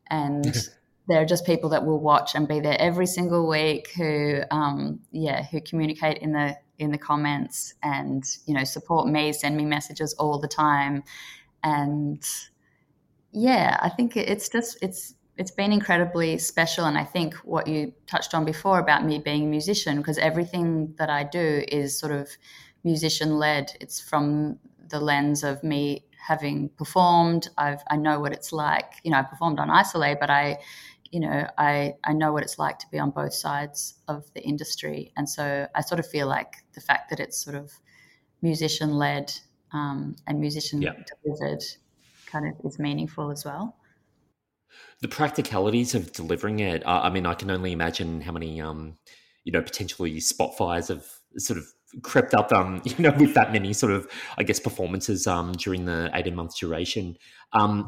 and 0.07 0.55
there 1.07 1.21
are 1.21 1.25
just 1.25 1.45
people 1.45 1.69
that 1.71 1.85
will 1.85 1.99
watch 1.99 2.33
and 2.35 2.47
be 2.47 2.61
there 2.61 2.79
every 2.79 3.07
single 3.07 3.47
week 3.47 3.91
who 3.97 4.41
um, 4.51 5.01
yeah 5.11 5.43
who 5.43 5.59
communicate 5.59 6.19
in 6.19 6.31
the 6.31 6.55
in 6.77 6.91
the 6.91 6.97
comments 6.97 7.73
and 7.83 8.23
you 8.45 8.53
know 8.53 8.63
support 8.63 9.07
me 9.07 9.33
send 9.33 9.57
me 9.57 9.65
messages 9.65 10.13
all 10.13 10.39
the 10.39 10.47
time 10.47 11.03
and 11.65 12.23
yeah 13.31 13.77
i 13.81 13.89
think 13.89 14.15
it's 14.15 14.47
just 14.47 14.77
it's 14.81 15.15
it's 15.37 15.51
been 15.51 15.73
incredibly 15.73 16.37
special. 16.37 16.85
And 16.85 16.97
i 16.97 17.03
think 17.03 17.33
what 17.43 17.67
you 17.67 17.91
touched 18.07 18.33
on 18.33 18.45
before 18.45 18.79
about 18.79 19.03
me 19.03 19.19
being 19.19 19.43
a 19.43 19.47
musician 19.47 19.97
because 19.97 20.17
everything 20.17 20.95
that 20.97 21.09
i 21.09 21.23
do 21.23 21.63
is 21.67 21.99
sort 21.99 22.13
of 22.13 22.29
musician 22.85 23.37
led 23.37 23.71
it's 23.81 23.99
from 23.99 24.57
the 24.87 24.99
lens 24.99 25.43
of 25.43 25.63
me 25.63 26.05
having 26.27 26.69
performed. 26.69 27.49
I've, 27.57 27.83
i 27.89 27.97
know 27.97 28.19
what 28.19 28.31
it's 28.31 28.53
like 28.53 28.93
you 29.03 29.11
know 29.11 29.17
i 29.17 29.23
performed 29.23 29.59
on 29.59 29.69
Isol-Aid 29.69 30.19
but 30.19 30.29
i 30.29 30.59
you 31.15 31.21
know, 31.21 31.47
I, 31.57 31.93
I 32.03 32.11
know 32.11 32.33
what 32.33 32.43
it's 32.43 32.59
like 32.59 32.77
to 32.79 32.87
be 32.91 32.99
on 32.99 33.11
both 33.11 33.33
sides 33.33 33.95
of 34.09 34.25
the 34.33 34.41
industry. 34.41 35.13
And 35.15 35.29
so 35.29 35.65
I 35.73 35.79
sort 35.79 35.99
of 35.99 36.07
feel 36.07 36.27
like 36.27 36.57
the 36.73 36.81
fact 36.81 37.09
that 37.09 37.21
it's 37.21 37.41
sort 37.41 37.55
of 37.55 37.71
musician 38.41 38.97
led 38.97 39.33
um, 39.75 40.15
and 40.25 40.39
musician 40.39 40.81
yeah. 40.81 40.93
delivered 41.23 41.63
kind 42.25 42.47
of 42.47 42.53
is 42.65 42.79
meaningful 42.79 43.29
as 43.29 43.43
well. 43.43 43.75
The 45.01 45.07
practicalities 45.07 45.93
of 45.93 46.13
delivering 46.13 46.59
it, 46.59 46.85
uh, 46.85 47.01
I 47.03 47.09
mean, 47.09 47.25
I 47.25 47.33
can 47.33 47.51
only 47.51 47.71
imagine 47.71 48.21
how 48.21 48.31
many, 48.31 48.61
um, 48.61 48.95
you 49.43 49.51
know, 49.51 49.61
potentially 49.61 50.19
spot 50.19 50.57
fires 50.57 50.87
have 50.87 51.05
sort 51.37 51.59
of 51.59 51.65
crept 52.01 52.33
up, 52.33 52.51
um, 52.53 52.81
you 52.85 52.95
know, 52.99 53.13
with 53.17 53.33
that 53.33 53.51
many 53.51 53.73
sort 53.73 53.91
of, 53.91 54.09
I 54.37 54.43
guess, 54.43 54.59
performances 54.59 55.27
um, 55.27 55.51
during 55.53 55.85
the 55.85 56.09
eighteen 56.13 56.35
month 56.35 56.57
duration. 56.57 57.17
Um, 57.53 57.87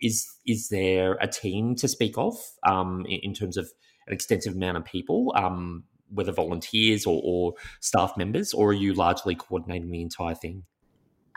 is 0.00 0.26
is 0.46 0.68
there 0.68 1.14
a 1.20 1.28
team 1.28 1.74
to 1.76 1.88
speak 1.88 2.16
of 2.16 2.36
um, 2.66 3.04
in, 3.06 3.20
in 3.22 3.34
terms 3.34 3.56
of 3.56 3.70
an 4.06 4.14
extensive 4.14 4.54
amount 4.54 4.78
of 4.78 4.84
people, 4.84 5.32
um, 5.36 5.84
whether 6.08 6.32
volunteers 6.32 7.06
or, 7.06 7.20
or 7.24 7.54
staff 7.80 8.16
members, 8.16 8.52
or 8.52 8.70
are 8.70 8.74
you 8.74 8.94
largely 8.94 9.34
coordinating 9.34 9.90
the 9.90 10.02
entire 10.02 10.34
thing? 10.34 10.64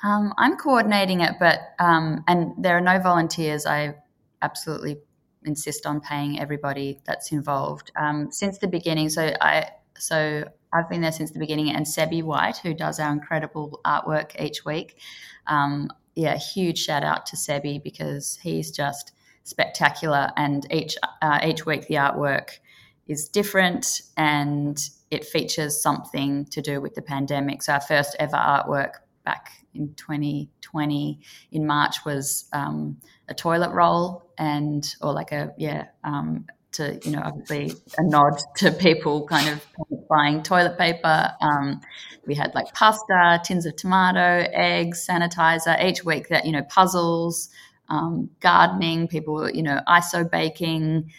Um, 0.03 0.33
I'm 0.37 0.55
coordinating 0.57 1.21
it, 1.21 1.35
but 1.39 1.59
um, 1.79 2.23
and 2.27 2.53
there 2.57 2.77
are 2.77 2.81
no 2.81 2.99
volunteers. 2.99 3.65
I 3.65 3.95
absolutely 4.41 4.97
insist 5.43 5.85
on 5.85 6.01
paying 6.01 6.39
everybody 6.39 7.01
that's 7.05 7.31
involved 7.31 7.91
um, 7.95 8.31
since 8.31 8.57
the 8.57 8.67
beginning. 8.67 9.09
So 9.09 9.33
I 9.41 9.69
so 9.97 10.45
I've 10.71 10.89
been 10.89 11.01
there 11.01 11.11
since 11.11 11.31
the 11.31 11.39
beginning, 11.39 11.71
and 11.71 11.85
Sebi 11.85 12.23
White, 12.23 12.57
who 12.57 12.73
does 12.73 12.99
our 12.99 13.11
incredible 13.11 13.81
artwork 13.85 14.39
each 14.41 14.63
week. 14.65 14.99
Um, 15.47 15.89
yeah, 16.15 16.37
huge 16.37 16.79
shout 16.79 17.03
out 17.03 17.25
to 17.27 17.35
Sebi 17.35 17.81
because 17.83 18.39
he's 18.41 18.71
just 18.71 19.13
spectacular, 19.43 20.29
and 20.37 20.65
each 20.71 20.97
uh, 21.21 21.39
each 21.43 21.65
week 21.65 21.87
the 21.87 21.95
artwork 21.95 22.59
is 23.07 23.27
different 23.27 24.03
and 24.15 24.87
it 25.09 25.25
features 25.25 25.81
something 25.81 26.45
to 26.45 26.61
do 26.61 26.79
with 26.79 26.93
the 26.93 27.01
pandemic. 27.01 27.63
So 27.63 27.73
our 27.73 27.81
first 27.81 28.15
ever 28.19 28.37
artwork 28.37 28.91
back 29.29 29.51
in 29.75 29.93
2020 29.93 31.19
in 31.51 31.67
March 31.67 32.03
was 32.03 32.45
um, 32.51 32.97
a 33.27 33.33
toilet 33.35 33.71
roll 33.71 34.23
and 34.39 34.95
or 35.03 35.13
like 35.13 35.31
a 35.31 35.53
yeah 35.55 35.85
um, 36.03 36.47
to 36.71 36.99
you 37.03 37.11
know 37.11 37.21
obviously 37.23 37.71
a 37.99 38.03
nod 38.09 38.41
to 38.55 38.71
people 38.71 39.27
kind 39.27 39.49
of 39.49 39.63
buying 40.09 40.41
toilet 40.41 40.79
paper. 40.79 41.31
Um, 41.41 41.81
we 42.25 42.33
had 42.33 42.55
like 42.55 42.73
pasta, 42.73 43.39
tins 43.43 43.67
of 43.67 43.75
tomato, 43.75 44.49
eggs, 44.51 45.05
sanitizer 45.07 45.75
each 45.83 46.03
week. 46.03 46.29
That 46.29 46.45
you 46.47 46.51
know 46.51 46.63
puzzles, 46.63 47.49
um, 47.87 48.31
gardening. 48.39 49.07
People 49.07 49.47
you 49.51 49.61
know 49.61 49.79
iso 49.87 50.29
baking, 50.29 51.11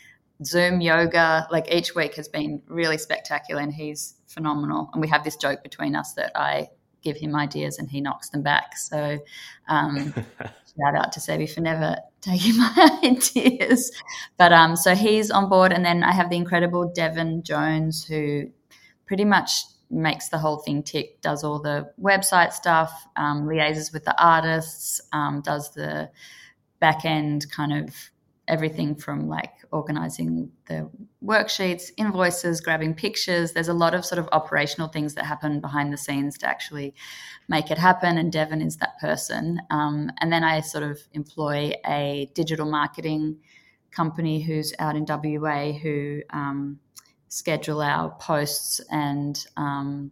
Zoom 0.45 0.80
yoga. 0.80 1.47
Like 1.53 1.72
each 1.72 1.95
week 1.95 2.14
has 2.16 2.28
been 2.28 2.61
really 2.66 2.99
spectacular, 2.99 3.62
and 3.62 3.72
he's 3.72 4.16
phenomenal. 4.26 4.91
And 4.93 5.01
we 5.01 5.09
have 5.09 5.22
this 5.22 5.37
joke 5.37 5.62
between 5.62 5.95
us 5.95 6.14
that 6.14 6.32
I 6.35 6.70
give 7.03 7.16
him 7.16 7.34
ideas 7.34 7.78
and 7.78 7.90
he 7.90 8.01
knocks 8.01 8.30
them 8.30 8.42
back. 8.42 8.76
So 8.76 9.18
um, 9.68 10.14
shout 10.44 10.94
out 10.94 11.12
to 11.12 11.20
Sebi 11.20 11.53
for 11.53 11.61
never 11.61 11.96
taking 12.20 12.57
my 12.59 13.01
ideas. 13.05 13.90
But 14.36 14.53
um, 14.53 14.76
so 14.76 14.94
he's 14.94 15.30
on 15.30 15.48
board, 15.48 15.72
and 15.72 15.84
then 15.84 16.03
I 16.03 16.12
have 16.12 16.30
the 16.30 16.36
incredible 16.36 16.90
Devon 16.94 17.42
Jones 17.42 18.05
who 18.05 18.51
pretty 19.07 19.24
much 19.24 19.51
makes 19.90 20.28
the 20.28 20.38
whole 20.38 20.59
thing 20.59 20.82
tick, 20.82 21.20
does 21.20 21.42
all 21.42 21.61
the 21.61 21.90
website 22.01 22.53
stuff, 22.53 22.92
um, 23.16 23.46
liaises 23.46 23.92
with 23.92 24.05
the 24.05 24.24
artists, 24.24 25.01
um, 25.12 25.42
does 25.44 25.74
the 25.74 26.09
back 26.78 27.05
end 27.05 27.51
kind 27.51 27.72
of 27.72 27.94
everything 28.46 28.94
from 28.94 29.28
like 29.28 29.53
organizing 29.73 30.51
the 30.66 30.91
worksheets, 31.25 31.91
invoices, 31.97 32.61
grabbing 32.61 32.95
pictures. 32.95 33.53
There's 33.53 33.68
a 33.68 33.75
lot 33.75 33.95
of 33.95 34.05
sort 34.05 34.18
of 34.18 34.29
operational 34.33 34.89
things 34.89 35.14
that 35.14 35.25
happen 35.25 35.61
behind 35.61 35.93
the 35.93 35.97
scenes 35.97 36.37
to 36.39 36.47
actually 36.49 36.95
make 37.49 37.71
it 37.71 37.79
happen. 37.79 38.18
And 38.18 38.33
Devon 38.33 38.62
is 38.62 38.77
that 38.79 38.99
person. 39.01 39.61
Um, 39.71 40.11
and 40.18 40.33
then 40.33 40.45
I 40.45 40.61
sort 40.61 40.85
of 40.85 40.99
employ 41.12 41.73
a 41.87 42.31
digital 42.35 42.66
marketing 42.66 43.37
company 43.91 44.41
who's 44.41 44.73
out 44.79 44.97
in 44.97 45.05
WA 45.09 45.73
who 45.73 46.23
um, 46.31 46.79
schedule 47.29 47.81
our 47.81 48.11
posts 48.18 48.81
and 48.91 49.47
um, 49.57 50.11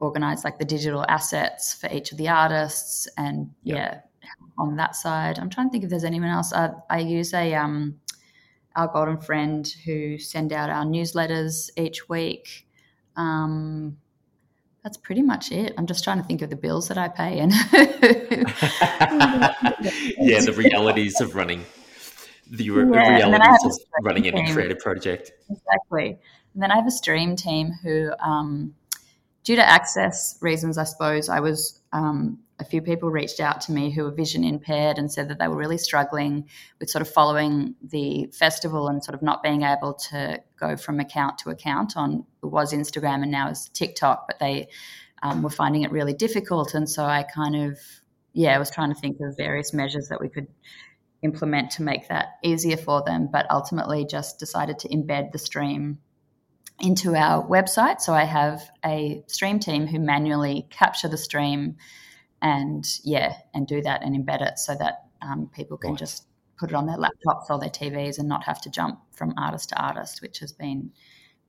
organize 0.00 0.44
like 0.44 0.58
the 0.58 0.64
digital 0.64 1.04
assets 1.08 1.74
for 1.74 1.88
each 1.92 2.12
of 2.12 2.18
the 2.18 2.28
artists 2.28 3.08
and 3.16 3.50
yep. 3.62 3.76
yeah 3.76 4.00
on 4.58 4.76
that 4.76 4.94
side 4.94 5.38
i'm 5.38 5.50
trying 5.50 5.68
to 5.68 5.72
think 5.72 5.84
if 5.84 5.90
there's 5.90 6.04
anyone 6.04 6.28
else 6.28 6.52
i, 6.52 6.70
I 6.90 6.98
use 6.98 7.32
a 7.34 7.54
um, 7.54 7.98
our 8.78 8.88
golden 8.88 9.18
friend 9.18 9.70
who 9.84 10.16
send 10.16 10.52
out 10.52 10.70
our 10.70 10.84
newsletters 10.84 11.68
each 11.76 12.08
week 12.08 12.66
um, 13.16 13.98
that's 14.82 14.96
pretty 14.96 15.22
much 15.22 15.52
it. 15.52 15.74
I'm 15.76 15.86
just 15.86 16.04
trying 16.04 16.18
to 16.18 16.24
think 16.24 16.40
of 16.40 16.50
the 16.50 16.56
bills 16.56 16.88
that 16.88 16.96
I 16.96 17.08
pay 17.08 17.40
and 17.40 17.52
yeah, 20.16 20.40
the 20.40 20.54
realities 20.56 21.20
of 21.20 21.34
running 21.34 21.66
the 22.50 22.64
yeah, 22.64 22.72
realities 22.72 23.64
of 23.64 23.80
running 24.02 24.22
team. 24.22 24.36
any 24.36 24.52
creative 24.52 24.78
project. 24.78 25.32
Exactly. 25.50 26.16
And 26.54 26.62
then 26.62 26.70
I 26.70 26.76
have 26.76 26.86
a 26.86 26.92
stream 26.92 27.36
team 27.36 27.72
who, 27.82 28.10
um, 28.20 28.74
due 29.44 29.56
to 29.56 29.68
access 29.68 30.38
reasons, 30.40 30.78
I 30.78 30.84
suppose, 30.84 31.28
I 31.28 31.40
was 31.40 31.80
um, 31.92 32.38
a 32.60 32.64
few 32.64 32.82
people 32.82 33.10
reached 33.10 33.40
out 33.40 33.60
to 33.62 33.72
me 33.72 33.90
who 33.90 34.04
were 34.04 34.10
vision 34.10 34.42
impaired 34.42 34.98
and 34.98 35.12
said 35.12 35.28
that 35.28 35.38
they 35.38 35.46
were 35.46 35.56
really 35.56 35.78
struggling 35.78 36.48
with 36.80 36.90
sort 36.90 37.02
of 37.02 37.08
following 37.08 37.76
the 37.82 38.26
festival 38.32 38.88
and 38.88 39.02
sort 39.02 39.14
of 39.14 39.22
not 39.22 39.42
being 39.42 39.62
able 39.62 39.94
to 39.94 40.42
go 40.58 40.76
from 40.76 40.98
account 40.98 41.38
to 41.38 41.50
account 41.50 41.96
on 41.96 42.24
it 42.42 42.46
was 42.46 42.72
Instagram 42.72 43.22
and 43.22 43.30
now 43.30 43.48
is 43.48 43.68
TikTok, 43.72 44.26
but 44.26 44.38
they 44.40 44.68
um, 45.22 45.42
were 45.42 45.50
finding 45.50 45.82
it 45.82 45.92
really 45.92 46.14
difficult. 46.14 46.74
And 46.74 46.88
so 46.88 47.04
I 47.04 47.22
kind 47.22 47.54
of, 47.70 47.78
yeah, 48.32 48.54
I 48.54 48.58
was 48.58 48.70
trying 48.70 48.92
to 48.92 49.00
think 49.00 49.18
of 49.20 49.36
various 49.36 49.72
measures 49.72 50.08
that 50.08 50.20
we 50.20 50.28
could 50.28 50.48
implement 51.22 51.72
to 51.72 51.82
make 51.82 52.08
that 52.08 52.38
easier 52.42 52.76
for 52.76 53.02
them, 53.04 53.28
but 53.30 53.46
ultimately 53.50 54.04
just 54.04 54.38
decided 54.38 54.80
to 54.80 54.88
embed 54.88 55.32
the 55.32 55.38
stream 55.38 55.98
into 56.80 57.14
our 57.14 57.46
website. 57.46 58.00
So 58.00 58.14
I 58.14 58.24
have 58.24 58.62
a 58.84 59.24
stream 59.26 59.58
team 59.58 59.86
who 59.86 59.98
manually 59.98 60.66
capture 60.70 61.08
the 61.08 61.18
stream 61.18 61.76
and 62.42 62.86
yeah, 63.04 63.34
and 63.54 63.66
do 63.66 63.82
that 63.82 64.02
and 64.02 64.14
embed 64.14 64.42
it 64.42 64.58
so 64.58 64.74
that 64.76 65.04
um, 65.22 65.50
people 65.54 65.76
can 65.76 65.90
right. 65.90 65.98
just 65.98 66.26
put 66.58 66.70
it 66.70 66.74
on 66.74 66.86
their 66.86 66.96
laptops 66.96 67.50
or 67.50 67.58
their 67.58 67.70
TVs 67.70 68.18
and 68.18 68.28
not 68.28 68.44
have 68.44 68.60
to 68.62 68.70
jump 68.70 69.00
from 69.12 69.34
artist 69.36 69.70
to 69.70 69.82
artist, 69.82 70.22
which 70.22 70.38
has 70.40 70.52
been 70.52 70.90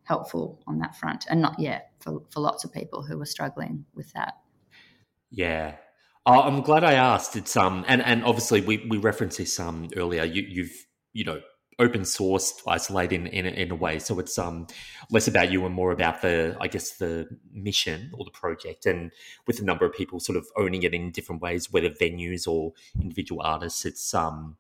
helpful 0.04 0.62
on 0.68 0.80
that 0.80 0.96
front. 0.96 1.26
And 1.30 1.42
not 1.42 1.60
yet 1.60 1.92
for, 2.00 2.22
for 2.30 2.40
lots 2.40 2.64
of 2.64 2.74
people 2.74 3.04
who 3.04 3.18
were 3.18 3.26
struggling 3.26 3.86
with 3.94 4.12
that. 4.14 4.36
Yeah. 5.32 5.76
Oh, 6.26 6.42
I'm 6.42 6.62
glad 6.62 6.84
I 6.84 6.94
asked. 6.94 7.36
It's 7.36 7.56
um 7.56 7.86
and, 7.88 8.04
and 8.04 8.24
obviously 8.24 8.62
we, 8.62 8.86
we 8.90 8.98
referenced 8.98 9.38
this 9.38 9.60
um 9.60 9.90
earlier. 9.96 10.24
You 10.24 10.44
you've 10.48 10.86
you 11.14 11.24
know 11.24 11.42
open 11.80 12.06
source 12.06 12.62
Isol-Aid 12.68 13.14
in, 13.14 13.28
in, 13.28 13.46
in 13.46 13.72
a 13.72 13.76
way 13.76 14.00
so 14.00 14.20
it's 14.20 14.38
um 14.38 14.68
less 15.10 15.28
about 15.28 15.52
you 15.52 15.66
and 15.66 15.74
more 15.74 15.92
about 15.92 16.22
the 16.22 16.56
i 16.60 16.68
guess 16.68 16.98
the 16.98 17.28
mission 17.52 18.12
or 18.14 18.26
the 18.26 18.32
project 18.32 18.86
and 18.86 19.12
with 19.48 19.60
a 19.60 19.64
number 19.64 19.86
of 19.86 19.94
people 19.94 20.20
sort 20.20 20.38
of 20.38 20.46
owning 20.58 20.84
it 20.84 20.94
in 20.94 21.12
different 21.12 21.42
ways 21.42 21.72
whether 21.72 21.90
venues 21.90 22.48
or 22.48 22.74
individual 23.02 23.42
artists 23.42 23.86
it's 23.86 24.14
um 24.14 24.58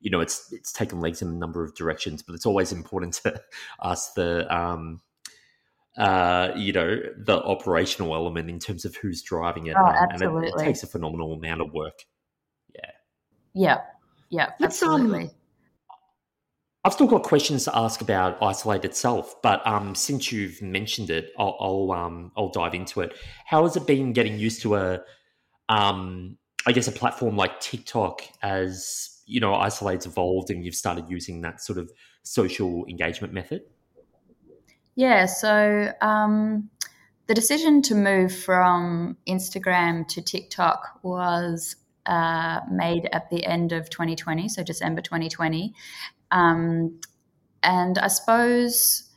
you 0.00 0.10
know 0.10 0.20
it's 0.20 0.52
it's 0.52 0.72
taken 0.72 1.00
legs 1.00 1.22
in 1.22 1.28
a 1.28 1.32
number 1.32 1.62
of 1.62 1.74
directions 1.74 2.22
but 2.22 2.34
it's 2.34 2.46
always 2.46 2.72
important 2.72 3.14
to 3.22 3.40
ask 3.82 4.14
the 4.14 4.52
um 4.54 5.00
uh, 5.96 6.52
you 6.56 6.72
know, 6.72 7.02
the 7.18 7.36
operational 7.42 8.14
element 8.14 8.48
in 8.48 8.58
terms 8.58 8.86
of 8.86 8.96
who's 8.96 9.20
driving 9.20 9.66
it. 9.66 9.76
Oh, 9.78 9.84
um. 9.84 10.08
And 10.10 10.22
it, 10.22 10.48
it, 10.48 10.54
takes 10.58 10.82
a 10.82 10.86
phenomenal 10.86 11.34
amount 11.34 11.60
of 11.60 11.72
work. 11.72 12.06
Yeah. 12.74 12.90
Yeah. 13.52 13.78
Yeah. 14.30 14.50
Let's, 14.58 14.82
um, 14.82 14.92
absolutely. 14.92 15.24
Um, 15.24 15.30
I've 16.84 16.92
still 16.92 17.06
got 17.06 17.22
questions 17.22 17.64
to 17.64 17.76
ask 17.76 18.00
about 18.00 18.40
Isol-Aid 18.40 18.84
itself, 18.84 19.40
but 19.40 19.64
um, 19.64 19.94
since 19.94 20.32
you've 20.32 20.60
mentioned 20.60 21.10
it, 21.10 21.30
I'll 21.38 21.56
I'll, 21.60 21.92
um, 21.92 22.32
I'll 22.36 22.48
dive 22.48 22.74
into 22.74 23.00
it. 23.02 23.14
How 23.46 23.62
has 23.62 23.76
it 23.76 23.86
been 23.86 24.12
getting 24.12 24.36
used 24.38 24.62
to 24.62 24.74
a, 24.74 25.00
um, 25.68 26.36
I 26.66 26.72
guess, 26.72 26.88
a 26.88 26.92
platform 26.92 27.36
like 27.36 27.60
TikTok 27.60 28.22
as 28.42 29.20
you 29.26 29.38
know 29.38 29.52
Isol-Aid's 29.52 30.06
evolved 30.06 30.50
and 30.50 30.64
you've 30.64 30.74
started 30.74 31.08
using 31.08 31.40
that 31.42 31.60
sort 31.60 31.78
of 31.78 31.92
social 32.24 32.84
engagement 32.88 33.32
method? 33.32 33.62
Yeah, 34.96 35.26
so 35.26 35.92
um, 36.02 36.68
the 37.28 37.34
decision 37.34 37.80
to 37.82 37.94
move 37.94 38.34
from 38.34 39.16
Instagram 39.28 40.06
to 40.08 40.20
TikTok 40.20 40.98
was 41.02 41.76
uh, 42.06 42.60
made 42.70 43.08
at 43.12 43.30
the 43.30 43.44
end 43.46 43.72
of 43.72 43.88
2020, 43.88 44.48
so 44.48 44.62
December 44.62 45.00
2020. 45.00 45.72
Um, 46.32 47.00
and 47.62 47.98
I 47.98 48.08
suppose 48.08 49.08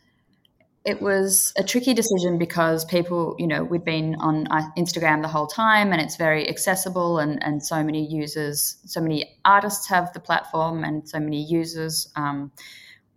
it 0.85 1.01
was 1.01 1.51
a 1.57 1.63
tricky 1.63 1.95
decision 1.95 2.37
because 2.37 2.85
people, 2.85 3.35
you 3.39 3.47
know, 3.47 3.63
we'd 3.63 3.83
been 3.83 4.15
on 4.19 4.45
uh, 4.51 4.69
Instagram 4.77 5.23
the 5.23 5.27
whole 5.27 5.47
time 5.47 5.91
and 5.91 5.99
it's 5.99 6.15
very 6.15 6.47
accessible 6.47 7.17
and, 7.17 7.43
and 7.43 7.65
so 7.65 7.83
many 7.83 8.05
users, 8.05 8.77
so 8.85 9.01
many 9.01 9.39
artists 9.43 9.89
have 9.89 10.13
the 10.13 10.19
platform 10.19 10.83
and 10.83 11.09
so 11.09 11.19
many 11.19 11.43
users 11.43 12.11
um, 12.15 12.51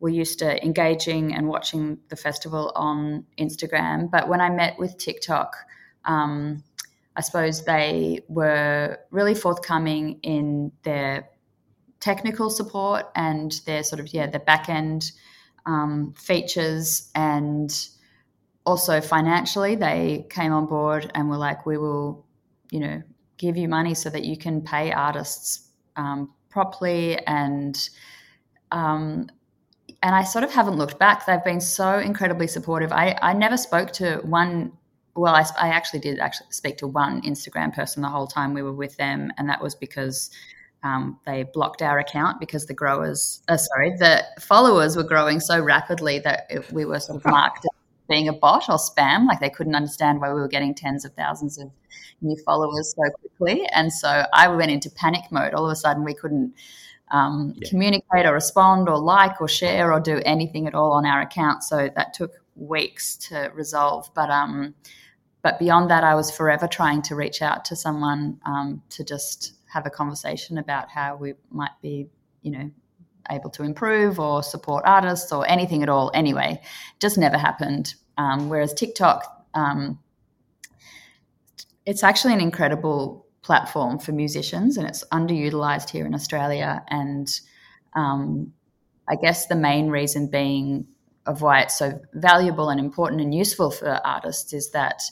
were 0.00 0.08
used 0.08 0.38
to 0.38 0.64
engaging 0.64 1.34
and 1.34 1.46
watching 1.46 1.98
the 2.08 2.16
festival 2.16 2.72
on 2.74 3.26
Instagram. 3.38 4.10
But 4.10 4.28
when 4.28 4.40
I 4.40 4.48
met 4.48 4.78
with 4.78 4.96
TikTok, 4.96 5.54
um, 6.06 6.64
I 7.16 7.20
suppose 7.20 7.64
they 7.64 8.24
were 8.28 8.98
really 9.10 9.34
forthcoming 9.34 10.20
in 10.22 10.72
their 10.84 11.28
technical 12.00 12.50
support 12.50 13.06
and 13.14 13.60
their 13.66 13.82
sort 13.82 14.00
of 14.00 14.12
yeah 14.12 14.26
the 14.26 14.38
back 14.38 14.68
end 14.68 15.12
um, 15.66 16.14
features 16.16 17.10
and 17.14 17.88
also 18.64 19.00
financially 19.00 19.74
they 19.74 20.26
came 20.30 20.52
on 20.52 20.66
board 20.66 21.10
and 21.14 21.28
were 21.28 21.36
like 21.36 21.66
we 21.66 21.76
will 21.76 22.24
you 22.70 22.80
know 22.80 23.02
give 23.36 23.56
you 23.56 23.68
money 23.68 23.94
so 23.94 24.10
that 24.10 24.24
you 24.24 24.36
can 24.36 24.60
pay 24.60 24.92
artists 24.92 25.68
um, 25.96 26.32
properly 26.50 27.18
and 27.26 27.90
um, 28.70 29.28
and 30.02 30.14
I 30.14 30.22
sort 30.22 30.44
of 30.44 30.52
haven't 30.52 30.76
looked 30.76 30.98
back. 30.98 31.26
They've 31.26 31.42
been 31.42 31.60
so 31.60 31.98
incredibly 31.98 32.46
supportive. 32.46 32.92
I, 32.92 33.18
I 33.20 33.32
never 33.32 33.56
spoke 33.56 33.92
to 33.94 34.18
one. 34.18 34.72
Well, 35.16 35.34
I, 35.34 35.44
I 35.60 35.68
actually 35.70 36.00
did 36.00 36.20
actually 36.20 36.48
speak 36.50 36.76
to 36.78 36.86
one 36.86 37.22
Instagram 37.22 37.74
person 37.74 38.02
the 38.02 38.08
whole 38.08 38.28
time 38.28 38.54
we 38.54 38.62
were 38.62 38.72
with 38.72 38.96
them, 38.96 39.32
and 39.36 39.48
that 39.48 39.60
was 39.60 39.74
because 39.74 40.30
um, 40.82 41.18
they 41.26 41.44
blocked 41.54 41.82
our 41.82 41.98
account 41.98 42.38
because 42.38 42.66
the 42.66 42.74
growers, 42.74 43.42
uh, 43.48 43.56
sorry, 43.56 43.96
the 43.98 44.24
followers 44.40 44.96
were 44.96 45.02
growing 45.02 45.40
so 45.40 45.60
rapidly 45.60 46.18
that 46.20 46.48
we 46.72 46.84
were 46.84 47.00
sort 47.00 47.16
of 47.16 47.24
marked 47.30 47.64
as 47.64 47.70
being 48.08 48.28
a 48.28 48.32
bot 48.32 48.68
or 48.68 48.76
spam. 48.76 49.26
Like 49.26 49.40
they 49.40 49.50
couldn't 49.50 49.74
understand 49.74 50.20
why 50.20 50.32
we 50.32 50.40
were 50.40 50.48
getting 50.48 50.74
tens 50.74 51.04
of 51.04 51.12
thousands 51.14 51.58
of 51.58 51.70
new 52.20 52.36
followers 52.44 52.94
so 52.96 53.10
quickly. 53.20 53.66
And 53.74 53.92
so 53.92 54.24
I 54.32 54.48
went 54.48 54.70
into 54.70 54.90
panic 54.90 55.24
mode. 55.30 55.54
All 55.54 55.66
of 55.66 55.72
a 55.72 55.76
sudden, 55.76 56.04
we 56.04 56.14
couldn't 56.14 56.54
um, 57.10 57.54
yeah. 57.56 57.68
communicate 57.68 58.26
or 58.26 58.34
respond 58.34 58.88
or 58.88 58.98
like 58.98 59.40
or 59.40 59.48
share 59.48 59.92
or 59.92 60.00
do 60.00 60.20
anything 60.24 60.66
at 60.66 60.74
all 60.74 60.92
on 60.92 61.06
our 61.06 61.20
account. 61.20 61.64
So 61.64 61.90
that 61.96 62.14
took 62.14 62.32
weeks 62.54 63.16
to 63.16 63.50
resolve. 63.54 64.10
But 64.14 64.30
um, 64.30 64.74
but 65.42 65.58
beyond 65.58 65.90
that, 65.90 66.04
I 66.04 66.14
was 66.14 66.30
forever 66.30 66.66
trying 66.66 67.02
to 67.02 67.14
reach 67.14 67.42
out 67.42 67.64
to 67.66 67.76
someone 67.76 68.40
um, 68.44 68.82
to 68.90 69.04
just 69.04 69.54
have 69.72 69.86
a 69.86 69.90
conversation 69.90 70.58
about 70.58 70.90
how 70.90 71.16
we 71.16 71.34
might 71.50 71.80
be, 71.82 72.08
you 72.42 72.50
know, 72.50 72.70
able 73.30 73.50
to 73.50 73.62
improve 73.62 74.18
or 74.18 74.42
support 74.42 74.84
artists 74.86 75.32
or 75.32 75.48
anything 75.48 75.82
at 75.82 75.88
all. 75.88 76.10
Anyway, 76.14 76.60
just 77.00 77.18
never 77.18 77.36
happened. 77.36 77.94
Um, 78.16 78.48
whereas 78.48 78.72
TikTok, 78.72 79.46
um, 79.54 79.98
it's 81.86 82.02
actually 82.02 82.34
an 82.34 82.40
incredible 82.40 83.26
platform 83.42 83.98
for 83.98 84.12
musicians 84.12 84.76
and 84.76 84.86
it's 84.86 85.04
underutilized 85.12 85.90
here 85.90 86.06
in 86.06 86.14
Australia. 86.14 86.82
And 86.88 87.28
um, 87.94 88.52
I 89.08 89.16
guess 89.16 89.46
the 89.46 89.56
main 89.56 89.88
reason 89.88 90.28
being 90.28 90.86
of 91.26 91.42
why 91.42 91.60
it's 91.60 91.78
so 91.78 92.00
valuable 92.14 92.70
and 92.70 92.80
important 92.80 93.20
and 93.20 93.34
useful 93.34 93.70
for 93.70 93.88
artists 94.06 94.52
is 94.52 94.70
that 94.70 95.02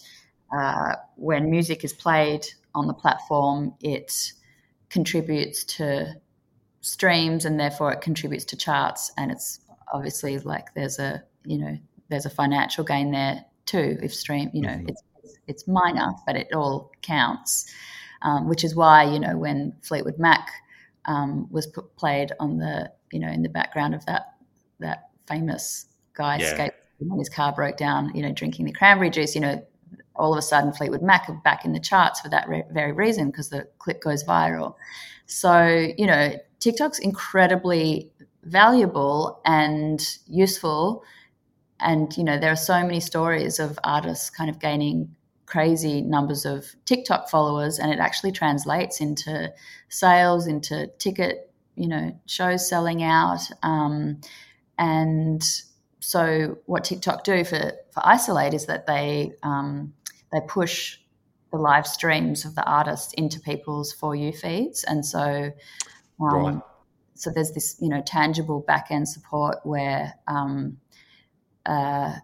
uh, 0.57 0.97
when 1.17 1.51
music 1.51 1.85
is 1.85 1.93
played 1.93 2.47
on 2.75 2.87
the 2.87 2.95
platform, 2.95 3.75
it 3.81 4.33
contributes 4.91 5.65
to 5.65 6.15
streams 6.81 7.45
and 7.45 7.59
therefore 7.59 7.93
it 7.93 8.01
contributes 8.01 8.45
to 8.45 8.57
charts 8.57 9.13
and 9.17 9.33
it's 9.33 9.61
obviously 9.93 10.39
like 10.41 10.73
there's 10.75 10.99
a 10.99 11.23
you 11.45 11.59
know 11.59 11.77
there's 12.09 12.27
a 12.27 12.31
financial 12.31 12.85
gain 12.85 13.11
there 13.11 13.45
too 13.65 13.99
if 14.03 14.15
stream 14.15 14.51
you 14.53 14.63
know 14.63 14.69
mm-hmm. 14.69 14.89
it's 14.89 15.03
it's 15.49 15.69
minor 15.69 16.13
but 16.27 16.37
it 16.37 16.49
all 16.55 16.93
counts 17.03 17.73
um, 18.23 18.49
which 18.49 18.65
is 18.65 18.75
why 18.75 19.03
you 19.05 19.19
know 19.19 19.37
when 19.37 19.75
Fleetwood 19.83 20.19
Mac 20.19 20.51
um, 21.07 21.49
was 21.51 21.67
put, 21.67 21.95
played 21.97 22.33
on 22.41 22.59
the 22.59 22.91
you 23.13 23.19
know 23.19 23.29
in 23.29 23.43
the 23.43 23.49
background 23.49 23.95
of 23.95 24.05
that 24.07 24.35
that 24.81 25.11
famous 25.27 25.87
guy 26.15 26.39
yeah. 26.39 26.69
when 26.99 27.19
his 27.19 27.29
car 27.29 27.53
broke 27.53 27.77
down 27.77 28.15
you 28.15 28.23
know 28.23 28.33
drinking 28.33 28.65
the 28.65 28.73
cranberry 28.73 29.11
juice 29.11 29.35
you 29.35 29.41
know 29.41 29.65
all 30.19 30.33
of 30.33 30.39
a 30.39 30.43
sudden 30.43 30.73
Fleetwood 30.73 31.03
Mac 31.03 31.29
are 31.29 31.35
back 31.45 31.65
in 31.65 31.73
the 31.73 31.81
charts 31.81 32.21
for 32.21 32.29
that 32.29 32.49
re- 32.49 32.65
very 32.71 32.93
reason 32.93 33.31
because 33.31 33.49
the 33.49 33.69
clip 33.79 34.03
goes 34.03 34.25
viral. 34.25 34.75
So, 35.27 35.93
you 35.97 36.07
know, 36.07 36.35
TikTok's 36.61 36.99
incredibly 36.99 38.11
valuable 38.43 39.41
and 39.45 40.01
useful 40.27 41.03
and 41.81 42.17
you 42.17 42.25
know 42.25 42.39
there 42.39 42.51
are 42.51 42.57
so 42.57 42.81
many 42.83 43.01
stories 43.01 43.59
of 43.59 43.79
artists 43.85 44.31
kind 44.31 44.49
of 44.49 44.59
gaining 44.59 45.15
crazy 45.47 46.03
numbers 46.03 46.45
of 46.45 46.75
TikTok 46.85 47.29
followers, 47.29 47.79
and 47.79 47.93
it 47.93 48.01
actually 48.01 48.33
translates 48.33 49.01
into 49.01 49.53
sales, 49.89 50.47
into 50.47 50.89
ticket, 50.99 51.53
you 51.77 51.89
know, 51.89 52.19
shows 52.27 52.69
selling 52.69 53.03
out, 53.03 53.41
um, 53.63 54.21
and 54.77 55.43
so 56.01 56.59
what 56.67 56.85
TikTok 56.85 57.25
do 57.25 57.45
for 57.45 57.73
for 57.93 58.01
Isol-Aid 58.01 58.55
is 58.55 58.67
that 58.67 58.87
they 58.87 59.33
um, 59.43 59.95
they 60.33 60.41
push 60.49 60.99
the 61.53 61.59
live 61.59 61.87
streams 61.87 62.45
of 62.45 62.55
the 62.55 62.65
artists 62.65 63.13
into 63.15 63.41
people's 63.41 63.93
for 63.93 64.15
you 64.15 64.33
feeds, 64.33 64.85
and 64.85 65.05
so 65.05 65.51
um, 66.21 66.45
right. 66.45 66.61
so 67.15 67.31
there's 67.31 67.53
this 67.53 67.77
you 67.81 67.89
know 67.89 68.03
tangible 68.05 68.61
back 68.61 68.89
end 68.91 69.09
support 69.09 69.59
where 69.65 70.15
um, 70.27 70.79
uh, 71.67 72.15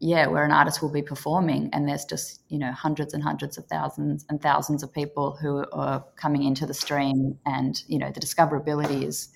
yeah, 0.00 0.26
where 0.26 0.44
an 0.44 0.50
artist 0.50 0.82
will 0.82 0.92
be 0.92 1.00
performing 1.00 1.70
and 1.72 1.88
there's 1.88 2.04
just, 2.04 2.42
you 2.48 2.58
know, 2.58 2.72
hundreds 2.72 3.14
and 3.14 3.22
hundreds 3.22 3.56
of 3.56 3.64
thousands 3.68 4.26
and 4.28 4.42
thousands 4.42 4.82
of 4.82 4.92
people 4.92 5.34
who 5.40 5.64
are 5.72 6.04
coming 6.16 6.42
into 6.42 6.66
the 6.66 6.74
stream 6.74 7.38
and, 7.46 7.82
you 7.86 7.98
know, 7.98 8.10
the 8.10 8.20
discoverability 8.20 9.02
is 9.02 9.28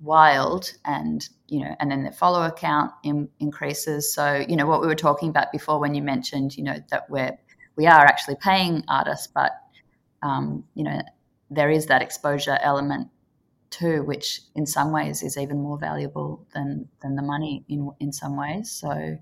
wild 0.00 0.72
and, 0.84 1.28
you 1.48 1.60
know, 1.60 1.74
and 1.80 1.90
then 1.90 2.04
the 2.04 2.12
follower 2.12 2.50
count 2.50 2.92
in, 3.02 3.28
increases. 3.40 4.12
So, 4.12 4.44
you 4.48 4.56
know, 4.56 4.66
what 4.66 4.80
we 4.80 4.86
were 4.86 4.94
talking 4.94 5.28
about 5.28 5.50
before 5.52 5.80
when 5.80 5.94
you 5.94 6.02
mentioned, 6.02 6.56
you 6.56 6.64
know, 6.64 6.76
that 6.90 7.08
we're, 7.10 7.36
we 7.76 7.86
are 7.86 8.04
actually 8.04 8.36
paying 8.36 8.84
artists, 8.88 9.26
but, 9.26 9.52
um, 10.22 10.64
you 10.74 10.84
know, 10.84 11.00
there 11.50 11.70
is 11.70 11.86
that 11.86 12.02
exposure 12.02 12.58
element 12.62 13.08
too, 13.70 14.02
which 14.04 14.42
in 14.54 14.66
some 14.66 14.92
ways 14.92 15.22
is 15.22 15.36
even 15.36 15.58
more 15.58 15.78
valuable 15.78 16.46
than, 16.54 16.88
than 17.02 17.16
the 17.16 17.22
money 17.22 17.64
in, 17.68 17.90
in 18.00 18.12
some 18.12 18.36
ways. 18.36 18.70
So, 18.70 19.18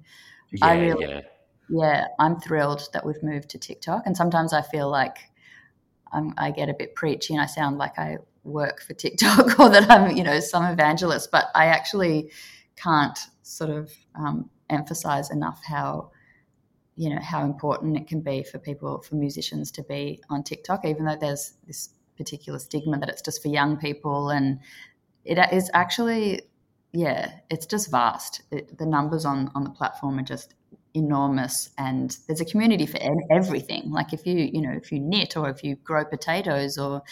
yeah, 0.52 0.66
I 0.66 0.78
really, 0.78 1.06
yeah. 1.06 1.20
yeah, 1.68 2.06
I'm 2.18 2.38
thrilled 2.40 2.88
that 2.92 3.04
we've 3.04 3.22
moved 3.22 3.48
to 3.50 3.58
TikTok. 3.58 4.02
And 4.06 4.16
sometimes 4.16 4.52
I 4.52 4.62
feel 4.62 4.90
like 4.90 5.18
I'm, 6.12 6.32
I 6.38 6.50
get 6.50 6.68
a 6.68 6.74
bit 6.74 6.94
preachy 6.94 7.34
and 7.34 7.42
I 7.42 7.46
sound 7.46 7.78
like 7.78 7.98
I 7.98 8.18
work 8.46 8.80
for 8.82 8.94
TikTok 8.94 9.58
or 9.60 9.68
that 9.70 9.90
I'm, 9.90 10.16
you 10.16 10.24
know, 10.24 10.40
some 10.40 10.64
evangelist, 10.64 11.30
but 11.30 11.46
I 11.54 11.66
actually 11.66 12.30
can't 12.76 13.18
sort 13.42 13.70
of 13.70 13.92
um, 14.14 14.50
emphasize 14.70 15.30
enough 15.30 15.60
how, 15.64 16.10
you 16.96 17.10
know, 17.10 17.20
how 17.20 17.44
important 17.44 17.96
it 17.96 18.06
can 18.06 18.20
be 18.20 18.42
for 18.42 18.58
people, 18.58 19.02
for 19.02 19.16
musicians 19.16 19.70
to 19.72 19.82
be 19.82 20.22
on 20.30 20.42
TikTok, 20.42 20.84
even 20.84 21.04
though 21.04 21.16
there's 21.16 21.54
this 21.66 21.90
particular 22.16 22.58
stigma 22.58 22.98
that 22.98 23.08
it's 23.08 23.22
just 23.22 23.42
for 23.42 23.48
young 23.48 23.76
people. 23.76 24.30
And 24.30 24.60
it 25.24 25.38
is 25.52 25.70
actually 25.74 26.42
yeah, 26.96 27.30
it's 27.50 27.66
just 27.66 27.90
vast. 27.90 28.40
It, 28.50 28.78
the 28.78 28.86
numbers 28.86 29.26
on 29.26 29.50
on 29.54 29.64
the 29.64 29.70
platform 29.70 30.18
are 30.18 30.22
just 30.22 30.54
enormous, 30.94 31.70
and 31.76 32.16
there's 32.26 32.40
a 32.40 32.44
community 32.46 32.86
for 32.86 32.98
everything. 33.30 33.90
Like 33.90 34.14
if 34.14 34.26
you 34.26 34.48
you 34.52 34.62
know 34.62 34.72
if 34.72 34.90
you 34.90 34.98
knit 34.98 35.36
or 35.36 35.50
if 35.50 35.62
you 35.62 35.76
grow 35.76 36.06
potatoes 36.06 36.78
or 36.78 37.02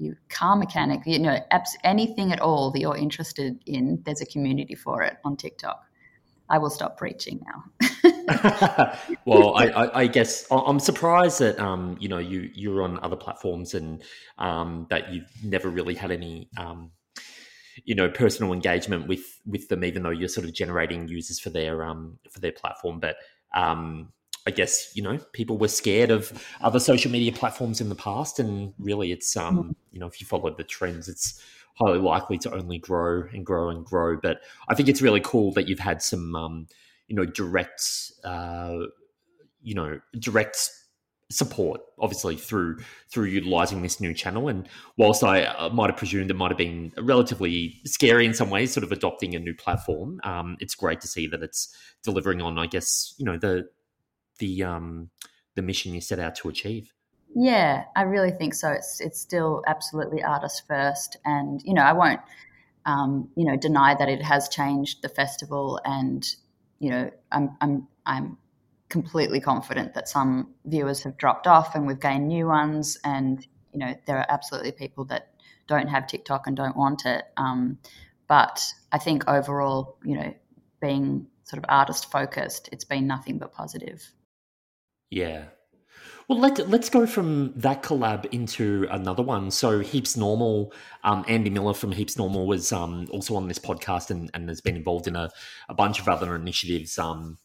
you 0.00 0.16
car 0.28 0.56
mechanic, 0.56 1.00
you 1.04 1.18
know, 1.18 1.38
anything 1.84 2.32
at 2.32 2.40
all 2.40 2.70
that 2.70 2.80
you're 2.80 2.96
interested 2.96 3.58
in, 3.66 4.02
there's 4.04 4.20
a 4.20 4.26
community 4.26 4.74
for 4.74 5.02
it 5.02 5.18
on 5.24 5.36
TikTok. 5.36 5.84
I 6.48 6.58
will 6.58 6.70
stop 6.70 6.96
preaching 6.96 7.40
now. 7.46 7.88
well, 9.24 9.54
I, 9.56 9.68
I, 9.68 10.00
I, 10.00 10.06
guess 10.08 10.46
I'm 10.50 10.80
surprised 10.80 11.38
that 11.38 11.60
um, 11.60 11.96
you 12.00 12.08
know 12.08 12.18
you 12.18 12.50
you're 12.54 12.82
on 12.82 12.98
other 13.04 13.14
platforms 13.14 13.74
and 13.74 14.02
um, 14.38 14.86
that 14.90 15.12
you've 15.12 15.30
never 15.44 15.68
really 15.68 15.94
had 15.94 16.10
any 16.10 16.48
um, 16.56 16.90
you 17.84 17.94
know 17.94 18.08
personal 18.10 18.52
engagement 18.52 19.06
with 19.06 19.40
with 19.46 19.68
them 19.68 19.84
even 19.84 20.02
though 20.02 20.10
you're 20.10 20.28
sort 20.28 20.46
of 20.46 20.52
generating 20.52 21.08
users 21.08 21.38
for 21.38 21.50
their 21.50 21.84
um 21.84 22.18
for 22.30 22.40
their 22.40 22.52
platform 22.52 23.00
but 23.00 23.16
um 23.54 24.12
I 24.46 24.50
guess 24.50 24.94
you 24.94 25.02
know 25.02 25.18
people 25.32 25.58
were 25.58 25.68
scared 25.68 26.10
of 26.10 26.44
other 26.60 26.80
social 26.80 27.10
media 27.10 27.32
platforms 27.32 27.80
in 27.80 27.88
the 27.88 27.94
past, 27.94 28.38
and 28.38 28.72
really, 28.78 29.12
it's 29.12 29.36
um 29.36 29.58
mm-hmm. 29.58 29.70
you 29.92 30.00
know 30.00 30.06
if 30.06 30.20
you 30.20 30.26
follow 30.26 30.54
the 30.54 30.64
trends, 30.64 31.08
it's 31.08 31.40
highly 31.74 31.98
likely 31.98 32.38
to 32.38 32.54
only 32.54 32.78
grow 32.78 33.22
and 33.32 33.44
grow 33.44 33.70
and 33.70 33.84
grow. 33.84 34.18
But 34.20 34.40
I 34.68 34.74
think 34.74 34.88
it's 34.88 35.02
really 35.02 35.20
cool 35.20 35.52
that 35.52 35.68
you've 35.68 35.78
had 35.78 36.02
some 36.02 36.34
um 36.34 36.66
you 37.08 37.16
know 37.16 37.26
direct 37.26 38.12
uh 38.24 38.78
you 39.62 39.74
know 39.74 40.00
direct 40.18 40.70
support 41.30 41.80
obviously 42.00 42.34
through 42.34 42.76
through 43.08 43.26
utilizing 43.26 43.82
this 43.82 44.00
new 44.00 44.12
channel 44.12 44.48
and 44.48 44.68
whilst 44.96 45.22
i 45.22 45.44
uh, 45.44 45.68
might 45.68 45.88
have 45.88 45.96
presumed 45.96 46.28
it 46.28 46.34
might 46.34 46.50
have 46.50 46.58
been 46.58 46.92
relatively 46.98 47.80
scary 47.84 48.26
in 48.26 48.34
some 48.34 48.50
ways 48.50 48.72
sort 48.72 48.82
of 48.82 48.90
adopting 48.90 49.36
a 49.36 49.38
new 49.38 49.54
platform 49.54 50.20
um, 50.24 50.56
it's 50.58 50.74
great 50.74 51.00
to 51.00 51.06
see 51.06 51.28
that 51.28 51.40
it's 51.40 51.72
delivering 52.02 52.42
on 52.42 52.58
i 52.58 52.66
guess 52.66 53.14
you 53.16 53.24
know 53.24 53.38
the 53.38 53.68
the 54.40 54.64
um 54.64 55.08
the 55.54 55.62
mission 55.62 55.94
you 55.94 56.00
set 56.00 56.18
out 56.18 56.34
to 56.34 56.48
achieve 56.48 56.92
yeah 57.34 57.84
i 57.96 58.02
really 58.02 58.32
think 58.32 58.54
so 58.54 58.70
it's 58.70 59.00
it's 59.00 59.20
still 59.20 59.62
absolutely 59.66 60.22
artist 60.22 60.64
first 60.66 61.16
and 61.24 61.62
you 61.64 61.72
know 61.72 61.82
i 61.82 61.92
won't 61.92 62.20
um, 62.86 63.28
you 63.36 63.44
know 63.44 63.56
deny 63.56 63.94
that 63.94 64.08
it 64.08 64.22
has 64.22 64.48
changed 64.48 65.02
the 65.02 65.08
festival 65.08 65.78
and 65.84 66.34
you 66.80 66.90
know 66.90 67.10
i'm 67.30 67.56
i'm 67.60 67.86
i'm 68.06 68.38
completely 68.90 69.40
confident 69.40 69.94
that 69.94 70.08
some 70.08 70.52
viewers 70.66 71.02
have 71.04 71.16
dropped 71.16 71.46
off 71.46 71.74
and 71.74 71.86
we've 71.86 72.00
gained 72.00 72.28
new 72.28 72.46
ones. 72.46 72.98
And, 73.04 73.46
you 73.72 73.78
know, 73.78 73.94
there 74.06 74.18
are 74.18 74.26
absolutely 74.28 74.72
people 74.72 75.06
that 75.06 75.30
don't 75.66 75.88
have 75.88 76.06
TikTok 76.06 76.46
and 76.46 76.56
don't 76.56 76.76
want 76.76 77.06
it. 77.06 77.24
Um, 77.38 77.78
but 78.28 78.62
I 78.92 78.98
think 78.98 79.26
overall, 79.28 79.96
you 80.04 80.16
know, 80.16 80.34
being 80.82 81.28
sort 81.44 81.58
of 81.58 81.64
artist 81.68 82.10
focused, 82.10 82.68
it's 82.72 82.84
been 82.84 83.06
nothing 83.06 83.38
but 83.38 83.52
positive. 83.52 84.12
Yeah. 85.10 85.44
Well, 86.28 86.38
let, 86.38 86.70
let's 86.70 86.88
go 86.88 87.06
from 87.06 87.52
that 87.56 87.82
collab 87.82 88.26
into 88.26 88.86
another 88.90 89.22
one. 89.22 89.50
So, 89.50 89.80
Heaps 89.80 90.16
Normal, 90.16 90.72
um, 91.02 91.24
Andy 91.26 91.50
Miller 91.50 91.74
from 91.74 91.90
Heaps 91.90 92.16
Normal 92.16 92.46
was 92.46 92.72
um, 92.72 93.08
also 93.10 93.34
on 93.34 93.48
this 93.48 93.58
podcast 93.58 94.10
and, 94.10 94.30
and 94.32 94.48
has 94.48 94.60
been 94.60 94.76
involved 94.76 95.08
in 95.08 95.16
a, 95.16 95.28
a 95.68 95.74
bunch 95.74 95.98
of 95.98 96.06
other 96.06 96.36
initiatives 96.36 96.96
um, 97.00 97.36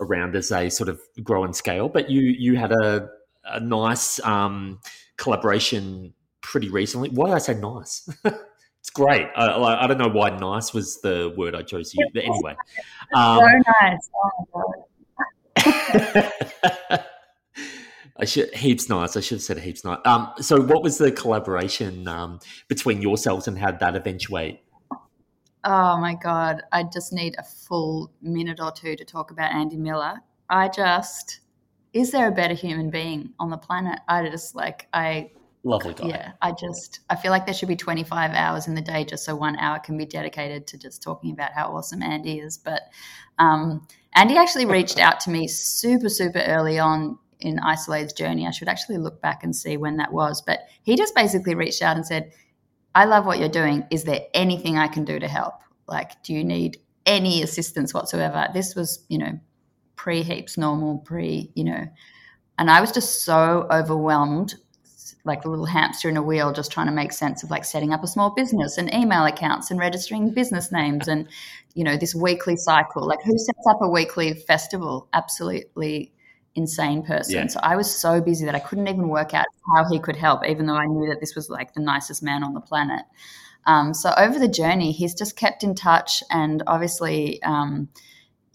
around 0.00 0.34
as 0.34 0.48
they 0.48 0.68
sort 0.68 0.88
of 0.88 1.00
grow 1.22 1.44
and 1.44 1.54
scale. 1.54 1.88
But 1.88 2.10
you 2.10 2.22
you 2.22 2.56
had 2.56 2.72
a, 2.72 3.08
a 3.44 3.60
nice 3.60 4.18
um, 4.24 4.80
collaboration 5.16 6.12
pretty 6.40 6.70
recently. 6.70 7.10
Why 7.10 7.26
did 7.26 7.34
I 7.36 7.38
say 7.38 7.54
nice? 7.54 8.08
it's 8.24 8.90
great. 8.90 9.28
I, 9.36 9.84
I, 9.84 9.86
don't 9.86 9.98
know 9.98 10.08
why 10.08 10.30
nice 10.30 10.74
was 10.74 11.00
the 11.02 11.32
word 11.36 11.54
I 11.54 11.62
chose 11.62 11.92
to 11.92 11.98
use, 12.00 12.10
but 12.12 12.24
anyway. 12.24 12.56
Um, 13.14 13.38
so 13.38 13.72
nice. 13.80 14.10
Oh 14.54 14.88
I 18.20 18.24
should 18.24 18.52
heaps 18.54 18.88
nice. 18.88 19.16
I 19.16 19.20
should 19.20 19.36
have 19.36 19.42
said 19.42 19.58
heaps 19.58 19.84
nice. 19.84 19.98
Um, 20.04 20.32
so, 20.40 20.60
what 20.60 20.82
was 20.82 20.98
the 20.98 21.12
collaboration 21.12 22.08
um, 22.08 22.40
between 22.68 23.00
yourselves, 23.00 23.46
and 23.46 23.58
how 23.58 23.70
did 23.70 23.80
that 23.80 23.94
eventuate? 23.94 24.60
Oh 25.64 25.96
my 25.98 26.14
God. 26.14 26.62
I 26.72 26.84
just 26.84 27.12
need 27.12 27.34
a 27.38 27.42
full 27.42 28.12
minute 28.22 28.60
or 28.60 28.72
two 28.72 28.96
to 28.96 29.04
talk 29.04 29.30
about 29.30 29.52
Andy 29.52 29.76
Miller. 29.76 30.20
I 30.48 30.68
just, 30.68 31.40
is 31.92 32.10
there 32.10 32.28
a 32.28 32.32
better 32.32 32.54
human 32.54 32.90
being 32.90 33.34
on 33.38 33.50
the 33.50 33.58
planet? 33.58 33.98
I 34.08 34.28
just 34.28 34.54
like, 34.54 34.88
I. 34.92 35.30
Lovely 35.64 35.92
guy. 35.92 36.06
Yeah. 36.06 36.32
I 36.40 36.52
just, 36.52 37.00
I 37.10 37.16
feel 37.16 37.32
like 37.32 37.44
there 37.44 37.54
should 37.54 37.68
be 37.68 37.76
25 37.76 38.30
hours 38.30 38.68
in 38.68 38.74
the 38.74 38.80
day 38.80 39.04
just 39.04 39.24
so 39.24 39.34
one 39.34 39.58
hour 39.58 39.78
can 39.80 39.98
be 39.98 40.06
dedicated 40.06 40.66
to 40.68 40.78
just 40.78 41.02
talking 41.02 41.32
about 41.32 41.52
how 41.52 41.74
awesome 41.74 42.02
Andy 42.02 42.38
is. 42.38 42.56
But 42.56 42.82
um, 43.38 43.86
Andy 44.14 44.36
actually 44.36 44.66
reached 44.66 44.98
out 44.98 45.20
to 45.20 45.30
me 45.30 45.46
super, 45.48 46.08
super 46.08 46.40
early 46.40 46.78
on 46.78 47.18
in 47.40 47.58
Isol-Aid's 47.58 48.12
journey. 48.12 48.46
I 48.46 48.50
should 48.50 48.68
actually 48.68 48.98
look 48.98 49.20
back 49.22 49.44
and 49.44 49.54
see 49.54 49.76
when 49.76 49.96
that 49.98 50.12
was. 50.12 50.42
But 50.42 50.60
he 50.82 50.96
just 50.96 51.14
basically 51.14 51.54
reached 51.54 51.82
out 51.82 51.96
and 51.96 52.06
said, 52.06 52.32
I 52.94 53.04
love 53.04 53.26
what 53.26 53.38
you're 53.38 53.48
doing. 53.48 53.86
Is 53.90 54.04
there 54.04 54.22
anything 54.34 54.76
I 54.76 54.88
can 54.88 55.04
do 55.04 55.18
to 55.18 55.28
help? 55.28 55.54
Like, 55.86 56.22
do 56.22 56.32
you 56.32 56.42
need 56.42 56.78
any 57.06 57.42
assistance 57.42 57.94
whatsoever? 57.94 58.48
This 58.52 58.74
was, 58.74 59.04
you 59.08 59.18
know, 59.18 59.38
pre 59.94 60.22
heaps 60.22 60.58
normal, 60.58 60.98
pre, 60.98 61.52
you 61.54 61.64
know, 61.64 61.86
and 62.58 62.70
I 62.70 62.80
was 62.80 62.90
just 62.90 63.22
so 63.22 63.66
overwhelmed, 63.70 64.56
like 65.28 65.44
a 65.44 65.48
little 65.48 65.66
hamster 65.66 66.08
in 66.08 66.16
a 66.16 66.22
wheel, 66.22 66.52
just 66.52 66.72
trying 66.72 66.88
to 66.88 66.92
make 66.92 67.12
sense 67.12 67.44
of 67.44 67.50
like 67.50 67.64
setting 67.64 67.92
up 67.92 68.02
a 68.02 68.08
small 68.08 68.34
business 68.34 68.78
and 68.78 68.92
email 68.92 69.24
accounts 69.24 69.70
and 69.70 69.78
registering 69.78 70.34
business 70.34 70.72
names 70.72 71.06
and, 71.06 71.28
you 71.74 71.84
know, 71.84 71.96
this 71.96 72.14
weekly 72.14 72.56
cycle. 72.56 73.06
Like, 73.06 73.22
who 73.22 73.38
sets 73.38 73.66
up 73.70 73.80
a 73.80 73.88
weekly 73.88 74.34
festival? 74.34 75.08
Absolutely 75.12 76.12
insane 76.56 77.04
person. 77.04 77.34
Yeah. 77.34 77.46
So 77.46 77.60
I 77.62 77.76
was 77.76 77.88
so 77.94 78.20
busy 78.20 78.44
that 78.46 78.56
I 78.56 78.58
couldn't 78.58 78.88
even 78.88 79.08
work 79.08 79.32
out 79.34 79.46
how 79.76 79.88
he 79.88 80.00
could 80.00 80.16
help, 80.16 80.44
even 80.44 80.66
though 80.66 80.74
I 80.74 80.86
knew 80.86 81.08
that 81.08 81.20
this 81.20 81.36
was 81.36 81.48
like 81.48 81.74
the 81.74 81.80
nicest 81.80 82.22
man 82.22 82.42
on 82.42 82.54
the 82.54 82.60
planet. 82.60 83.04
Um, 83.66 83.94
so 83.94 84.12
over 84.16 84.38
the 84.38 84.48
journey, 84.48 84.92
he's 84.92 85.14
just 85.14 85.36
kept 85.36 85.62
in 85.62 85.74
touch, 85.74 86.22
and 86.30 86.62
obviously, 86.66 87.42
um, 87.42 87.88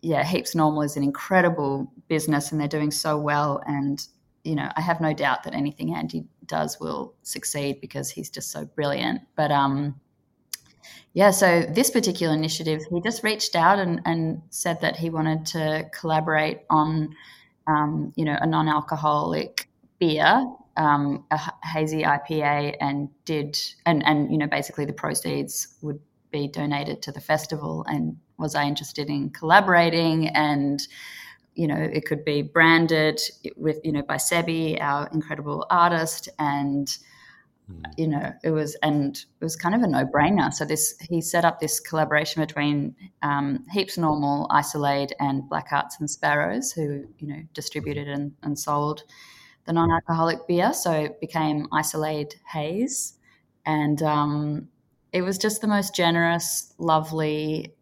yeah, 0.01 0.23
Heaps 0.23 0.55
Normal 0.55 0.81
is 0.81 0.97
an 0.97 1.03
incredible 1.03 1.91
business, 2.07 2.51
and 2.51 2.59
they're 2.59 2.67
doing 2.67 2.91
so 2.91 3.17
well. 3.17 3.61
And 3.65 4.05
you 4.43 4.55
know, 4.55 4.69
I 4.75 4.81
have 4.81 4.99
no 4.99 5.13
doubt 5.13 5.43
that 5.43 5.53
anything 5.53 5.95
Andy 5.95 6.25
does 6.45 6.79
will 6.79 7.13
succeed 7.23 7.79
because 7.81 8.09
he's 8.09 8.29
just 8.29 8.51
so 8.51 8.65
brilliant. 8.65 9.21
But 9.35 9.51
um, 9.51 9.99
Yeah, 11.13 11.31
so 11.31 11.61
this 11.61 11.91
particular 11.91 12.33
initiative, 12.33 12.81
he 12.89 13.01
just 13.01 13.23
reached 13.23 13.55
out 13.55 13.79
and, 13.79 14.01
and 14.05 14.41
said 14.49 14.81
that 14.81 14.95
he 14.97 15.09
wanted 15.09 15.45
to 15.47 15.85
collaborate 15.93 16.61
on, 16.69 17.15
um, 17.67 18.11
you 18.15 18.25
know, 18.25 18.37
a 18.41 18.47
non-alcoholic 18.47 19.69
beer, 19.99 20.45
um, 20.75 21.23
a 21.31 21.39
hazy 21.63 22.01
IPA, 22.01 22.75
and 22.81 23.09
did 23.25 23.57
and 23.85 24.03
and 24.05 24.31
you 24.31 24.37
know 24.39 24.47
basically 24.47 24.85
the 24.85 24.93
proceeds 24.93 25.77
would 25.81 25.99
be 26.31 26.47
donated 26.47 27.01
to 27.03 27.11
the 27.11 27.21
festival. 27.21 27.85
And 27.87 28.17
was 28.39 28.55
I 28.55 28.65
interested 28.65 29.07
in 29.07 29.29
collaborating 29.29 30.29
and 30.29 30.85
you 31.55 31.67
know, 31.67 31.77
it 31.77 32.05
could 32.05 32.25
be 32.25 32.41
branded 32.41 33.19
with, 33.55 33.79
you 33.83 33.91
know, 33.91 34.01
by 34.01 34.15
Sebi, 34.15 34.81
our 34.81 35.07
incredible 35.13 35.65
artist, 35.69 36.29
and 36.39 36.87
Hmm. 37.67 37.79
you 37.95 38.07
know 38.09 38.33
it 38.43 38.51
was 38.51 38.75
and 38.83 39.15
it 39.15 39.43
was 39.43 39.55
kind 39.55 39.73
of 39.73 39.81
a 39.81 39.87
no-brainer. 39.87 40.51
So 40.51 40.65
this 40.65 40.95
he 41.09 41.21
set 41.21 41.45
up 41.45 41.59
this 41.59 41.79
collaboration 41.79 42.41
between 42.41 42.93
um, 43.21 43.63
heaps 43.71 43.97
normal 43.97 44.47
Isol-Aid 44.49 45.13
and 45.19 45.43
Blackhearts 45.43 45.99
and 45.99 46.09
Sparrows 46.09 46.73
who 46.73 47.05
you 47.19 47.27
know 47.27 47.41
distributed 47.53 48.09
and, 48.09 48.33
and 48.43 48.59
sold 48.59 49.03
the 49.65 49.71
non-alcoholic 49.71 50.45
beer. 50.45 50.73
So 50.73 50.91
it 50.91 51.21
became 51.21 51.67
Isol-Aid 51.71 52.35
haze. 52.51 53.13
And 53.65 54.01
um, 54.03 54.67
it 55.13 55.21
was 55.21 55.37
just 55.37 55.61
the 55.61 55.67
most 55.67 55.95
generous 55.95 56.73
lovely 56.77 57.73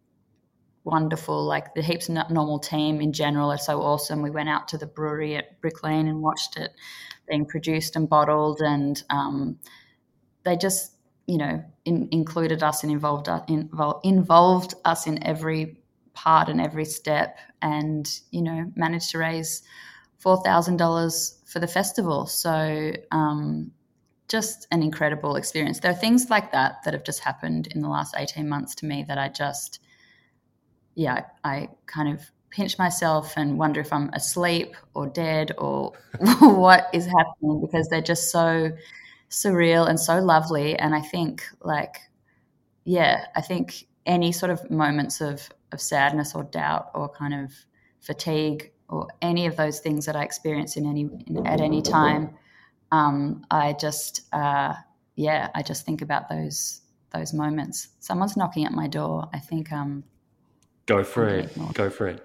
wonderful 0.84 1.44
like 1.44 1.74
the 1.74 1.82
heaps 1.82 2.08
normal 2.08 2.58
team 2.58 3.00
in 3.00 3.12
general 3.12 3.52
are 3.52 3.58
so 3.58 3.80
awesome 3.82 4.20
we 4.20 4.30
went 4.30 4.48
out 4.48 4.66
to 4.66 4.76
the 4.76 4.86
brewery 4.86 5.36
at 5.36 5.60
brick 5.60 5.84
lane 5.84 6.08
and 6.08 6.20
watched 6.20 6.56
it 6.56 6.72
being 7.28 7.46
produced 7.46 7.96
and 7.96 8.08
bottled, 8.08 8.60
and 8.60 9.02
um, 9.10 9.58
they 10.44 10.56
just 10.56 10.92
you 11.26 11.38
know 11.38 11.64
in, 11.84 12.08
included 12.10 12.62
us 12.62 12.82
and 12.82 12.92
involved 12.92 13.28
us 13.28 13.42
in, 13.48 13.70
involved 14.02 14.74
us 14.84 15.06
in 15.06 15.24
every 15.24 15.78
part 16.14 16.48
and 16.48 16.60
every 16.60 16.84
step, 16.84 17.38
and 17.60 18.20
you 18.30 18.42
know 18.42 18.70
managed 18.76 19.10
to 19.10 19.18
raise 19.18 19.62
four 20.18 20.42
thousand 20.42 20.76
dollars 20.76 21.40
for 21.46 21.58
the 21.58 21.66
festival. 21.66 22.26
So 22.26 22.92
um, 23.10 23.72
just 24.28 24.66
an 24.70 24.82
incredible 24.82 25.36
experience. 25.36 25.80
There 25.80 25.90
are 25.90 25.94
things 25.94 26.30
like 26.30 26.52
that 26.52 26.84
that 26.84 26.94
have 26.94 27.04
just 27.04 27.20
happened 27.20 27.68
in 27.68 27.80
the 27.80 27.88
last 27.88 28.14
eighteen 28.18 28.48
months 28.48 28.74
to 28.76 28.86
me 28.86 29.04
that 29.08 29.18
I 29.18 29.28
just 29.28 29.80
yeah 30.94 31.24
I 31.44 31.68
kind 31.86 32.12
of 32.12 32.30
pinch 32.52 32.78
myself 32.78 33.34
and 33.36 33.58
wonder 33.58 33.80
if 33.80 33.92
I'm 33.92 34.10
asleep 34.10 34.76
or 34.94 35.06
dead 35.06 35.52
or 35.58 35.92
what 36.40 36.88
is 36.92 37.06
happening 37.06 37.60
because 37.60 37.88
they're 37.88 38.02
just 38.02 38.30
so 38.30 38.70
surreal 39.30 39.88
and 39.88 39.98
so 39.98 40.18
lovely. 40.20 40.78
And 40.78 40.94
I 40.94 41.00
think, 41.00 41.42
like, 41.62 41.96
yeah, 42.84 43.24
I 43.34 43.40
think 43.40 43.86
any 44.04 44.30
sort 44.30 44.50
of 44.50 44.70
moments 44.70 45.20
of, 45.20 45.48
of 45.72 45.80
sadness 45.80 46.34
or 46.34 46.44
doubt 46.44 46.90
or 46.94 47.08
kind 47.08 47.34
of 47.34 47.52
fatigue 48.00 48.70
or 48.88 49.08
any 49.22 49.46
of 49.46 49.56
those 49.56 49.80
things 49.80 50.04
that 50.04 50.14
I 50.14 50.22
experience 50.22 50.76
in 50.76 50.86
any 50.86 51.08
in, 51.26 51.46
at 51.46 51.62
any 51.62 51.80
time, 51.80 52.36
um, 52.90 53.46
I 53.50 53.72
just 53.72 54.22
uh, 54.34 54.74
yeah, 55.16 55.48
I 55.54 55.62
just 55.62 55.86
think 55.86 56.02
about 56.02 56.28
those 56.28 56.82
those 57.14 57.32
moments. 57.32 57.88
Someone's 58.00 58.36
knocking 58.36 58.66
at 58.66 58.72
my 58.72 58.86
door. 58.86 59.30
I 59.32 59.38
think 59.38 59.72
um, 59.72 60.04
go 60.86 61.04
for 61.04 61.28
it. 61.28 61.50
Go 61.74 61.90
for 61.90 62.08
it. 62.08 62.22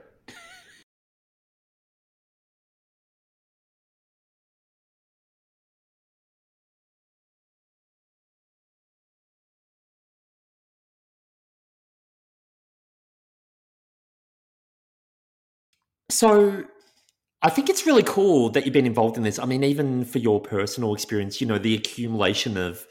So 16.09 16.63
I 17.41 17.49
think 17.49 17.69
it's 17.69 17.85
really 17.85 18.03
cool 18.03 18.49
that 18.51 18.65
you've 18.65 18.73
been 18.73 18.85
involved 18.85 19.17
in 19.17 19.23
this. 19.23 19.39
I 19.39 19.45
mean, 19.45 19.63
even 19.63 20.05
for 20.05 20.19
your 20.19 20.41
personal 20.41 20.93
experience, 20.93 21.41
you 21.41 21.47
know, 21.47 21.57
the 21.59 21.75
accumulation 21.75 22.57
of, 22.57 22.85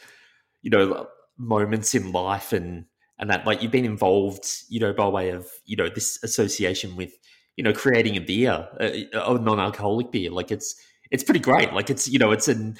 you 0.62 0.70
know, 0.70 1.08
moments 1.38 1.94
in 1.94 2.12
life 2.12 2.52
and 2.52 2.86
and 3.18 3.30
that 3.30 3.46
like 3.46 3.62
you've 3.62 3.72
been 3.72 3.84
involved, 3.84 4.46
you 4.68 4.80
know, 4.80 4.92
by 4.92 5.08
way 5.08 5.30
of, 5.30 5.46
you 5.64 5.76
know, 5.76 5.88
this 5.88 6.22
association 6.22 6.96
with, 6.96 7.12
you 7.56 7.64
know, 7.64 7.72
creating 7.72 8.16
a 8.16 8.20
beer, 8.20 8.68
a, 8.80 9.06
a 9.14 9.38
non-alcoholic 9.38 10.10
beer. 10.10 10.30
Like 10.30 10.50
it's 10.50 10.74
it's 11.10 11.24
pretty 11.24 11.40
great. 11.40 11.72
Like 11.72 11.90
it's, 11.90 12.08
you 12.08 12.18
know, 12.18 12.32
it's 12.32 12.48
an 12.48 12.76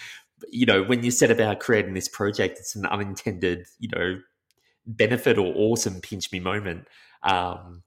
you 0.50 0.66
know, 0.66 0.82
when 0.82 1.02
you 1.02 1.10
set 1.10 1.30
about 1.30 1.60
creating 1.60 1.94
this 1.94 2.08
project, 2.08 2.58
it's 2.58 2.76
an 2.76 2.86
unintended, 2.86 3.66
you 3.78 3.88
know, 3.94 4.20
benefit 4.86 5.38
or 5.38 5.52
awesome 5.56 6.00
pinch 6.00 6.30
me 6.32 6.40
moment. 6.40 6.86
Um, 7.22 7.82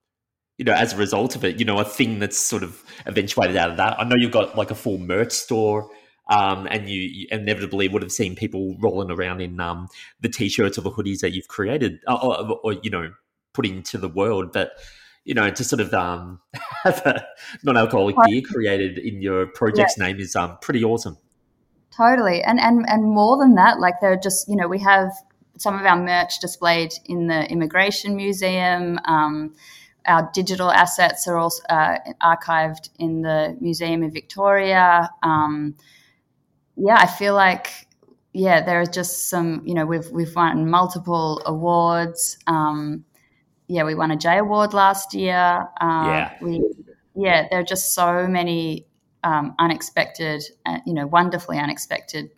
you 0.57 0.65
know, 0.65 0.73
as 0.73 0.93
a 0.93 0.97
result 0.97 1.35
of 1.35 1.45
it, 1.45 1.59
you 1.59 1.65
know, 1.65 1.79
a 1.79 1.85
thing 1.85 2.19
that's 2.19 2.37
sort 2.37 2.63
of 2.63 2.83
eventuated 3.05 3.55
out 3.55 3.69
of 3.69 3.77
that. 3.77 3.99
I 3.99 4.03
know 4.03 4.15
you've 4.17 4.31
got 4.31 4.57
like 4.57 4.71
a 4.71 4.75
full 4.75 4.97
merch 4.97 5.31
store, 5.31 5.89
um, 6.29 6.67
and 6.69 6.87
you, 6.87 7.01
you, 7.01 7.27
inevitably 7.31 7.87
would 7.87 8.03
have 8.03 8.11
seen 8.11 8.35
people 8.35 8.77
rolling 8.79 9.11
around 9.11 9.41
in 9.41 9.59
um, 9.59 9.87
the 10.21 10.29
t-shirts 10.29 10.77
or 10.77 10.81
the 10.81 10.91
hoodies 10.91 11.19
that 11.19 11.33
you've 11.33 11.47
created, 11.47 11.99
or, 12.07 12.23
or, 12.23 12.59
or 12.63 12.73
you 12.83 12.89
know, 12.89 13.11
putting 13.53 13.77
into 13.77 13.97
the 13.97 14.07
world. 14.07 14.51
But 14.53 14.73
you 15.25 15.33
know, 15.33 15.49
to 15.49 15.63
sort 15.63 15.81
of 15.81 15.93
um, 15.93 16.39
have 16.83 17.05
a 17.05 17.25
non-alcoholic 17.63 18.15
beer 18.25 18.41
created 18.41 18.97
in 18.97 19.21
your 19.21 19.47
project's 19.47 19.97
yeah. 19.97 20.07
name 20.07 20.19
is 20.19 20.35
um, 20.35 20.57
pretty 20.61 20.83
awesome. 20.83 21.17
Totally, 21.95 22.41
and 22.43 22.59
and 22.59 22.87
and 22.87 23.03
more 23.03 23.37
than 23.37 23.55
that, 23.55 23.79
like 23.79 23.95
they're 23.99 24.19
just 24.19 24.47
you 24.47 24.55
know 24.55 24.67
we 24.67 24.79
have 24.79 25.11
some 25.57 25.77
of 25.77 25.85
our 25.85 26.01
merch 26.01 26.39
displayed 26.39 26.93
in 27.05 27.27
the 27.27 27.45
immigration 27.51 28.15
museum. 28.15 28.99
Um, 29.05 29.55
our 30.05 30.29
digital 30.33 30.71
assets 30.71 31.27
are 31.27 31.37
also 31.37 31.61
uh, 31.69 31.97
archived 32.21 32.89
in 32.97 33.21
the 33.21 33.57
Museum 33.59 34.01
of 34.03 34.13
Victoria. 34.13 35.09
Um, 35.21 35.75
yeah, 36.79 36.97
I 36.97 37.07
feel 37.07 37.35
like 37.35 37.87
yeah, 38.33 38.63
there 38.63 38.79
are 38.79 38.85
just 38.85 39.29
some. 39.29 39.61
You 39.65 39.73
know, 39.73 39.85
we've 39.85 40.09
we've 40.11 40.35
won 40.35 40.69
multiple 40.69 41.41
awards. 41.45 42.37
Um, 42.47 43.05
yeah, 43.67 43.83
we 43.83 43.95
won 43.95 44.11
a 44.11 44.17
J 44.17 44.37
Award 44.37 44.73
last 44.73 45.13
year. 45.13 45.67
Uh, 45.81 46.05
yeah, 46.05 46.33
we 46.41 46.63
yeah, 47.15 47.47
there 47.49 47.59
are 47.59 47.63
just 47.63 47.93
so 47.93 48.27
many 48.27 48.87
um, 49.23 49.55
unexpected, 49.59 50.43
uh, 50.65 50.79
you 50.85 50.93
know, 50.93 51.07
wonderfully 51.07 51.57
unexpected 51.57 52.29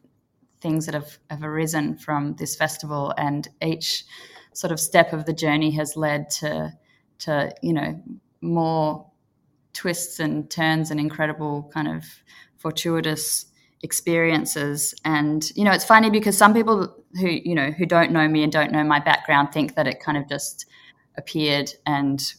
things 0.62 0.86
that 0.86 0.94
have, 0.94 1.18
have 1.30 1.44
arisen 1.44 1.98
from 1.98 2.36
this 2.36 2.56
festival, 2.56 3.14
and 3.18 3.48
each 3.62 4.06
sort 4.54 4.72
of 4.72 4.80
step 4.80 5.14
of 5.14 5.26
the 5.26 5.34
journey 5.34 5.72
has 5.72 5.96
led 5.96 6.30
to 6.30 6.74
to 7.20 7.52
you 7.62 7.74
know 7.74 8.02
more 8.42 9.06
twists 9.74 10.20
and 10.20 10.50
turns 10.50 10.90
and 10.90 11.00
incredible 11.00 11.70
kind 11.74 11.88
of 11.88 12.04
fortuitous 12.58 13.51
experiences 13.84 14.94
and 15.06 15.52
you 15.56 15.64
know 15.64 15.72
it's 15.72 15.86
funny 15.86 16.10
because 16.10 16.38
some 16.38 16.54
people 16.54 16.96
who 17.20 17.28
you 17.28 17.56
know 17.56 17.72
who 17.72 17.86
don't 17.86 18.12
know 18.12 18.28
me 18.28 18.44
and 18.44 18.52
don't 18.52 18.72
know 18.72 18.84
my 18.84 19.00
background 19.00 19.52
think 19.52 19.76
that 19.76 19.88
it 19.88 20.00
kind 20.00 20.18
of 20.18 20.28
just 20.30 20.66
appeared 21.18 21.72
and 21.86 22.34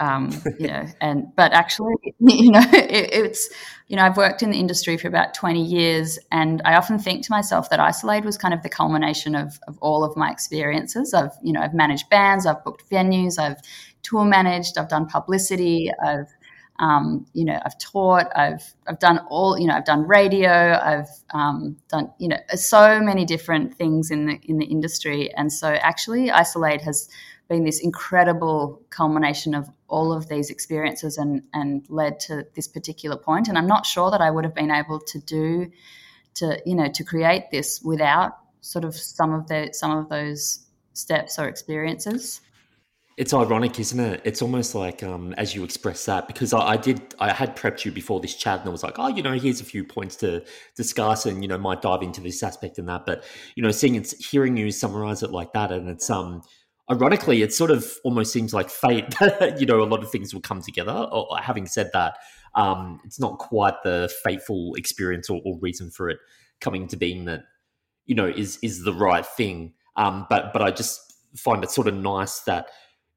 um, 0.00 0.30
you 0.58 0.68
know, 0.68 0.86
and 1.00 1.34
but 1.36 1.52
actually, 1.52 1.94
you 2.20 2.50
know, 2.50 2.62
it, 2.72 3.10
it's 3.12 3.48
you 3.88 3.96
know, 3.96 4.04
I've 4.04 4.16
worked 4.16 4.42
in 4.42 4.50
the 4.50 4.58
industry 4.58 4.96
for 4.96 5.08
about 5.08 5.34
twenty 5.34 5.64
years, 5.64 6.18
and 6.30 6.62
I 6.64 6.76
often 6.76 6.98
think 6.98 7.24
to 7.24 7.32
myself 7.32 7.70
that 7.70 7.80
Isol-Aid 7.80 8.24
was 8.24 8.36
kind 8.36 8.54
of 8.54 8.62
the 8.62 8.68
culmination 8.68 9.34
of 9.34 9.58
of 9.66 9.78
all 9.80 10.04
of 10.04 10.16
my 10.16 10.30
experiences. 10.30 11.14
I've 11.14 11.32
you 11.42 11.52
know, 11.52 11.60
I've 11.60 11.74
managed 11.74 12.08
bands, 12.10 12.46
I've 12.46 12.62
booked 12.64 12.88
venues, 12.90 13.38
I've 13.38 13.60
tour 14.02 14.24
managed, 14.24 14.78
I've 14.78 14.88
done 14.88 15.06
publicity, 15.06 15.90
I've 16.04 16.28
um, 16.78 17.26
you 17.32 17.44
know, 17.44 17.58
I've 17.64 17.78
taught, 17.78 18.26
I've 18.36 18.62
I've 18.86 18.98
done 19.00 19.20
all, 19.28 19.58
you 19.58 19.66
know, 19.66 19.74
I've 19.74 19.84
done 19.84 20.06
radio, 20.06 20.78
I've 20.80 21.08
um, 21.34 21.76
done, 21.88 22.12
you 22.18 22.28
know, 22.28 22.38
so 22.54 23.00
many 23.00 23.24
different 23.24 23.74
things 23.74 24.10
in 24.10 24.26
the 24.26 24.40
in 24.44 24.58
the 24.58 24.66
industry, 24.66 25.32
and 25.34 25.52
so 25.52 25.68
actually, 25.68 26.28
Isol-Aid 26.28 26.82
has 26.82 27.08
been 27.48 27.64
this 27.64 27.80
incredible 27.80 28.80
culmination 28.90 29.54
of 29.54 29.68
all 29.88 30.12
of 30.12 30.28
these 30.28 30.50
experiences 30.50 31.18
and 31.18 31.42
and 31.52 31.84
led 31.88 32.20
to 32.20 32.46
this 32.54 32.68
particular 32.68 33.16
point. 33.16 33.48
And 33.48 33.58
I'm 33.58 33.66
not 33.66 33.84
sure 33.84 34.10
that 34.10 34.20
I 34.20 34.30
would 34.30 34.44
have 34.44 34.54
been 34.54 34.70
able 34.70 35.00
to 35.00 35.18
do 35.18 35.70
to 36.34 36.60
you 36.64 36.76
know 36.76 36.88
to 36.88 37.04
create 37.04 37.50
this 37.50 37.82
without 37.82 38.38
sort 38.60 38.84
of 38.84 38.94
some 38.94 39.32
of 39.32 39.48
the 39.48 39.70
some 39.72 39.96
of 39.96 40.08
those 40.08 40.64
steps 40.92 41.38
or 41.38 41.48
experiences. 41.48 42.40
It's 43.18 43.34
ironic, 43.34 43.80
isn't 43.80 43.98
it? 43.98 44.20
It's 44.24 44.42
almost 44.42 44.76
like 44.76 45.02
um, 45.02 45.34
as 45.34 45.52
you 45.52 45.64
express 45.64 46.04
that 46.04 46.28
because 46.28 46.52
I, 46.52 46.60
I, 46.60 46.76
did 46.76 47.16
I 47.18 47.32
had 47.32 47.56
prepped 47.56 47.84
you 47.84 47.90
before 47.90 48.20
this 48.20 48.36
chat 48.36 48.60
and 48.60 48.68
I 48.68 48.70
was 48.70 48.84
like, 48.84 48.96
oh, 48.96 49.08
you 49.08 49.24
know, 49.24 49.32
here's 49.32 49.60
a 49.60 49.64
few 49.64 49.82
points 49.82 50.14
to 50.16 50.44
discuss 50.76 51.26
and 51.26 51.42
you 51.42 51.48
know 51.48 51.58
might 51.58 51.82
dive 51.82 52.02
into 52.02 52.20
this 52.20 52.40
aspect 52.44 52.78
and 52.78 52.88
that. 52.88 53.06
But 53.06 53.24
you 53.56 53.62
know, 53.64 53.72
seeing 53.72 53.96
it's 53.96 54.12
hearing 54.24 54.56
you 54.56 54.70
summarize 54.70 55.24
it 55.24 55.32
like 55.32 55.52
that 55.54 55.72
and 55.72 55.88
it's 55.88 56.08
um 56.08 56.42
ironically, 56.88 57.42
it 57.42 57.52
sort 57.52 57.72
of 57.72 57.92
almost 58.04 58.32
seems 58.32 58.54
like 58.54 58.70
fate 58.70 59.10
that 59.20 59.60
you 59.60 59.66
know 59.66 59.82
a 59.82 59.84
lot 59.84 60.04
of 60.04 60.12
things 60.12 60.32
will 60.32 60.40
come 60.40 60.62
together. 60.62 60.92
Or, 60.92 61.26
having 61.40 61.66
said 61.66 61.90
that, 61.94 62.18
um, 62.54 63.00
it's 63.04 63.18
not 63.18 63.38
quite 63.38 63.82
the 63.82 64.14
fateful 64.22 64.74
experience 64.76 65.28
or, 65.28 65.40
or, 65.44 65.58
reason 65.58 65.90
for 65.90 66.08
it 66.08 66.18
coming 66.60 66.86
to 66.86 66.96
being 66.96 67.24
that 67.24 67.42
you 68.06 68.14
know 68.14 68.28
is 68.28 68.60
is 68.62 68.84
the 68.84 68.92
right 68.92 69.26
thing. 69.26 69.72
Um, 69.96 70.26
but 70.30 70.52
but 70.52 70.62
I 70.62 70.70
just 70.70 71.00
find 71.34 71.64
it 71.64 71.70
sort 71.72 71.88
of 71.88 71.94
nice 71.94 72.40
that 72.42 72.68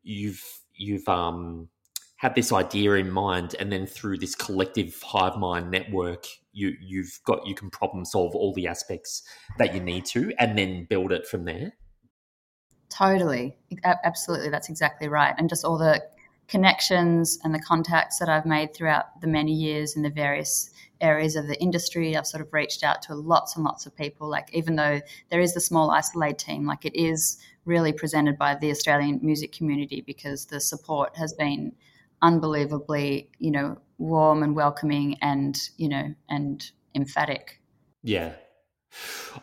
you've 0.03 0.43
you've 0.73 1.07
um, 1.07 1.69
had 2.17 2.35
this 2.35 2.51
idea 2.51 2.93
in 2.93 3.09
mind, 3.09 3.55
and 3.59 3.71
then 3.71 3.85
through 3.85 4.17
this 4.17 4.35
collective 4.35 5.01
hive 5.01 5.37
mind 5.37 5.71
network, 5.71 6.25
you 6.53 6.73
you've 6.81 7.19
got 7.25 7.45
you 7.45 7.55
can 7.55 7.69
problem 7.69 8.05
solve 8.05 8.35
all 8.35 8.53
the 8.53 8.67
aspects 8.67 9.23
that 9.57 9.73
you 9.73 9.81
need 9.81 10.05
to, 10.05 10.33
and 10.39 10.57
then 10.57 10.85
build 10.89 11.11
it 11.11 11.27
from 11.27 11.45
there. 11.45 11.73
Totally, 12.89 13.57
absolutely, 14.03 14.49
that's 14.49 14.69
exactly 14.69 15.07
right, 15.07 15.33
and 15.37 15.49
just 15.49 15.63
all 15.63 15.77
the 15.77 16.03
connections 16.47 17.39
and 17.45 17.55
the 17.55 17.59
contacts 17.59 18.19
that 18.19 18.27
I've 18.27 18.45
made 18.45 18.73
throughout 18.73 19.21
the 19.21 19.27
many 19.27 19.53
years 19.53 19.95
in 19.95 20.01
the 20.01 20.09
various 20.09 20.69
areas 20.99 21.37
of 21.37 21.47
the 21.47 21.59
industry. 21.61 22.17
I've 22.17 22.27
sort 22.27 22.41
of 22.41 22.51
reached 22.51 22.83
out 22.83 23.01
to 23.03 23.15
lots 23.15 23.55
and 23.55 23.63
lots 23.63 23.85
of 23.85 23.95
people. 23.95 24.29
Like, 24.29 24.53
even 24.53 24.75
though 24.75 24.99
there 25.29 25.39
is 25.39 25.53
the 25.53 25.61
small 25.61 25.89
Isol-Aid 25.89 26.37
team, 26.37 26.67
like 26.67 26.83
it 26.85 26.95
is 26.95 27.37
really 27.65 27.93
presented 27.93 28.37
by 28.37 28.55
the 28.55 28.71
Australian 28.71 29.19
music 29.21 29.51
community 29.51 30.01
because 30.01 30.45
the 30.45 30.59
support 30.59 31.15
has 31.15 31.33
been 31.33 31.71
unbelievably, 32.21 33.29
you 33.39 33.51
know, 33.51 33.77
warm 33.97 34.43
and 34.43 34.55
welcoming 34.55 35.17
and, 35.21 35.57
you 35.77 35.89
know, 35.89 36.13
and 36.29 36.71
emphatic. 36.95 37.61
Yeah. 38.03 38.33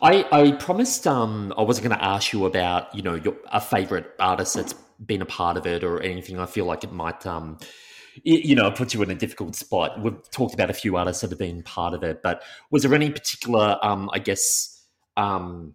I, 0.02 0.26
I 0.30 0.52
promised 0.52 1.06
um, 1.06 1.52
I 1.56 1.62
wasn't 1.62 1.88
going 1.88 1.98
to 1.98 2.04
ask 2.04 2.32
you 2.32 2.44
about 2.44 2.94
you 2.94 3.02
know 3.02 3.14
your 3.14 3.34
a 3.50 3.60
favorite 3.60 4.12
artist 4.18 4.54
that's 4.54 4.74
been 5.04 5.22
a 5.22 5.26
part 5.26 5.56
of 5.56 5.66
it 5.66 5.82
or 5.82 6.00
anything. 6.02 6.38
I 6.38 6.46
feel 6.46 6.66
like 6.66 6.84
it 6.84 6.92
might 6.92 7.24
um, 7.26 7.58
you 8.24 8.54
know 8.54 8.70
put 8.70 8.92
you 8.92 9.02
in 9.02 9.10
a 9.10 9.14
difficult 9.14 9.56
spot. 9.56 10.02
We've 10.02 10.30
talked 10.30 10.54
about 10.54 10.70
a 10.70 10.74
few 10.74 10.96
artists 10.96 11.22
that 11.22 11.30
have 11.30 11.38
been 11.38 11.62
part 11.62 11.94
of 11.94 12.02
it, 12.02 12.22
but 12.22 12.42
was 12.70 12.82
there 12.82 12.94
any 12.94 13.10
particular 13.10 13.78
um, 13.82 14.10
I 14.12 14.18
guess 14.18 14.84
um, 15.16 15.74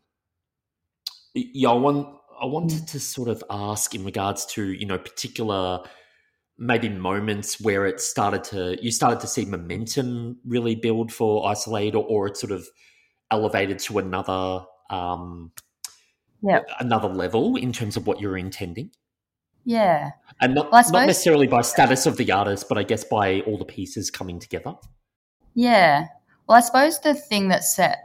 yeah 1.33 1.71
want 1.71 2.15
I 2.43 2.45
wanted 2.45 2.87
to 2.89 2.99
sort 2.99 3.29
of 3.29 3.41
ask 3.49 3.95
in 3.95 4.03
regards 4.03 4.45
to 4.47 4.73
you 4.73 4.85
know 4.85 4.97
particular 4.97 5.79
maybe 6.57 6.89
moments 6.89 7.61
where 7.61 7.85
it 7.85 8.01
started 8.01 8.43
to 8.45 8.77
you 8.83 8.91
started 8.91 9.21
to 9.21 9.27
see 9.27 9.45
momentum 9.45 10.37
really 10.45 10.75
build 10.75 11.11
for 11.11 11.45
Isol-Aid 11.45 11.95
or, 11.95 12.03
or 12.03 12.27
it 12.27 12.35
sort 12.35 12.51
of 12.51 12.67
elevated 13.31 13.79
to 13.79 13.97
another 13.97 14.65
um 14.89 15.53
yeah. 16.41 16.59
another 16.81 17.07
level 17.07 17.55
in 17.55 17.71
terms 17.71 17.95
of 17.95 18.05
what 18.05 18.19
you're 18.19 18.37
intending? 18.37 18.91
Yeah. 19.63 20.11
And 20.41 20.55
not, 20.55 20.69
well, 20.73 20.83
not 20.91 21.07
necessarily 21.07 21.47
by 21.47 21.61
status 21.61 22.05
of 22.05 22.17
the 22.17 22.29
artist 22.29 22.67
but 22.67 22.77
i 22.77 22.83
guess 22.83 23.05
by 23.05 23.39
all 23.41 23.57
the 23.57 23.63
pieces 23.65 24.11
coming 24.11 24.37
together. 24.37 24.75
Yeah. 25.55 26.07
Well 26.47 26.57
i 26.57 26.59
suppose 26.59 26.99
the 26.99 27.13
thing 27.13 27.47
that 27.47 27.63
set 27.63 27.99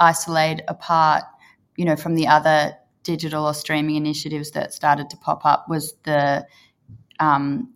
Isol-Aid 0.00 0.64
apart 0.66 1.22
you 1.76 1.84
know 1.84 1.94
from 1.94 2.16
the 2.16 2.26
other 2.26 2.76
digital 3.08 3.46
or 3.46 3.54
streaming 3.54 3.96
initiatives 3.96 4.50
that 4.50 4.74
started 4.74 5.08
to 5.08 5.16
pop 5.16 5.46
up 5.46 5.66
was 5.66 5.94
the 6.04 6.46
um, 7.18 7.72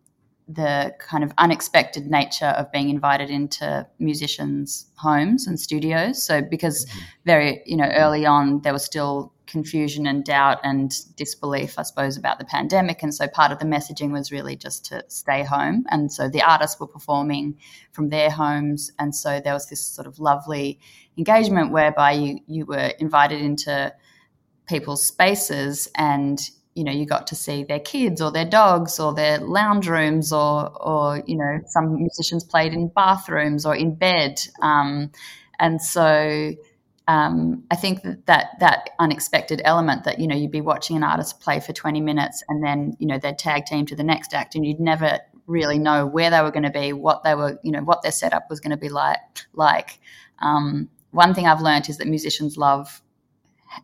the 0.46 0.94
kind 0.98 1.24
of 1.24 1.32
unexpected 1.38 2.06
nature 2.06 2.52
of 2.60 2.70
being 2.70 2.90
invited 2.90 3.30
into 3.30 3.86
musicians' 3.98 4.86
homes 4.96 5.46
and 5.46 5.58
studios. 5.58 6.22
So, 6.22 6.42
because 6.42 6.84
mm-hmm. 6.84 7.00
very, 7.24 7.62
you 7.64 7.78
know, 7.78 7.88
early 7.94 8.26
on 8.26 8.60
there 8.60 8.74
was 8.74 8.84
still 8.84 9.32
confusion 9.46 10.06
and 10.06 10.22
doubt 10.24 10.58
and 10.62 10.92
disbelief, 11.16 11.78
I 11.78 11.82
suppose, 11.82 12.18
about 12.18 12.38
the 12.38 12.44
pandemic. 12.44 13.02
And 13.02 13.14
so 13.14 13.26
part 13.26 13.52
of 13.52 13.58
the 13.58 13.64
messaging 13.64 14.12
was 14.12 14.30
really 14.30 14.56
just 14.56 14.84
to 14.86 15.02
stay 15.08 15.42
home. 15.44 15.84
And 15.90 16.12
so 16.12 16.28
the 16.28 16.42
artists 16.42 16.78
were 16.78 16.86
performing 16.86 17.58
from 17.92 18.08
their 18.08 18.30
homes. 18.30 18.90
And 18.98 19.14
so 19.14 19.40
there 19.40 19.54
was 19.54 19.68
this 19.68 19.82
sort 19.82 20.06
of 20.06 20.18
lovely 20.18 20.78
engagement 21.18 21.70
whereby 21.72 22.12
you, 22.12 22.40
you 22.46 22.64
were 22.64 22.92
invited 22.98 23.40
into 23.42 23.92
people's 24.66 25.04
spaces 25.04 25.88
and 25.96 26.40
you 26.74 26.84
know 26.84 26.92
you 26.92 27.04
got 27.04 27.26
to 27.26 27.34
see 27.34 27.64
their 27.64 27.80
kids 27.80 28.20
or 28.20 28.30
their 28.30 28.44
dogs 28.44 28.98
or 28.98 29.12
their 29.12 29.38
lounge 29.38 29.88
rooms 29.88 30.32
or 30.32 30.70
or 30.82 31.22
you 31.26 31.36
know 31.36 31.60
some 31.66 31.96
musicians 31.96 32.44
played 32.44 32.72
in 32.72 32.88
bathrooms 32.88 33.66
or 33.66 33.74
in 33.74 33.94
bed. 33.94 34.40
Um, 34.60 35.10
and 35.58 35.80
so 35.80 36.54
um, 37.08 37.64
I 37.70 37.76
think 37.76 38.02
that, 38.02 38.26
that 38.26 38.46
that 38.60 38.90
unexpected 38.98 39.60
element 39.64 40.04
that 40.04 40.18
you 40.18 40.26
know 40.26 40.36
you'd 40.36 40.50
be 40.50 40.60
watching 40.60 40.96
an 40.96 41.02
artist 41.02 41.40
play 41.40 41.60
for 41.60 41.72
20 41.72 42.00
minutes 42.00 42.42
and 42.48 42.64
then 42.64 42.96
you 42.98 43.06
know 43.06 43.18
they'd 43.18 43.38
tag 43.38 43.66
team 43.66 43.86
to 43.86 43.96
the 43.96 44.04
next 44.04 44.34
act 44.34 44.54
and 44.54 44.64
you'd 44.64 44.80
never 44.80 45.18
really 45.46 45.78
know 45.78 46.06
where 46.06 46.30
they 46.30 46.40
were 46.40 46.52
going 46.52 46.62
to 46.62 46.70
be 46.70 46.92
what 46.92 47.24
they 47.24 47.34
were 47.34 47.58
you 47.62 47.72
know 47.72 47.82
what 47.82 48.02
their 48.02 48.12
setup 48.12 48.48
was 48.48 48.60
going 48.60 48.70
to 48.70 48.76
be 48.76 48.88
like 48.88 49.18
like. 49.52 49.98
Um, 50.38 50.88
one 51.10 51.34
thing 51.34 51.46
I've 51.46 51.60
learned 51.60 51.88
is 51.88 51.98
that 51.98 52.08
musicians 52.08 52.56
love 52.56 53.02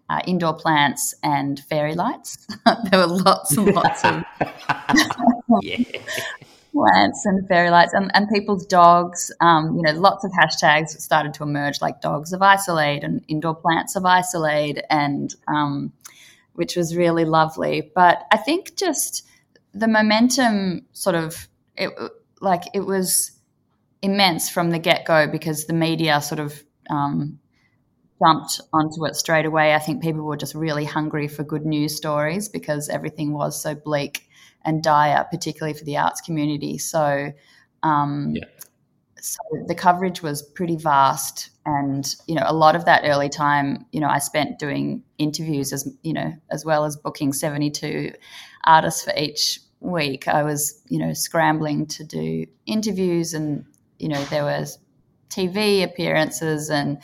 uh, 0.08 0.20
indoor 0.26 0.54
plants 0.54 1.14
and 1.22 1.60
fairy 1.68 1.94
lights. 1.94 2.46
there 2.90 3.00
were 3.00 3.06
lots 3.06 3.56
and 3.56 3.74
lots 3.74 4.04
of 4.04 4.24
plants 6.72 7.26
and 7.26 7.48
fairy 7.48 7.70
lights 7.70 7.92
and, 7.92 8.10
and 8.14 8.28
people's 8.28 8.66
dogs. 8.66 9.32
Um, 9.40 9.76
you 9.76 9.82
know, 9.82 9.92
lots 9.92 10.24
of 10.24 10.32
hashtags 10.32 10.90
started 11.00 11.34
to 11.34 11.42
emerge 11.42 11.80
like 11.80 12.00
dogs 12.00 12.32
of 12.32 12.40
Isol-Aid 12.40 13.04
and 13.04 13.24
indoor 13.28 13.54
plants 13.54 13.96
of 13.96 14.04
Isol-Aid 14.04 14.82
and 14.90 15.34
um, 15.46 15.92
which 16.54 16.76
was 16.76 16.96
really 16.96 17.24
lovely. 17.24 17.90
But 17.94 18.26
I 18.30 18.36
think 18.36 18.76
just 18.76 19.26
the 19.74 19.88
momentum 19.88 20.86
sort 20.92 21.14
of 21.14 21.48
it 21.76 21.90
like 22.40 22.64
it 22.74 22.80
was 22.80 23.32
immense 24.02 24.48
from 24.48 24.70
the 24.70 24.78
get 24.78 25.04
go 25.04 25.26
because 25.26 25.66
the 25.66 25.72
media 25.72 26.20
sort 26.20 26.40
of 26.40 26.62
um, 26.90 27.38
jumped 28.18 28.60
onto 28.72 29.04
it 29.06 29.16
straight 29.16 29.46
away. 29.46 29.74
I 29.74 29.78
think 29.78 30.02
people 30.02 30.22
were 30.22 30.36
just 30.36 30.54
really 30.54 30.84
hungry 30.84 31.28
for 31.28 31.44
good 31.44 31.64
news 31.64 31.96
stories 31.96 32.48
because 32.48 32.88
everything 32.88 33.32
was 33.32 33.60
so 33.60 33.74
bleak 33.74 34.28
and 34.64 34.82
dire, 34.82 35.26
particularly 35.30 35.76
for 35.76 35.84
the 35.84 35.96
arts 35.96 36.20
community. 36.20 36.78
So, 36.78 37.32
um, 37.82 38.34
yeah. 38.34 38.44
so 39.20 39.38
the 39.66 39.74
coverage 39.74 40.22
was 40.22 40.42
pretty 40.42 40.76
vast, 40.76 41.50
and 41.64 42.14
you 42.26 42.34
know, 42.34 42.44
a 42.44 42.54
lot 42.54 42.74
of 42.74 42.84
that 42.86 43.02
early 43.04 43.28
time, 43.28 43.86
you 43.92 44.00
know, 44.00 44.08
I 44.08 44.18
spent 44.18 44.58
doing 44.58 45.02
interviews 45.18 45.72
as 45.72 45.88
you 46.02 46.12
know, 46.12 46.34
as 46.50 46.64
well 46.64 46.84
as 46.84 46.96
booking 46.96 47.32
seventy-two 47.32 48.12
artists 48.64 49.04
for 49.04 49.12
each 49.16 49.60
week. 49.80 50.26
I 50.26 50.42
was, 50.42 50.82
you 50.88 50.98
know, 50.98 51.12
scrambling 51.12 51.86
to 51.86 52.04
do 52.04 52.46
interviews, 52.66 53.32
and 53.32 53.64
you 53.98 54.08
know, 54.08 54.22
there 54.24 54.44
was 54.44 54.78
TV 55.30 55.84
appearances 55.84 56.70
and 56.70 56.98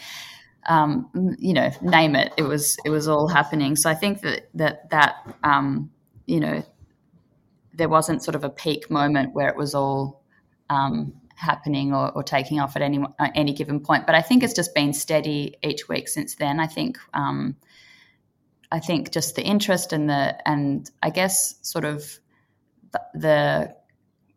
um, 0.67 1.11
you 1.39 1.53
know, 1.53 1.71
name 1.83 2.17
it. 2.17 2.33
It 2.37 2.43
was 2.43 2.77
it 2.85 2.91
was 2.91 3.09
all 3.09 3.29
happening. 3.29 3.77
So 3.77 3.91
I 3.91 3.95
think 3.95 4.21
that 4.23 4.49
that 4.55 4.91
that 4.91 5.37
um, 5.43 5.91
you 6.27 6.41
know, 6.41 6.62
there 7.75 7.89
wasn't 7.89 8.23
sort 8.23 8.35
of 8.35 8.45
a 8.45 8.51
peak 8.51 8.91
moment 8.91 9.35
where 9.35 9.49
it 9.49 9.57
was 9.57 9.75
all 9.75 10.23
um, 10.71 11.12
happening 11.37 11.93
or, 11.93 12.11
or, 12.12 12.23
taking 12.23 12.61
off 12.61 12.77
at 12.77 12.83
any 12.83 12.99
uh, 13.19 13.29
any 13.35 13.53
given 13.53 13.81
point. 13.81 14.07
But 14.07 14.15
I 14.15 14.23
think 14.23 14.43
it's 14.43 14.55
just 14.55 14.75
been 14.75 14.93
steady 14.93 15.57
each 15.62 15.89
week 15.89 16.09
since 16.09 16.37
then. 16.37 16.61
I 16.61 16.67
think 16.67 16.99
um, 17.12 17.57
I 18.73 18.81
think 18.81 19.12
just 19.12 19.37
the 19.37 19.43
interest 19.43 19.93
and 19.93 20.09
the 20.09 20.49
and 20.49 20.91
I 21.03 21.11
guess 21.11 21.57
sort 21.62 21.85
of 21.85 22.19
the, 22.93 23.01
the 23.15 23.77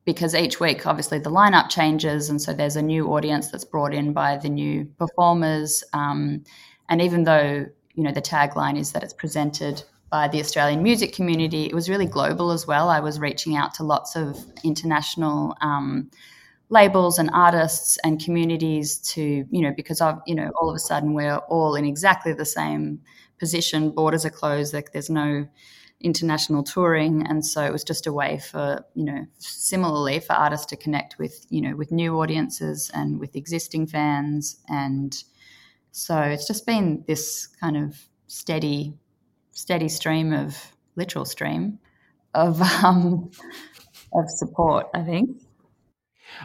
because 0.07 0.33
each 0.33 0.61
week, 0.61 0.87
obviously, 0.87 1.19
the 1.19 1.29
lineup 1.29 1.69
changes, 1.69 2.29
and 2.29 2.41
so 2.41 2.53
there's 2.53 2.77
a 2.77 2.81
new 2.81 3.09
audience 3.13 3.51
that's 3.51 3.65
brought 3.65 3.93
in 3.93 4.13
by 4.13 4.37
the 4.37 4.47
new 4.47 4.85
performers. 4.97 5.83
Um, 5.91 6.45
and 6.87 7.01
even 7.01 7.25
though 7.25 7.65
you 7.93 8.03
know 8.03 8.13
the 8.13 8.21
tagline 8.21 8.79
is 8.79 8.93
that 8.93 9.03
it's 9.03 9.13
presented 9.13 9.83
by 10.09 10.29
the 10.29 10.39
Australian 10.39 10.81
music 10.81 11.11
community, 11.11 11.65
it 11.65 11.73
was 11.73 11.89
really 11.89 12.05
global 12.05 12.51
as 12.51 12.65
well. 12.65 12.87
I 12.87 13.01
was 13.01 13.19
reaching 13.19 13.57
out 13.57 13.73
to 13.75 13.83
lots 13.83 14.15
of 14.15 14.39
international 14.63 15.57
um, 15.59 16.09
labels 16.69 17.19
and 17.19 17.29
artists 17.33 17.97
and 18.05 18.23
communities 18.23 18.99
to 18.99 19.45
you 19.51 19.61
know 19.61 19.73
because 19.75 20.01
you 20.25 20.35
know 20.35 20.49
all 20.55 20.69
of 20.69 20.75
a 20.77 20.79
sudden 20.79 21.15
we're 21.15 21.35
all 21.49 21.75
in 21.75 21.83
exactly 21.83 22.31
the 22.31 22.45
same 22.45 23.01
position. 23.39 23.91
Borders 23.91 24.25
are 24.25 24.29
closed. 24.29 24.73
Like 24.73 24.93
there's 24.93 25.09
no 25.09 25.45
international 25.99 26.63
touring 26.63 27.25
and 27.25 27.43
so 27.43 27.63
it 27.63 27.71
was 27.71 27.83
just 27.83 28.05
a 28.05 28.13
way 28.13 28.39
for 28.51 28.85
you 28.93 29.03
know 29.03 29.25
similarly 29.39 30.19
for 30.19 30.33
artists 30.33 30.67
to 30.67 30.75
connect 30.75 31.17
with 31.17 31.45
you 31.49 31.59
know 31.59 31.75
with 31.75 31.91
new 31.91 32.19
audiences 32.19 32.91
and 32.93 33.19
with 33.19 33.35
existing 33.35 33.87
fans. 33.87 34.57
And 34.69 35.15
so 35.91 36.19
it's 36.19 36.45
just 36.45 36.65
been 36.67 37.03
this 37.07 37.47
kind 37.59 37.77
of 37.77 37.97
steady 38.27 38.93
steady 39.51 39.89
stream 39.89 40.33
of 40.33 40.55
literal 40.95 41.25
stream 41.25 41.79
of 42.35 42.61
um 42.83 43.31
of 44.13 44.29
support 44.29 44.87
i 44.93 45.01
think. 45.01 45.41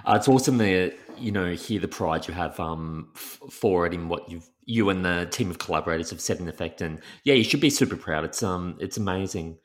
Uh, 0.06 0.14
it's 0.16 0.28
awesome 0.28 0.58
to 0.58 0.94
you 1.18 1.32
know 1.32 1.52
hear 1.52 1.78
the 1.80 1.88
pride 1.88 2.26
you 2.26 2.32
have 2.32 2.58
um 2.58 3.08
f- 3.14 3.40
for 3.50 3.84
it 3.86 3.92
in 3.92 4.08
what 4.08 4.30
you've 4.30 4.48
you 4.64 4.90
and 4.90 5.04
the 5.04 5.26
team 5.30 5.50
of 5.50 5.58
collaborators 5.58 6.10
have 6.10 6.20
set 6.20 6.38
in 6.40 6.48
effect. 6.48 6.80
And 6.80 7.00
yeah, 7.24 7.34
you 7.34 7.44
should 7.44 7.60
be 7.60 7.70
super 7.70 7.96
proud. 7.96 8.24
It's 8.24 8.42
um, 8.42 8.76
it's 8.80 8.96
amazing. 8.96 9.58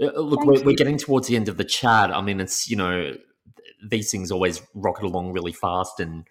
Uh, 0.00 0.10
uh 0.16 0.20
look, 0.20 0.44
we're, 0.44 0.62
we're, 0.62 0.76
getting 0.76 0.98
towards 0.98 1.28
the 1.28 1.36
end 1.36 1.48
of 1.48 1.56
the 1.56 1.64
chat. 1.64 2.14
I 2.14 2.20
mean, 2.20 2.40
it's 2.40 2.68
you 2.68 2.76
know, 2.76 3.14
these 3.88 4.10
things 4.10 4.30
always 4.30 4.60
rocket 4.74 5.04
along 5.04 5.32
really 5.32 5.52
fast, 5.52 6.00
and 6.00 6.26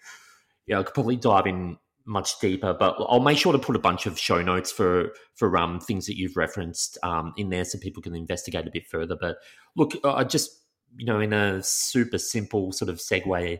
yeah, 0.66 0.78
I 0.78 0.82
could 0.82 0.94
probably 0.94 1.16
dive 1.16 1.46
in 1.46 1.78
much 2.06 2.38
deeper, 2.38 2.74
but 2.74 2.96
I'll 3.00 3.20
make 3.20 3.38
sure 3.38 3.52
to 3.52 3.58
put 3.58 3.76
a 3.76 3.80
bunch 3.80 4.04
of 4.06 4.18
show 4.18 4.42
notes 4.42 4.70
for 4.70 5.12
for 5.34 5.56
um 5.56 5.80
things 5.80 6.06
that 6.06 6.16
you've 6.16 6.36
referenced 6.36 6.98
um 7.02 7.32
in 7.36 7.48
there 7.48 7.64
so 7.64 7.78
people 7.78 8.02
can 8.02 8.14
investigate 8.14 8.66
a 8.66 8.70
bit 8.70 8.86
further. 8.86 9.16
But 9.18 9.38
look, 9.76 9.92
I 10.04 10.24
just 10.24 10.50
you 10.96 11.06
know 11.06 11.20
in 11.20 11.32
a 11.32 11.62
super 11.62 12.18
simple 12.18 12.72
sort 12.72 12.90
of 12.90 12.98
segue 12.98 13.58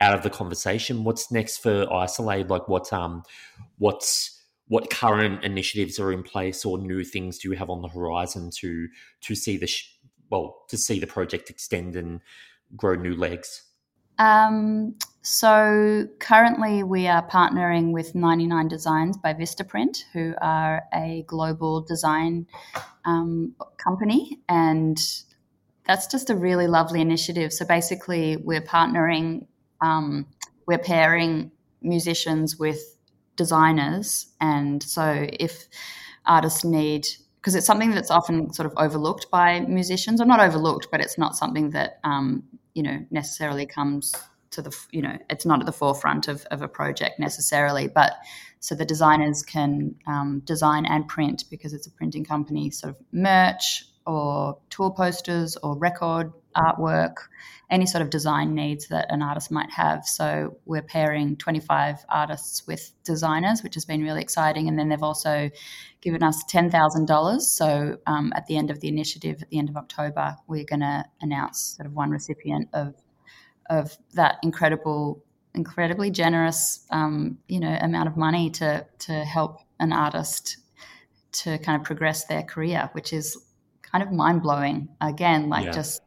out 0.00 0.14
of 0.14 0.22
the 0.22 0.30
conversation, 0.30 1.04
what's 1.04 1.30
next 1.32 1.58
for 1.58 1.86
Isol-Aid? 1.86 2.50
Like 2.50 2.68
what 2.68 2.92
um 2.92 3.22
what's 3.78 4.32
what 4.68 4.90
current 4.90 5.44
initiatives 5.44 5.98
are 6.00 6.12
in 6.12 6.22
place 6.22 6.64
or 6.64 6.78
new 6.78 7.04
things 7.04 7.38
do 7.38 7.50
you 7.50 7.56
have 7.56 7.70
on 7.70 7.82
the 7.82 7.88
horizon 7.88 8.50
to 8.60 8.88
to 9.22 9.34
see 9.34 9.56
the 9.56 9.66
sh- 9.66 9.92
well 10.30 10.64
to 10.68 10.76
see 10.76 10.98
the 10.98 11.06
project 11.06 11.50
extend 11.50 11.96
and 11.96 12.20
grow 12.76 12.94
new 12.94 13.14
legs? 13.14 13.62
Um, 14.18 14.94
so 15.22 16.06
currently 16.20 16.82
we 16.82 17.06
are 17.06 17.26
partnering 17.26 17.92
with 17.92 18.14
99designs 18.14 19.20
by 19.20 19.34
Vistaprint, 19.34 20.04
who 20.12 20.34
are 20.40 20.84
a 20.94 21.24
global 21.26 21.82
design 21.82 22.46
um, 23.04 23.54
company, 23.76 24.38
and 24.48 24.98
that's 25.86 26.06
just 26.06 26.30
a 26.30 26.36
really 26.36 26.66
lovely 26.66 27.00
initiative. 27.00 27.52
So 27.52 27.64
basically, 27.64 28.36
we're 28.36 28.62
partnering, 28.62 29.46
um, 29.80 30.26
we're 30.66 30.78
pairing 30.78 31.50
musicians 31.82 32.58
with 32.58 32.96
designers, 33.36 34.26
and 34.40 34.82
so 34.82 35.26
if 35.32 35.68
artists 36.24 36.64
need 36.64 37.06
because 37.36 37.54
it's 37.54 37.66
something 37.66 37.92
that's 37.92 38.10
often 38.10 38.52
sort 38.52 38.66
of 38.66 38.72
overlooked 38.76 39.30
by 39.30 39.60
musicians, 39.60 40.20
or 40.20 40.24
not 40.24 40.40
overlooked, 40.40 40.88
but 40.90 41.00
it's 41.00 41.16
not 41.16 41.36
something 41.36 41.70
that 41.70 42.00
um, 42.02 42.42
you 42.74 42.82
know 42.82 43.04
necessarily 43.10 43.66
comes 43.66 44.14
to 44.50 44.62
the 44.62 44.76
you 44.90 45.02
know 45.02 45.16
it's 45.30 45.46
not 45.46 45.60
at 45.60 45.66
the 45.66 45.72
forefront 45.72 46.28
of, 46.28 46.44
of 46.50 46.62
a 46.62 46.68
project 46.68 47.18
necessarily 47.18 47.88
but 47.88 48.14
so 48.60 48.74
the 48.74 48.84
designers 48.84 49.42
can 49.42 49.94
um, 50.06 50.42
design 50.44 50.86
and 50.86 51.06
print 51.08 51.44
because 51.50 51.72
it's 51.72 51.86
a 51.86 51.90
printing 51.90 52.24
company 52.24 52.70
sort 52.70 52.90
of 52.90 53.00
merch 53.12 53.86
or 54.06 54.58
tour 54.70 54.90
posters 54.90 55.56
or 55.62 55.76
record 55.76 56.32
artwork 56.56 57.14
any 57.68 57.84
sort 57.84 58.00
of 58.00 58.10
design 58.10 58.54
needs 58.54 58.86
that 58.88 59.06
an 59.10 59.22
artist 59.22 59.50
might 59.50 59.70
have 59.70 60.04
so 60.04 60.56
we're 60.64 60.82
pairing 60.82 61.36
25 61.36 62.04
artists 62.08 62.66
with 62.66 62.92
designers 63.04 63.62
which 63.62 63.74
has 63.74 63.84
been 63.84 64.02
really 64.02 64.22
exciting 64.22 64.68
and 64.68 64.78
then 64.78 64.88
they've 64.88 65.02
also 65.02 65.50
given 66.00 66.22
us 66.22 66.42
$10000 66.50 67.40
so 67.40 67.98
um, 68.06 68.32
at 68.36 68.46
the 68.46 68.56
end 68.56 68.70
of 68.70 68.80
the 68.80 68.88
initiative 68.88 69.42
at 69.42 69.50
the 69.50 69.58
end 69.58 69.68
of 69.68 69.76
october 69.76 70.36
we're 70.46 70.64
going 70.64 70.80
to 70.80 71.04
announce 71.20 71.76
sort 71.76 71.86
of 71.86 71.92
one 71.92 72.10
recipient 72.10 72.68
of 72.72 72.94
of 73.70 73.96
that 74.14 74.38
incredible, 74.42 75.22
incredibly 75.54 76.10
generous, 76.10 76.86
um, 76.90 77.38
you 77.48 77.60
know, 77.60 77.76
amount 77.80 78.08
of 78.08 78.16
money 78.16 78.50
to 78.50 78.86
to 79.00 79.12
help 79.24 79.60
an 79.80 79.92
artist 79.92 80.58
to 81.32 81.58
kind 81.58 81.80
of 81.80 81.84
progress 81.84 82.24
their 82.24 82.42
career, 82.42 82.88
which 82.92 83.12
is 83.12 83.36
kind 83.82 84.02
of 84.02 84.12
mind 84.12 84.42
blowing. 84.42 84.88
Again, 85.00 85.48
like 85.48 85.66
yeah. 85.66 85.72
just 85.72 86.00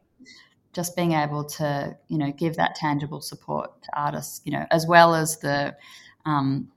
just 0.72 0.96
being 0.96 1.12
able 1.12 1.44
to 1.44 1.96
you 2.08 2.18
know 2.18 2.32
give 2.32 2.56
that 2.56 2.74
tangible 2.74 3.20
support 3.20 3.82
to 3.82 3.98
artists, 3.98 4.40
you 4.44 4.52
know, 4.52 4.66
as 4.70 4.86
well 4.86 5.14
as 5.14 5.38
the 5.38 5.76
um, 6.24 6.68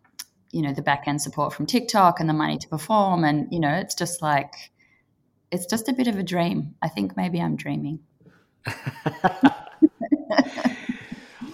you 0.52 0.62
know 0.62 0.74
the 0.74 0.82
back 0.82 1.08
end 1.08 1.22
support 1.22 1.54
from 1.54 1.66
TikTok 1.66 2.20
and 2.20 2.30
the 2.30 2.34
money 2.34 2.58
to 2.58 2.68
perform, 2.68 3.24
and 3.24 3.52
you 3.52 3.60
know, 3.60 3.74
it's 3.74 3.96
just 3.96 4.22
like 4.22 4.72
it's 5.52 5.66
just 5.66 5.89
a 5.89 5.94
bit 5.94 6.08
of 6.08 6.18
a 6.18 6.24
dream. 6.24 6.76
I 6.82 6.89
think 6.89 7.16
maybe 7.16 7.41
I'm 7.41 7.56
dreaming. 7.56 8.00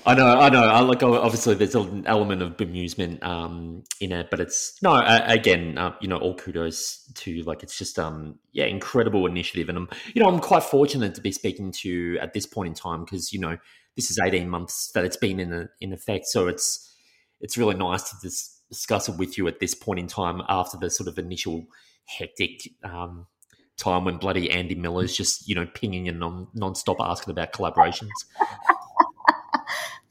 I 0.05 0.15
know, 0.15 0.39
I 0.39 0.49
know. 0.49 0.63
I 0.63 0.79
like 0.79 1.03
obviously 1.03 1.55
there's 1.55 1.75
an 1.75 2.05
element 2.07 2.41
of 2.41 2.57
bemusement 2.57 3.23
um, 3.23 3.83
in 3.99 4.11
it, 4.11 4.29
but 4.31 4.39
it's 4.39 4.81
no. 4.81 4.93
Uh, 4.93 5.23
again, 5.27 5.77
uh, 5.77 5.93
you 6.01 6.07
know, 6.07 6.17
all 6.17 6.35
kudos 6.35 7.11
to 7.15 7.43
like 7.43 7.63
it's 7.63 7.77
just 7.77 7.99
um 7.99 8.39
yeah, 8.51 8.65
incredible 8.65 9.25
initiative, 9.25 9.69
and 9.69 9.77
I'm 9.77 9.89
you 10.13 10.23
know 10.23 10.29
I'm 10.29 10.39
quite 10.39 10.63
fortunate 10.63 11.15
to 11.15 11.21
be 11.21 11.31
speaking 11.31 11.71
to 11.83 12.17
at 12.21 12.33
this 12.33 12.45
point 12.45 12.69
in 12.69 12.73
time 12.73 13.03
because 13.03 13.33
you 13.33 13.39
know 13.39 13.57
this 13.95 14.09
is 14.09 14.19
18 14.23 14.49
months 14.49 14.91
that 14.93 15.03
it's 15.03 15.17
been 15.17 15.39
in 15.39 15.51
a, 15.53 15.69
in 15.81 15.91
effect, 15.91 16.25
so 16.27 16.47
it's 16.47 16.95
it's 17.41 17.57
really 17.57 17.75
nice 17.75 18.09
to 18.09 18.15
dis- 18.21 18.61
discuss 18.69 19.09
it 19.09 19.17
with 19.17 19.37
you 19.37 19.47
at 19.47 19.59
this 19.59 19.75
point 19.75 19.99
in 19.99 20.07
time 20.07 20.41
after 20.47 20.77
the 20.77 20.89
sort 20.89 21.09
of 21.09 21.19
initial 21.19 21.65
hectic 22.05 22.69
um, 22.83 23.27
time 23.77 24.05
when 24.05 24.17
bloody 24.17 24.49
Andy 24.49 24.75
Miller's 24.75 25.15
just 25.15 25.47
you 25.47 25.55
know 25.55 25.67
pinging 25.73 26.07
and 26.07 26.19
non 26.19 26.47
non-stop 26.53 26.97
asking 26.99 27.31
about 27.31 27.51
collaborations. 27.51 28.09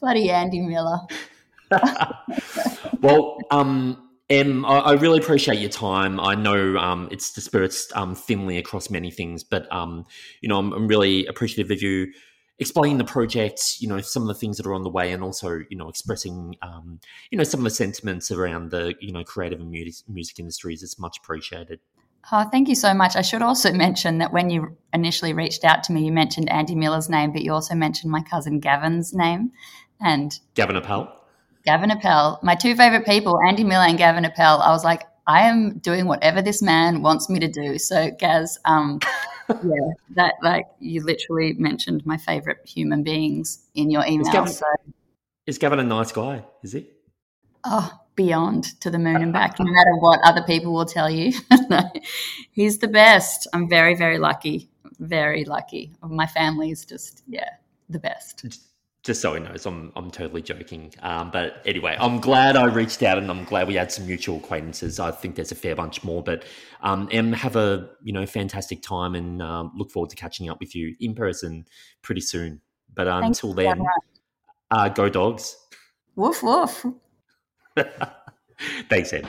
Bloody 0.01 0.31
Andy 0.31 0.61
Miller. 0.61 1.01
well, 3.01 3.39
um, 3.51 4.09
Em, 4.31 4.65
I, 4.67 4.79
I, 4.79 4.93
really 4.93 5.19
appreciate 5.19 5.59
your 5.59 5.71
time. 5.71 6.21
I 6.21 6.35
know 6.35 6.77
um, 6.77 7.09
it's 7.11 7.33
dispersed 7.33 7.97
um, 7.97 8.15
thinly 8.15 8.59
across 8.59 8.91
many 8.91 9.11
things, 9.11 9.43
but 9.43 9.71
um, 9.73 10.05
you 10.43 10.51
know, 10.51 10.59
I'm, 10.59 10.73
I'm, 10.75 10.87
really 10.87 11.25
appreciative 11.27 11.71
of 11.71 11.81
you 11.81 12.13
explaining 12.59 12.99
the 12.99 13.05
project. 13.05 13.77
You 13.81 13.89
know, 13.89 14.01
some 14.03 14.23
of 14.23 14.29
the 14.29 14.35
things 14.35 14.59
that 14.59 14.67
are 14.67 14.75
on 14.75 14.83
the 14.83 14.91
way, 14.91 15.13
and 15.13 15.23
also 15.23 15.61
you 15.71 15.79
know, 15.79 15.89
expressing 15.89 16.57
um, 16.61 17.01
you 17.31 17.39
know 17.39 17.45
some 17.45 17.61
of 17.61 17.65
the 17.65 17.71
sentiments 17.71 18.31
around 18.31 18.71
the 18.71 18.95
you 19.01 19.13
know 19.13 19.25
creative 19.25 19.61
and 19.61 19.71
music, 19.71 20.07
music 20.11 20.39
industries. 20.39 20.83
It's 20.83 20.99
much 20.99 21.17
appreciated. 21.17 21.81
Oh, 22.31 22.47
thank 22.53 22.69
you 22.69 22.75
so 22.75 22.93
much. 22.93 23.17
I 23.17 23.23
should 23.23 23.41
also 23.41 23.73
mention 23.73 24.19
that 24.19 24.35
when 24.35 24.51
you 24.51 24.77
initially 24.93 25.33
reached 25.33 25.65
out 25.65 25.85
to 25.85 25.93
me, 25.95 26.05
you 26.05 26.13
mentioned 26.13 26.51
Andy 26.51 26.75
Miller's 26.75 27.09
name, 27.09 27.33
but 27.33 27.41
you 27.41 27.55
also 27.55 27.75
mentioned 27.75 28.13
my 28.13 28.21
cousin 28.21 28.61
Gavin's 28.61 29.15
name 29.15 29.53
and 30.01 30.39
Gavin 30.55 30.77
Appel. 30.77 31.15
Gavin 31.65 31.91
Appel, 31.91 32.39
my 32.43 32.55
two 32.55 32.75
favorite 32.75 33.05
people, 33.05 33.39
Andy 33.47 33.65
Miller 33.65 33.85
and 33.85 33.99
Gavin 33.99 34.25
Appel. 34.25 34.61
I 34.61 34.71
was 34.71 34.85
like, 34.85 35.05
I 35.27 35.43
am 35.43 35.79
doing 35.79 36.07
whatever 36.07 36.41
this 36.41 36.63
man 36.63 37.03
wants 37.03 37.29
me 37.29 37.39
to 37.41 37.49
do. 37.49 37.79
So, 37.79 38.11
Gaz, 38.19 38.59
um, 38.65 38.99
yeah, 39.49 39.91
that 40.17 40.35
like 40.43 40.67
you 40.81 41.05
literally 41.05 41.53
mentioned 41.53 42.07
my 42.07 42.17
favorite 42.17 42.59
human 42.65 43.03
beings 43.03 43.67
in 43.75 43.91
your 43.91 44.05
email. 44.07 44.27
Is 44.27 44.33
Gavin, 44.33 44.53
so. 44.53 44.67
is 45.47 45.59
Gavin 45.59 45.79
a 45.79 45.85
nice 45.85 46.13
guy? 46.13 46.45
Is 46.63 46.73
he? 46.73 46.89
Oh, 47.65 47.93
beyond 48.15 48.81
to 48.81 48.91
the 48.91 48.99
moon 48.99 49.23
and 49.23 49.33
back, 49.33 49.59
no 49.59 49.65
matter 49.71 49.97
what 49.99 50.21
other 50.25 50.43
people 50.43 50.73
will 50.73 50.87
tell 50.87 51.11
you. 51.11 51.33
he's 52.53 52.79
the 52.79 52.89
best. 52.89 53.47
I'm 53.53 53.69
very, 53.69 53.95
very 53.95 54.19
lucky. 54.19 54.71
Very 54.99 55.45
lucky. 55.45 55.93
My 56.03 56.27
family 56.27 56.71
is 56.71 56.87
just, 56.87 57.23
yeah, 57.29 57.51
the 57.91 57.99
best 57.99 58.68
just 59.09 59.23
so 59.23 59.33
he 59.33 59.41
knows, 59.41 59.65
I'm 59.65 59.91
I'm 59.97 60.11
totally 60.11 60.43
joking. 60.43 60.93
Um, 61.01 61.31
but 61.31 61.63
anyway, 61.65 61.97
I'm 61.99 62.21
glad 62.21 62.57
I 62.57 62.67
reached 62.67 63.03
out 63.03 63.17
and 63.17 63.31
I'm 63.31 63.45
glad 63.45 63.67
we 63.67 63.75
had 63.75 63.91
some 63.91 64.07
mutual 64.07 64.37
acquaintances. 64.37 65.01
I 65.01 65.13
think 65.13 65.35
there's 65.35 65.51
a 65.51 65.55
fair 65.55 65.75
bunch 65.75 66.05
more. 66.05 66.23
But 66.23 66.45
um, 66.83 67.09
Em, 67.11 67.33
have 67.33 67.57
a 67.57 67.89
you 68.03 68.13
know 68.13 68.27
fantastic 68.27 68.83
time 68.83 69.15
and 69.15 69.41
um, 69.41 69.73
look 69.75 69.91
forward 69.91 70.11
to 70.11 70.17
catching 70.17 70.51
up 70.51 70.61
with 70.61 70.77
you 70.77 70.95
in 71.01 71.15
person 71.15 71.65
pretty 72.03 72.21
soon. 72.21 72.61
But 72.95 73.09
uh, 73.09 73.23
until 73.25 73.55
then, 73.55 73.83
uh, 74.71 74.91
go 74.91 75.09
dogs. 75.09 75.57
Woof 76.15 76.43
woof. 76.43 76.85
Thanks, 78.91 79.15
Em. 79.15 79.25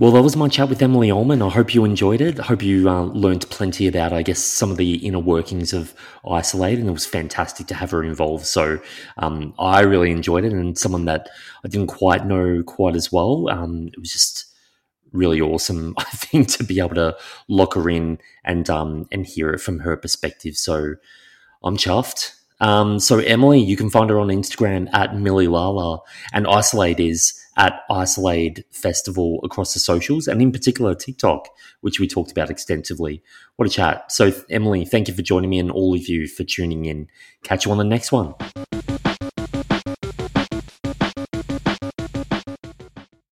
Well, 0.00 0.12
that 0.12 0.22
was 0.22 0.34
my 0.34 0.48
chat 0.48 0.70
with 0.70 0.80
Emily 0.80 1.10
Ulman. 1.10 1.46
I 1.46 1.50
hope 1.50 1.74
you 1.74 1.84
enjoyed 1.84 2.22
it. 2.22 2.40
I 2.40 2.44
hope 2.44 2.62
you 2.62 2.88
uh, 2.88 3.02
learned 3.02 3.46
plenty 3.50 3.86
about, 3.86 4.14
I 4.14 4.22
guess, 4.22 4.38
some 4.38 4.70
of 4.70 4.78
the 4.78 4.94
inner 5.06 5.18
workings 5.18 5.74
of 5.74 5.94
Isol-Aid, 6.24 6.78
and 6.78 6.88
it 6.88 6.92
was 6.92 7.04
fantastic 7.04 7.66
to 7.66 7.74
have 7.74 7.90
her 7.90 8.02
involved. 8.02 8.46
So 8.46 8.80
um, 9.18 9.52
I 9.58 9.80
really 9.80 10.10
enjoyed 10.10 10.46
it, 10.46 10.54
and 10.54 10.78
someone 10.78 11.04
that 11.04 11.28
I 11.66 11.68
didn't 11.68 11.88
quite 11.88 12.24
know 12.24 12.62
quite 12.62 12.96
as 12.96 13.12
well. 13.12 13.50
Um, 13.50 13.88
it 13.92 13.98
was 13.98 14.10
just 14.10 14.46
really 15.12 15.38
awesome, 15.38 15.92
I 15.98 16.04
think, 16.04 16.48
to 16.52 16.64
be 16.64 16.78
able 16.78 16.94
to 16.94 17.18
lock 17.48 17.74
her 17.74 17.90
in 17.90 18.20
and 18.42 18.70
um, 18.70 19.06
and 19.12 19.26
hear 19.26 19.50
it 19.50 19.60
from 19.60 19.80
her 19.80 19.98
perspective. 19.98 20.56
So 20.56 20.94
I'm 21.62 21.76
chuffed. 21.76 22.36
Um, 22.58 23.00
so 23.00 23.18
Emily, 23.18 23.60
you 23.60 23.76
can 23.76 23.90
find 23.90 24.08
her 24.08 24.18
on 24.18 24.28
Instagram 24.28 24.88
at 24.94 25.14
Millie 25.14 25.46
Lala, 25.46 26.00
and 26.32 26.46
Isol-Aid 26.46 27.00
is 27.00 27.39
at 27.56 27.82
Isol-Aid 27.90 28.64
Festival 28.70 29.40
across 29.42 29.74
the 29.74 29.80
socials, 29.80 30.28
and 30.28 30.40
in 30.40 30.52
particular 30.52 30.94
TikTok, 30.94 31.48
which 31.80 32.00
we 32.00 32.06
talked 32.06 32.30
about 32.30 32.50
extensively. 32.50 33.22
What 33.56 33.68
a 33.68 33.70
chat! 33.70 34.10
So 34.10 34.32
Emily, 34.48 34.84
thank 34.84 35.08
you 35.08 35.14
for 35.14 35.22
joining 35.22 35.50
me, 35.50 35.58
and 35.58 35.70
all 35.70 35.94
of 35.94 36.08
you 36.08 36.28
for 36.28 36.44
tuning 36.44 36.84
in. 36.86 37.08
Catch 37.42 37.66
you 37.66 37.72
on 37.72 37.78
the 37.78 37.84
next 37.84 38.12
one. 38.12 38.34